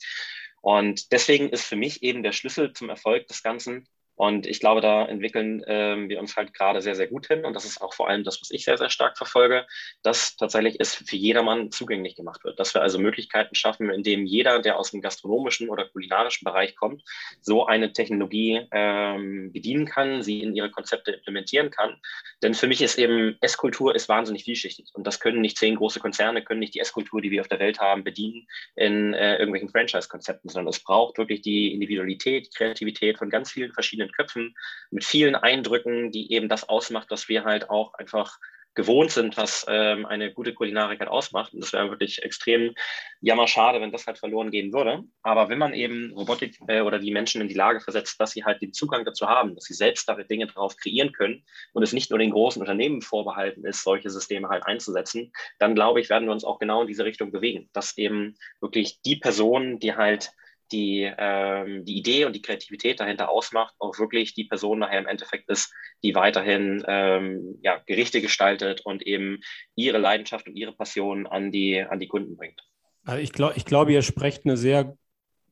Und 0.60 1.12
deswegen 1.12 1.48
ist 1.48 1.64
für 1.64 1.76
mich 1.76 2.02
eben 2.02 2.22
der 2.22 2.32
Schlüssel 2.32 2.72
zum 2.72 2.88
Erfolg 2.88 3.26
des 3.26 3.42
Ganzen, 3.42 3.88
Und 4.14 4.46
ich 4.46 4.60
glaube, 4.60 4.80
da 4.80 5.06
entwickeln 5.06 5.62
äh, 5.64 5.96
wir 6.08 6.20
uns 6.20 6.36
halt 6.36 6.54
gerade 6.54 6.80
sehr, 6.80 6.94
sehr 6.94 7.08
gut 7.08 7.26
hin. 7.26 7.44
Und 7.44 7.54
das 7.54 7.64
ist 7.64 7.80
auch 7.80 7.94
vor 7.94 8.08
allem 8.08 8.24
das, 8.24 8.40
was 8.40 8.50
ich 8.50 8.64
sehr, 8.64 8.78
sehr 8.78 8.90
stark 8.90 9.16
verfolge, 9.16 9.66
dass 10.02 10.36
tatsächlich 10.36 10.76
es 10.78 10.94
für 10.94 11.16
jedermann 11.16 11.70
zugänglich 11.70 12.14
gemacht 12.14 12.44
wird. 12.44 12.60
Dass 12.60 12.74
wir 12.74 12.82
also 12.82 12.98
Möglichkeiten 12.98 13.54
schaffen, 13.54 13.90
in 13.90 14.02
dem 14.02 14.26
jeder, 14.26 14.60
der 14.60 14.78
aus 14.78 14.90
dem 14.90 15.00
gastronomischen 15.00 15.68
oder 15.68 15.88
kulinarischen 15.88 16.44
Bereich 16.44 16.76
kommt, 16.76 17.02
so 17.40 17.66
eine 17.66 17.92
Technologie 17.92 18.66
ähm, 18.70 19.52
bedienen 19.52 19.86
kann, 19.86 20.22
sie 20.22 20.42
in 20.42 20.54
ihre 20.54 20.70
Konzepte 20.70 21.12
implementieren 21.12 21.70
kann. 21.70 21.96
Denn 22.42 22.54
für 22.54 22.66
mich 22.66 22.82
ist 22.82 22.98
eben 22.98 23.36
Esskultur 23.40 23.94
ist 23.94 24.08
wahnsinnig 24.08 24.44
vielschichtig. 24.44 24.90
Und 24.94 25.06
das 25.06 25.20
können 25.20 25.40
nicht 25.40 25.58
zehn 25.58 25.76
große 25.76 26.00
Konzerne, 26.00 26.42
können 26.42 26.60
nicht 26.60 26.74
die 26.74 26.80
Esskultur, 26.80 27.20
die 27.20 27.30
wir 27.30 27.40
auf 27.40 27.48
der 27.48 27.60
Welt 27.60 27.80
haben, 27.80 28.04
bedienen 28.04 28.46
in 28.76 29.14
äh, 29.14 29.36
irgendwelchen 29.36 29.70
Franchise-Konzepten, 29.70 30.48
sondern 30.48 30.70
es 30.70 30.80
braucht 30.80 31.18
wirklich 31.18 31.42
die 31.42 31.72
Individualität, 31.72 32.54
Kreativität 32.54 33.18
von 33.18 33.30
ganz 33.30 33.50
vielen 33.50 33.72
verschiedenen 33.72 34.01
verschiedenen 34.02 34.12
Köpfen, 34.12 34.54
mit 34.90 35.04
vielen 35.04 35.34
Eindrücken, 35.34 36.10
die 36.10 36.32
eben 36.32 36.48
das 36.48 36.68
ausmacht, 36.68 37.10
was 37.10 37.28
wir 37.28 37.44
halt 37.44 37.70
auch 37.70 37.94
einfach 37.94 38.38
gewohnt 38.74 39.10
sind, 39.10 39.36
was 39.36 39.66
ähm, 39.68 40.06
eine 40.06 40.32
gute 40.32 40.54
Kulinarik 40.54 40.98
halt 41.00 41.10
ausmacht. 41.10 41.52
Und 41.52 41.62
das 41.62 41.74
wäre 41.74 41.90
wirklich 41.90 42.22
extrem 42.22 42.74
jammerschade, 43.20 43.82
wenn 43.82 43.92
das 43.92 44.06
halt 44.06 44.16
verloren 44.16 44.50
gehen 44.50 44.72
würde. 44.72 45.02
Aber 45.22 45.50
wenn 45.50 45.58
man 45.58 45.74
eben 45.74 46.10
Robotik 46.14 46.58
äh, 46.68 46.80
oder 46.80 46.98
die 46.98 47.10
Menschen 47.10 47.42
in 47.42 47.48
die 47.48 47.54
Lage 47.54 47.80
versetzt, 47.80 48.18
dass 48.18 48.30
sie 48.30 48.44
halt 48.44 48.62
den 48.62 48.72
Zugang 48.72 49.04
dazu 49.04 49.26
haben, 49.28 49.54
dass 49.54 49.64
sie 49.64 49.74
selbst 49.74 50.08
damit 50.08 50.30
Dinge 50.30 50.46
drauf 50.46 50.74
kreieren 50.78 51.12
können 51.12 51.44
und 51.74 51.82
es 51.82 51.92
nicht 51.92 52.08
nur 52.08 52.18
den 52.18 52.30
großen 52.30 52.62
Unternehmen 52.62 53.02
vorbehalten 53.02 53.62
ist, 53.66 53.84
solche 53.84 54.08
Systeme 54.08 54.48
halt 54.48 54.64
einzusetzen, 54.64 55.34
dann 55.58 55.74
glaube 55.74 56.00
ich, 56.00 56.08
werden 56.08 56.26
wir 56.26 56.32
uns 56.32 56.44
auch 56.44 56.58
genau 56.58 56.80
in 56.80 56.88
diese 56.88 57.04
Richtung 57.04 57.30
bewegen, 57.30 57.68
dass 57.74 57.98
eben 57.98 58.36
wirklich 58.62 59.02
die 59.02 59.16
Personen, 59.16 59.80
die 59.80 59.94
halt 59.94 60.32
die, 60.72 61.10
ähm, 61.16 61.84
die 61.84 61.98
Idee 61.98 62.24
und 62.24 62.34
die 62.34 62.42
Kreativität 62.42 63.00
dahinter 63.00 63.30
ausmacht, 63.30 63.74
auch 63.78 63.98
wirklich 63.98 64.34
die 64.34 64.44
Person 64.44 64.80
nachher 64.80 64.98
im 64.98 65.06
Endeffekt 65.06 65.48
ist, 65.48 65.72
die 66.02 66.14
weiterhin 66.14 66.82
ähm, 66.88 67.58
ja, 67.62 67.80
Gerichte 67.86 68.20
gestaltet 68.20 68.80
und 68.84 69.06
eben 69.06 69.40
ihre 69.74 69.98
Leidenschaft 69.98 70.48
und 70.48 70.56
ihre 70.56 70.72
Passion 70.72 71.26
an 71.26 71.52
die, 71.52 71.80
an 71.80 72.00
die 72.00 72.08
Kunden 72.08 72.36
bringt. 72.36 72.60
Also 73.04 73.22
ich, 73.22 73.32
glaub, 73.32 73.56
ich 73.56 73.64
glaube, 73.64 73.92
ihr 73.92 74.02
sprecht 74.02 74.44
eine 74.44 74.56
sehr 74.56 74.96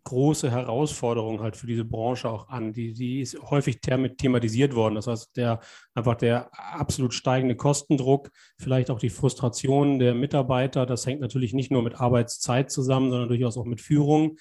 große 0.05 0.51
Herausforderung 0.51 1.41
halt 1.41 1.57
für 1.57 1.67
diese 1.67 1.85
Branche 1.85 2.29
auch 2.29 2.49
an. 2.49 2.73
Die, 2.73 2.95
die 2.95 3.21
ist 3.21 3.39
häufig 3.51 3.81
thematisiert 3.81 4.75
worden. 4.75 4.95
Das 4.95 5.07
heißt, 5.07 5.37
der 5.37 5.61
einfach 5.95 6.15
der 6.15 6.51
absolut 6.53 7.13
steigende 7.15 7.57
Kostendruck, 7.57 8.31
vielleicht 8.59 8.91
auch 8.91 8.99
die 8.99 9.11
Frustration 9.11 9.99
der 9.99 10.15
Mitarbeiter, 10.15 10.87
das 10.87 11.07
hängt 11.07 11.21
natürlich 11.21 11.53
nicht 11.53 11.71
nur 11.71 11.83
mit 11.83 12.01
Arbeitszeit 12.01 12.71
zusammen, 12.71 13.11
sondern 13.11 13.29
durchaus 13.29 13.59
auch 13.59 13.67
mit 13.67 13.81
Führung. 13.81 14.39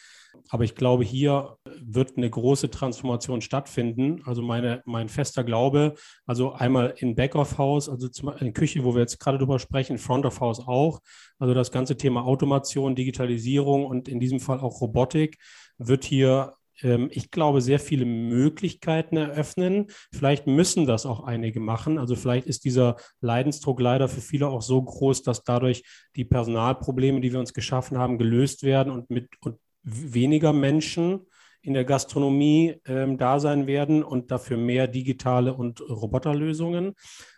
Aber 0.49 0.63
ich 0.63 0.75
glaube, 0.75 1.03
hier 1.03 1.57
wird 1.81 2.17
eine 2.17 2.29
große 2.29 2.69
Transformation 2.69 3.41
stattfinden. 3.41 4.21
Also 4.25 4.41
meine, 4.41 4.81
mein 4.85 5.09
fester 5.09 5.43
Glaube, 5.43 5.95
also 6.25 6.53
einmal 6.53 6.93
in 6.97 7.15
Back-of-House, 7.15 7.89
also 7.89 8.09
in 8.39 8.53
Küche, 8.53 8.83
wo 8.83 8.93
wir 8.93 9.01
jetzt 9.01 9.19
gerade 9.19 9.37
drüber 9.37 9.59
sprechen, 9.59 9.97
Front 9.97 10.25
of 10.25 10.39
House 10.39 10.59
auch. 10.59 10.99
Also 11.37 11.53
das 11.53 11.71
ganze 11.71 11.97
Thema 11.97 12.25
Automation, 12.25 12.95
Digitalisierung 12.95 13.85
und 13.85 14.07
in 14.07 14.19
diesem 14.19 14.39
Fall 14.39 14.59
auch 14.59 14.81
Robotik 14.81 15.37
wird 15.77 16.03
hier 16.03 16.53
ähm, 16.81 17.09
ich 17.11 17.31
glaube, 17.31 17.61
sehr 17.61 17.79
viele 17.79 18.05
Möglichkeiten 18.05 19.17
eröffnen. 19.17 19.87
Vielleicht 20.13 20.47
müssen 20.47 20.85
das 20.85 21.05
auch 21.05 21.23
einige 21.23 21.59
machen. 21.59 21.97
Also 21.97 22.15
vielleicht 22.15 22.47
ist 22.47 22.65
dieser 22.65 22.97
Leidensdruck 23.21 23.79
leider 23.79 24.07
für 24.07 24.21
viele 24.21 24.47
auch 24.47 24.61
so 24.61 24.81
groß, 24.81 25.23
dass 25.23 25.43
dadurch 25.43 25.83
die 26.15 26.25
Personalprobleme, 26.25 27.21
die 27.21 27.31
wir 27.31 27.39
uns 27.39 27.53
geschaffen 27.53 27.97
haben, 27.97 28.17
gelöst 28.17 28.63
werden 28.63 28.91
und 28.91 29.09
mit 29.09 29.29
und 29.41 29.57
weniger 29.83 30.53
Menschen 30.53 31.25
in 31.61 31.73
der 31.73 31.85
Gastronomie 31.85 32.81
ähm, 32.85 33.17
da 33.17 33.39
sein 33.39 33.67
werden 33.67 34.03
und 34.03 34.31
dafür 34.31 34.57
mehr 34.57 34.87
digitale 34.87 35.53
und 35.53 35.81
Roboterlösungen. 35.81 36.93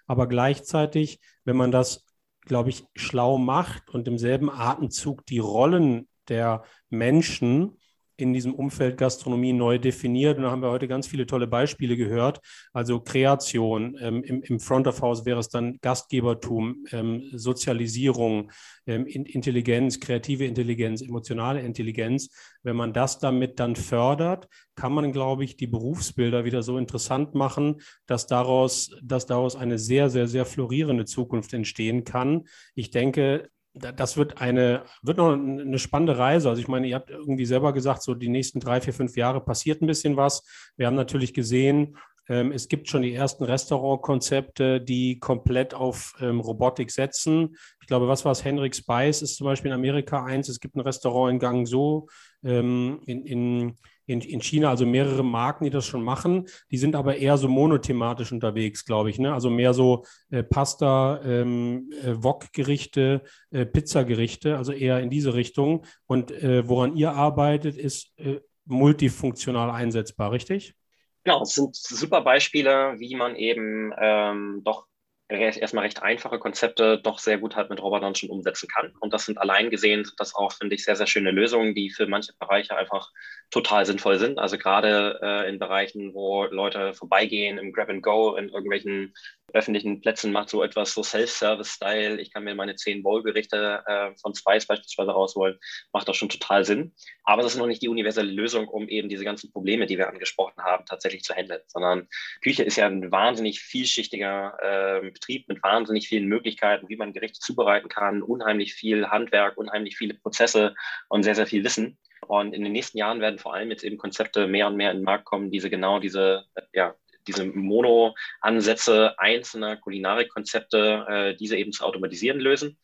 Aber 0.05 0.27
gleichzeitig, 0.27 1.19
wenn 1.43 1.57
man 1.57 1.71
das, 1.71 2.05
glaube 2.41 2.69
ich, 2.69 2.85
schlau 2.95 3.37
macht 3.37 3.89
und 3.89 4.07
im 4.07 4.17
selben 4.17 4.49
Atemzug 4.49 5.25
die 5.25 5.39
Rollen 5.39 6.07
der 6.29 6.63
Menschen 6.89 7.77
in 8.21 8.33
diesem 8.33 8.53
Umfeld 8.53 8.97
Gastronomie 8.97 9.53
neu 9.53 9.79
definiert. 9.79 10.37
Und 10.37 10.43
da 10.43 10.51
haben 10.51 10.61
wir 10.61 10.69
heute 10.69 10.87
ganz 10.87 11.07
viele 11.07 11.25
tolle 11.25 11.47
Beispiele 11.47 11.97
gehört. 11.97 12.39
Also 12.71 13.01
Kreation, 13.01 13.97
ähm, 13.99 14.23
im, 14.23 14.41
im, 14.43 14.59
Front 14.59 14.87
of 14.87 15.01
House 15.01 15.25
wäre 15.25 15.39
es 15.39 15.49
dann 15.49 15.79
Gastgebertum, 15.81 16.85
ähm, 16.91 17.23
Sozialisierung, 17.33 18.51
ähm, 18.85 19.05
Intelligenz, 19.05 19.99
kreative 19.99 20.45
Intelligenz, 20.45 21.01
emotionale 21.01 21.61
Intelligenz. 21.61 22.29
Wenn 22.63 22.75
man 22.75 22.93
das 22.93 23.19
damit 23.19 23.59
dann 23.59 23.75
fördert, 23.75 24.47
kann 24.75 24.93
man, 24.93 25.11
glaube 25.11 25.43
ich, 25.43 25.57
die 25.57 25.67
Berufsbilder 25.67 26.45
wieder 26.45 26.63
so 26.63 26.77
interessant 26.77 27.35
machen, 27.35 27.81
dass 28.05 28.27
daraus, 28.27 28.95
dass 29.03 29.25
daraus 29.25 29.55
eine 29.55 29.77
sehr, 29.77 30.09
sehr, 30.09 30.27
sehr 30.27 30.45
florierende 30.45 31.05
Zukunft 31.05 31.53
entstehen 31.53 32.03
kann. 32.03 32.45
Ich 32.75 32.91
denke, 32.91 33.49
das 33.73 34.17
wird 34.17 34.41
eine, 34.41 34.83
wird 35.01 35.17
noch 35.17 35.31
eine 35.31 35.79
spannende 35.79 36.17
Reise. 36.17 36.49
Also 36.49 36.61
ich 36.61 36.67
meine, 36.67 36.87
ihr 36.87 36.95
habt 36.95 37.09
irgendwie 37.09 37.45
selber 37.45 37.73
gesagt, 37.73 38.03
so 38.03 38.13
die 38.13 38.29
nächsten 38.29 38.59
drei, 38.59 38.81
vier, 38.81 38.93
fünf 38.93 39.15
Jahre 39.15 39.41
passiert 39.41 39.81
ein 39.81 39.87
bisschen 39.87 40.17
was. 40.17 40.43
Wir 40.75 40.87
haben 40.87 40.95
natürlich 40.95 41.33
gesehen, 41.33 41.97
ähm, 42.27 42.51
es 42.51 42.67
gibt 42.67 42.89
schon 42.89 43.01
die 43.01 43.13
ersten 43.13 43.43
Restaurantkonzepte, 43.43 44.81
die 44.81 45.19
komplett 45.19 45.73
auf 45.73 46.15
ähm, 46.21 46.39
Robotik 46.39 46.91
setzen. 46.91 47.55
Ich 47.81 47.87
glaube, 47.87 48.07
was 48.07 48.25
war 48.25 48.31
es? 48.31 48.45
Henrik 48.45 48.75
Spice 48.75 49.21
ist 49.21 49.37
zum 49.37 49.45
Beispiel 49.45 49.71
in 49.71 49.75
Amerika 49.75 50.23
eins. 50.23 50.49
Es 50.49 50.59
gibt 50.59 50.75
ein 50.75 50.81
Restaurant 50.81 51.33
in 51.33 51.39
Gangzhou 51.39 52.07
ähm, 52.43 53.01
in, 53.05 53.25
in 53.25 53.75
in, 54.11 54.21
in 54.21 54.41
China, 54.41 54.69
also 54.69 54.85
mehrere 54.85 55.23
Marken, 55.23 55.63
die 55.63 55.69
das 55.69 55.85
schon 55.85 56.03
machen. 56.03 56.47
Die 56.69 56.77
sind 56.77 56.95
aber 56.95 57.17
eher 57.17 57.37
so 57.37 57.47
monothematisch 57.47 58.31
unterwegs, 58.31 58.85
glaube 58.85 59.09
ich. 59.09 59.19
Ne? 59.19 59.33
Also 59.33 59.49
mehr 59.49 59.73
so 59.73 60.05
äh, 60.29 60.43
Pasta, 60.43 61.21
ähm, 61.23 61.89
äh, 62.03 62.13
Wok-Gerichte, 62.23 63.23
äh, 63.51 63.65
Pizzagerichte, 63.65 64.57
also 64.57 64.73
eher 64.73 64.99
in 64.99 65.09
diese 65.09 65.33
Richtung. 65.33 65.85
Und 66.05 66.31
äh, 66.31 66.67
woran 66.67 66.95
ihr 66.95 67.13
arbeitet, 67.13 67.77
ist 67.77 68.11
äh, 68.17 68.41
multifunktional 68.65 69.71
einsetzbar, 69.71 70.31
richtig? 70.31 70.75
Genau, 71.23 71.43
es 71.43 71.53
sind 71.53 71.75
super 71.75 72.21
Beispiele, 72.21 72.95
wie 72.97 73.15
man 73.15 73.35
eben 73.35 73.93
ähm, 73.97 74.61
doch 74.63 74.87
erstmal 75.31 75.85
recht 75.85 76.01
einfache 76.03 76.39
Konzepte 76.39 76.99
doch 77.01 77.19
sehr 77.19 77.37
gut 77.37 77.55
halt 77.55 77.69
mit 77.69 77.81
Robotern 77.81 78.15
schon 78.15 78.29
umsetzen 78.29 78.67
kann. 78.67 78.93
Und 78.99 79.13
das 79.13 79.25
sind 79.25 79.37
allein 79.37 79.69
gesehen, 79.69 80.05
das 80.17 80.35
auch, 80.35 80.51
finde 80.51 80.75
ich, 80.75 80.83
sehr, 80.83 80.95
sehr 80.95 81.07
schöne 81.07 81.31
Lösungen, 81.31 81.73
die 81.73 81.89
für 81.89 82.07
manche 82.07 82.33
Bereiche 82.39 82.75
einfach 82.75 83.09
total 83.51 83.85
sinnvoll 83.85 84.17
sind. 84.17 84.39
Also 84.39 84.57
gerade 84.57 85.19
äh, 85.21 85.49
in 85.49 85.59
Bereichen, 85.59 86.13
wo 86.13 86.45
Leute 86.45 86.93
vorbeigehen 86.93 87.57
im 87.57 87.73
Grab 87.73 87.89
and 87.89 88.01
Go, 88.01 88.35
in 88.35 88.49
irgendwelchen 88.49 89.13
öffentlichen 89.53 90.01
Plätzen 90.01 90.31
macht 90.31 90.49
so 90.49 90.63
etwas 90.63 90.93
so 90.93 91.03
Self-Service-Style. 91.03 92.19
Ich 92.21 92.31
kann 92.31 92.45
mir 92.45 92.55
meine 92.55 92.75
zehn 92.75 93.03
Bowl-Gerichte 93.03 93.83
äh, 93.85 94.11
von 94.21 94.33
Spice 94.33 94.65
beispielsweise 94.65 95.11
rausholen. 95.11 95.59
Macht 95.91 96.07
doch 96.07 96.15
schon 96.15 96.29
total 96.29 96.63
Sinn. 96.65 96.93
Aber 97.23 97.41
das 97.41 97.53
ist 97.53 97.57
noch 97.57 97.67
nicht 97.67 97.81
die 97.81 97.89
universelle 97.89 98.31
Lösung, 98.31 98.67
um 98.67 98.87
eben 98.87 99.09
diese 99.09 99.25
ganzen 99.25 99.51
Probleme, 99.51 99.85
die 99.85 99.97
wir 99.97 100.07
angesprochen 100.07 100.63
haben, 100.63 100.85
tatsächlich 100.85 101.23
zu 101.23 101.35
handeln. 101.35 101.61
Sondern 101.67 102.07
Küche 102.41 102.63
ist 102.63 102.77
ja 102.77 102.87
ein 102.87 103.11
wahnsinnig 103.11 103.59
vielschichtiger 103.59 104.57
äh, 104.61 105.11
Betrieb 105.11 105.47
mit 105.49 105.61
wahnsinnig 105.61 106.07
vielen 106.07 106.27
Möglichkeiten, 106.27 106.87
wie 106.89 106.95
man 106.95 107.13
Gerichte 107.13 107.39
zubereiten 107.39 107.89
kann. 107.89 108.21
Unheimlich 108.21 108.73
viel 108.73 109.09
Handwerk, 109.09 109.57
unheimlich 109.57 109.97
viele 109.97 110.13
Prozesse 110.13 110.73
und 111.09 111.23
sehr, 111.23 111.35
sehr 111.35 111.47
viel 111.47 111.63
Wissen. 111.63 111.97
Und 112.27 112.53
in 112.53 112.63
den 112.63 112.71
nächsten 112.71 112.97
Jahren 112.97 113.19
werden 113.19 113.39
vor 113.39 113.53
allem 113.53 113.71
jetzt 113.71 113.83
eben 113.83 113.97
Konzepte 113.97 114.47
mehr 114.47 114.67
und 114.67 114.75
mehr 114.75 114.91
in 114.91 114.97
den 114.97 115.03
Markt 115.03 115.25
kommen, 115.25 115.51
diese 115.51 115.69
genau 115.69 115.99
diese, 115.99 116.45
ja, 116.73 116.95
diese 117.27 117.45
Mono-Ansätze 117.45 119.19
einzelner 119.19 119.77
Kulinarikkonzepte, 119.77 121.05
äh, 121.07 121.35
diese 121.35 121.57
eben 121.57 121.71
zu 121.71 121.83
automatisieren 121.85 122.39
lösen. 122.39 122.77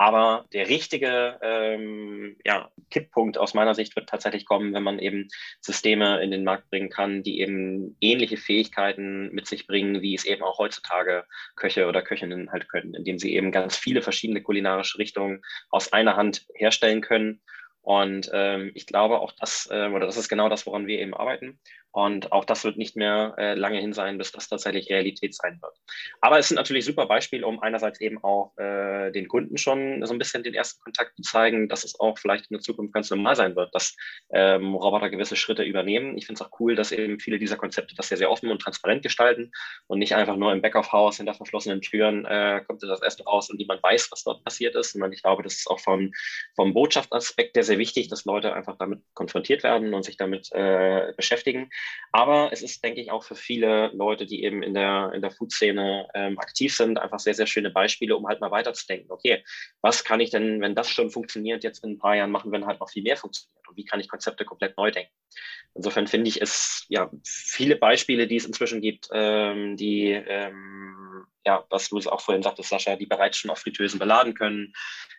Aber 0.00 0.46
der 0.52 0.68
richtige 0.68 1.38
ähm, 1.42 2.36
ja, 2.44 2.70
Kipppunkt 2.88 3.36
aus 3.36 3.52
meiner 3.54 3.74
Sicht 3.74 3.96
wird 3.96 4.08
tatsächlich 4.08 4.46
kommen, 4.46 4.72
wenn 4.72 4.84
man 4.84 5.00
eben 5.00 5.26
Systeme 5.60 6.22
in 6.22 6.30
den 6.30 6.44
Markt 6.44 6.70
bringen 6.70 6.88
kann, 6.88 7.24
die 7.24 7.40
eben 7.40 7.96
ähnliche 8.00 8.36
Fähigkeiten 8.36 9.28
mit 9.34 9.48
sich 9.48 9.66
bringen, 9.66 10.00
wie 10.00 10.14
es 10.14 10.24
eben 10.24 10.44
auch 10.44 10.58
heutzutage 10.58 11.24
Köche 11.56 11.88
oder 11.88 12.00
Köchinnen 12.00 12.52
halt 12.52 12.68
können, 12.68 12.94
indem 12.94 13.18
sie 13.18 13.34
eben 13.34 13.50
ganz 13.50 13.76
viele 13.76 14.00
verschiedene 14.00 14.40
kulinarische 14.40 14.98
Richtungen 14.98 15.42
aus 15.68 15.92
einer 15.92 16.14
Hand 16.14 16.46
herstellen 16.54 17.00
können. 17.00 17.40
Und 17.88 18.28
ähm, 18.34 18.70
ich 18.74 18.84
glaube 18.84 19.18
auch 19.18 19.32
das, 19.32 19.66
äh, 19.70 19.88
oder 19.88 20.04
das 20.04 20.18
ist 20.18 20.28
genau 20.28 20.50
das, 20.50 20.66
woran 20.66 20.86
wir 20.86 20.98
eben 20.98 21.14
arbeiten. 21.14 21.58
Und 21.98 22.30
auch 22.30 22.44
das 22.44 22.62
wird 22.62 22.76
nicht 22.76 22.94
mehr 22.94 23.34
äh, 23.38 23.54
lange 23.54 23.80
hin 23.80 23.92
sein, 23.92 24.18
bis 24.18 24.30
das 24.30 24.48
tatsächlich 24.48 24.88
Realität 24.88 25.34
sein 25.34 25.58
wird. 25.60 25.74
Aber 26.20 26.38
es 26.38 26.46
sind 26.46 26.54
natürlich 26.54 26.84
super 26.84 27.06
Beispiele, 27.06 27.44
um 27.44 27.60
einerseits 27.60 28.00
eben 28.00 28.22
auch 28.22 28.56
äh, 28.56 29.10
den 29.10 29.26
Kunden 29.26 29.58
schon 29.58 30.06
so 30.06 30.12
ein 30.12 30.18
bisschen 30.18 30.44
den 30.44 30.54
ersten 30.54 30.80
Kontakt 30.80 31.16
zu 31.16 31.22
zeigen, 31.22 31.68
dass 31.68 31.82
es 31.82 31.98
auch 31.98 32.16
vielleicht 32.16 32.52
in 32.52 32.54
der 32.54 32.60
Zukunft 32.60 32.94
ganz 32.94 33.10
normal 33.10 33.34
sein 33.34 33.56
wird, 33.56 33.74
dass 33.74 33.96
ähm, 34.30 34.76
Roboter 34.76 35.10
gewisse 35.10 35.34
Schritte 35.34 35.64
übernehmen. 35.64 36.16
Ich 36.16 36.26
finde 36.26 36.40
es 36.40 36.46
auch 36.46 36.60
cool, 36.60 36.76
dass 36.76 36.92
eben 36.92 37.18
viele 37.18 37.40
dieser 37.40 37.56
Konzepte 37.56 37.96
das 37.96 38.08
sehr, 38.08 38.18
sehr 38.18 38.30
offen 38.30 38.52
und 38.52 38.62
transparent 38.62 39.02
gestalten 39.02 39.50
und 39.88 39.98
nicht 39.98 40.14
einfach 40.14 40.36
nur 40.36 40.52
im 40.52 40.62
Back-of-House 40.62 41.16
hinter 41.16 41.34
verschlossenen 41.34 41.80
Türen 41.80 42.24
äh, 42.26 42.62
kommt 42.64 42.80
das 42.80 43.02
erste 43.02 43.24
raus 43.24 43.50
und 43.50 43.58
niemand 43.58 43.82
weiß, 43.82 44.12
was 44.12 44.22
dort 44.22 44.44
passiert 44.44 44.76
ist, 44.76 44.92
sondern 44.92 45.12
ich 45.12 45.24
glaube, 45.24 45.42
das 45.42 45.54
ist 45.54 45.66
auch 45.68 45.80
vom, 45.80 46.12
vom 46.54 46.74
Botschaftsaspekt 46.74 47.54
sehr 47.54 47.64
sehr 47.64 47.78
wichtig, 47.78 48.06
dass 48.06 48.24
Leute 48.24 48.54
einfach 48.54 48.76
damit 48.78 49.00
konfrontiert 49.14 49.64
werden 49.64 49.94
und 49.94 50.04
sich 50.04 50.16
damit 50.16 50.48
äh, 50.52 51.12
beschäftigen. 51.16 51.70
Aber 52.12 52.50
es 52.52 52.62
ist, 52.62 52.82
denke 52.82 53.00
ich, 53.00 53.10
auch 53.10 53.22
für 53.22 53.34
viele 53.34 53.88
Leute, 53.88 54.26
die 54.26 54.42
eben 54.42 54.62
in 54.62 54.74
der, 54.74 55.12
in 55.14 55.20
der 55.20 55.30
Food-Szene 55.30 56.08
ähm, 56.14 56.38
aktiv 56.38 56.74
sind, 56.74 56.98
einfach 56.98 57.18
sehr, 57.18 57.34
sehr 57.34 57.46
schöne 57.46 57.70
Beispiele, 57.70 58.16
um 58.16 58.26
halt 58.26 58.40
mal 58.40 58.50
weiterzudenken. 58.50 59.10
Okay, 59.10 59.44
was 59.82 60.04
kann 60.04 60.20
ich 60.20 60.30
denn, 60.30 60.60
wenn 60.60 60.74
das 60.74 60.90
schon 60.90 61.10
funktioniert, 61.10 61.64
jetzt 61.64 61.84
in 61.84 61.92
ein 61.92 61.98
paar 61.98 62.16
Jahren 62.16 62.30
machen, 62.30 62.52
wenn 62.52 62.66
halt 62.66 62.80
noch 62.80 62.90
viel 62.90 63.02
mehr 63.02 63.16
funktioniert? 63.16 63.68
Und 63.68 63.76
wie 63.76 63.84
kann 63.84 64.00
ich 64.00 64.08
Konzepte 64.08 64.44
komplett 64.44 64.76
neu 64.76 64.90
denken? 64.90 65.12
Insofern 65.74 66.06
finde 66.06 66.28
ich 66.28 66.40
es 66.40 66.86
ja 66.88 67.10
viele 67.24 67.76
Beispiele, 67.76 68.26
die 68.26 68.36
es 68.36 68.46
inzwischen 68.46 68.80
gibt, 68.80 69.08
ähm, 69.12 69.76
die 69.76 70.10
ähm, 70.10 71.26
ja, 71.48 71.64
was 71.70 71.88
du 71.88 71.98
auch 72.10 72.20
vorhin 72.20 72.42
sagtest, 72.42 72.68
Sascha, 72.68 72.94
die 72.96 73.06
bereits 73.06 73.38
schon 73.38 73.50
auf 73.50 73.60
Fritteusen 73.60 73.98
beladen 73.98 74.34
können. 74.34 74.74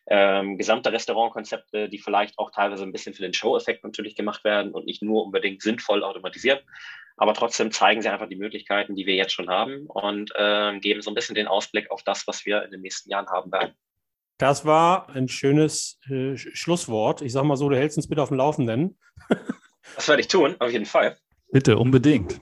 Ähm, 0.06 0.60
gesamte 0.60 0.92
Restaurantkonzepte, 0.92 1.90
die 1.90 1.98
vielleicht 1.98 2.38
auch 2.38 2.52
teilweise 2.52 2.84
ein 2.84 2.92
bisschen 2.92 3.16
für 3.16 3.24
den 3.24 3.34
Show-Effekt 3.34 3.84
natürlich 3.84 4.16
gemacht 4.16 4.44
werden 4.44 4.72
und 4.72 4.86
nicht 4.86 5.02
nur 5.02 5.26
unbedingt 5.26 5.64
sinnvoll 5.64 6.04
automatisiert. 6.04 6.64
Aber 7.18 7.34
trotzdem 7.34 7.72
zeigen 7.72 8.04
sie 8.04 8.10
einfach 8.10 8.30
die 8.30 8.36
Möglichkeiten, 8.36 8.96
die 8.96 9.08
wir 9.08 9.16
jetzt 9.16 9.34
schon 9.34 9.50
haben 9.50 9.88
und 9.88 10.32
äh, 10.36 10.80
geben 10.80 11.02
so 11.02 11.10
ein 11.10 11.16
bisschen 11.16 11.34
den 11.34 11.48
Ausblick 11.48 11.90
auf 11.90 12.04
das, 12.04 12.28
was 12.28 12.46
wir 12.46 12.64
in 12.64 12.70
den 12.70 12.82
nächsten 12.82 13.10
Jahren 13.10 13.28
haben 13.28 13.52
werden. 13.52 13.74
Das 14.38 14.66
war 14.66 15.10
ein 15.10 15.28
schönes 15.28 16.00
äh, 16.10 16.38
Schlusswort. 16.38 17.24
Ich 17.24 17.34
sage 17.34 17.48
mal 17.48 17.58
so, 17.58 17.70
du 17.70 17.76
hältst 17.76 17.98
uns 17.98 18.08
bitte 18.08 18.22
auf 18.22 18.30
dem 18.30 18.38
Laufenden. 18.38 19.00
das 19.96 20.08
werde 20.08 20.22
ich 20.22 20.28
tun, 20.28 20.56
auf 20.60 20.72
jeden 20.72 20.86
Fall. 20.86 21.18
Bitte, 21.52 21.76
unbedingt. 21.78 22.40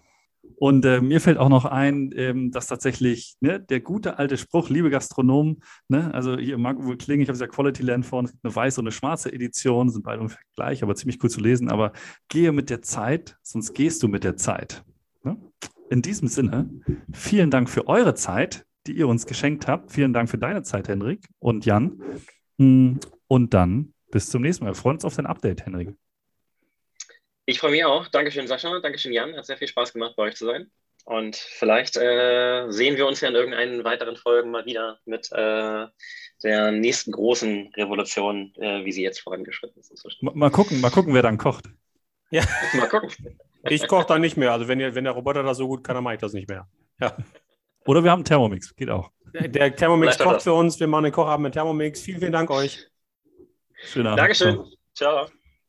Und 0.59 0.85
äh, 0.85 1.01
mir 1.01 1.21
fällt 1.21 1.37
auch 1.37 1.49
noch 1.49 1.65
ein, 1.65 2.09
ähm, 2.15 2.49
dass 2.51 2.65
tatsächlich 2.65 3.35
ne, 3.41 3.59
der 3.59 3.79
gute 3.79 4.17
alte 4.17 4.37
Spruch, 4.37 4.69
liebe 4.69 4.89
Gastronomen, 4.89 5.61
ne, 5.87 6.11
also 6.15 6.35
hier 6.35 6.57
mag 6.57 6.83
wohl 6.83 6.97
klingen, 6.97 7.21
ich 7.21 7.29
habe 7.29 7.35
es 7.35 7.41
ja 7.41 7.45
Quality 7.45 7.83
Land 7.83 8.07
vor, 8.07 8.19
eine 8.21 8.55
weiße 8.55 8.81
und 8.81 8.87
eine 8.87 8.91
schwarze 8.91 9.31
Edition, 9.31 9.91
sind 9.91 10.03
beide 10.03 10.19
ungefähr 10.19 10.41
gleich, 10.55 10.81
aber 10.81 10.95
ziemlich 10.95 11.23
cool 11.23 11.29
zu 11.29 11.41
lesen. 11.41 11.69
Aber 11.69 11.93
gehe 12.27 12.51
mit 12.51 12.71
der 12.71 12.81
Zeit, 12.81 13.37
sonst 13.43 13.73
gehst 13.75 14.01
du 14.01 14.07
mit 14.07 14.23
der 14.23 14.35
Zeit. 14.35 14.83
Ne? 15.23 15.37
In 15.91 16.01
diesem 16.01 16.27
Sinne, 16.27 16.69
vielen 17.13 17.51
Dank 17.51 17.69
für 17.69 17.87
eure 17.87 18.15
Zeit, 18.15 18.65
die 18.87 18.93
ihr 18.93 19.07
uns 19.07 19.27
geschenkt 19.27 19.67
habt. 19.67 19.91
Vielen 19.91 20.11
Dank 20.11 20.27
für 20.27 20.39
deine 20.39 20.63
Zeit, 20.63 20.87
Henrik 20.87 21.27
und 21.37 21.65
Jan. 21.65 22.01
Hm, 22.57 22.99
und 23.27 23.53
dann 23.53 23.93
bis 24.09 24.31
zum 24.31 24.41
nächsten 24.41 24.63
Mal. 24.63 24.71
Wir 24.71 24.75
freuen 24.75 24.95
uns 24.95 25.05
auf 25.05 25.15
dein 25.15 25.27
Update, 25.27 25.67
Henrik. 25.67 25.95
Ich 27.49 27.59
freue 27.61 27.71
mich 27.71 27.85
auch. 27.85 28.09
Dankeschön, 28.09 28.45
Sascha. 28.45 28.77
Dankeschön, 28.81 29.13
Jan. 29.13 29.33
Hat 29.33 29.45
sehr 29.45 29.55
viel 29.55 29.69
Spaß 29.69 29.93
gemacht, 29.93 30.15
bei 30.17 30.23
euch 30.23 30.35
zu 30.35 30.45
sein. 30.45 30.69
Und 31.05 31.37
vielleicht 31.37 31.95
äh, 31.95 32.69
sehen 32.69 32.97
wir 32.97 33.07
uns 33.07 33.21
ja 33.21 33.29
in 33.29 33.35
irgendeinen 33.35 33.85
weiteren 33.85 34.17
Folgen 34.17 34.51
mal 34.51 34.65
wieder 34.65 34.99
mit 35.05 35.31
äh, 35.31 35.87
der 36.43 36.71
nächsten 36.73 37.13
großen 37.13 37.71
Revolution, 37.77 38.53
äh, 38.57 38.83
wie 38.83 38.91
sie 38.91 39.01
jetzt 39.01 39.21
vorangeschritten 39.21 39.81
ist. 39.81 40.17
Mal 40.21 40.51
gucken, 40.51 40.81
mal 40.81 40.91
gucken, 40.91 41.13
wer 41.13 41.21
dann 41.21 41.37
kocht. 41.37 41.69
Ja, 42.31 42.43
mal 42.73 42.89
gucken. 42.89 43.11
Ich 43.69 43.87
koche 43.87 44.07
dann 44.07 44.19
nicht 44.19 44.35
mehr. 44.35 44.51
Also 44.51 44.67
wenn, 44.67 44.81
ihr, 44.81 44.93
wenn 44.93 45.05
der 45.05 45.13
Roboter 45.13 45.43
das 45.43 45.55
so 45.55 45.67
gut 45.67 45.85
kann, 45.85 45.95
dann 45.95 46.03
mache 46.03 46.15
ich 46.15 46.19
das 46.19 46.33
nicht 46.33 46.49
mehr. 46.49 46.67
Ja. 46.99 47.15
Oder 47.85 48.03
wir 48.03 48.11
haben 48.11 48.25
Thermomix, 48.25 48.75
geht 48.75 48.89
auch. 48.89 49.09
Der, 49.33 49.47
der 49.47 49.73
Thermomix 49.73 50.17
kocht 50.17 50.41
für 50.41 50.53
uns. 50.53 50.77
Wir 50.81 50.87
machen 50.87 51.05
den 51.05 51.13
Kochabend 51.13 51.43
mit 51.43 51.53
Thermomix. 51.53 52.01
Vielen, 52.01 52.19
vielen 52.19 52.33
Dank 52.33 52.49
euch. 52.49 52.85
Schönen 53.85 54.07
Abend. 54.07 54.19
Dankeschön. 54.19 54.65
Ciao. 54.93 55.27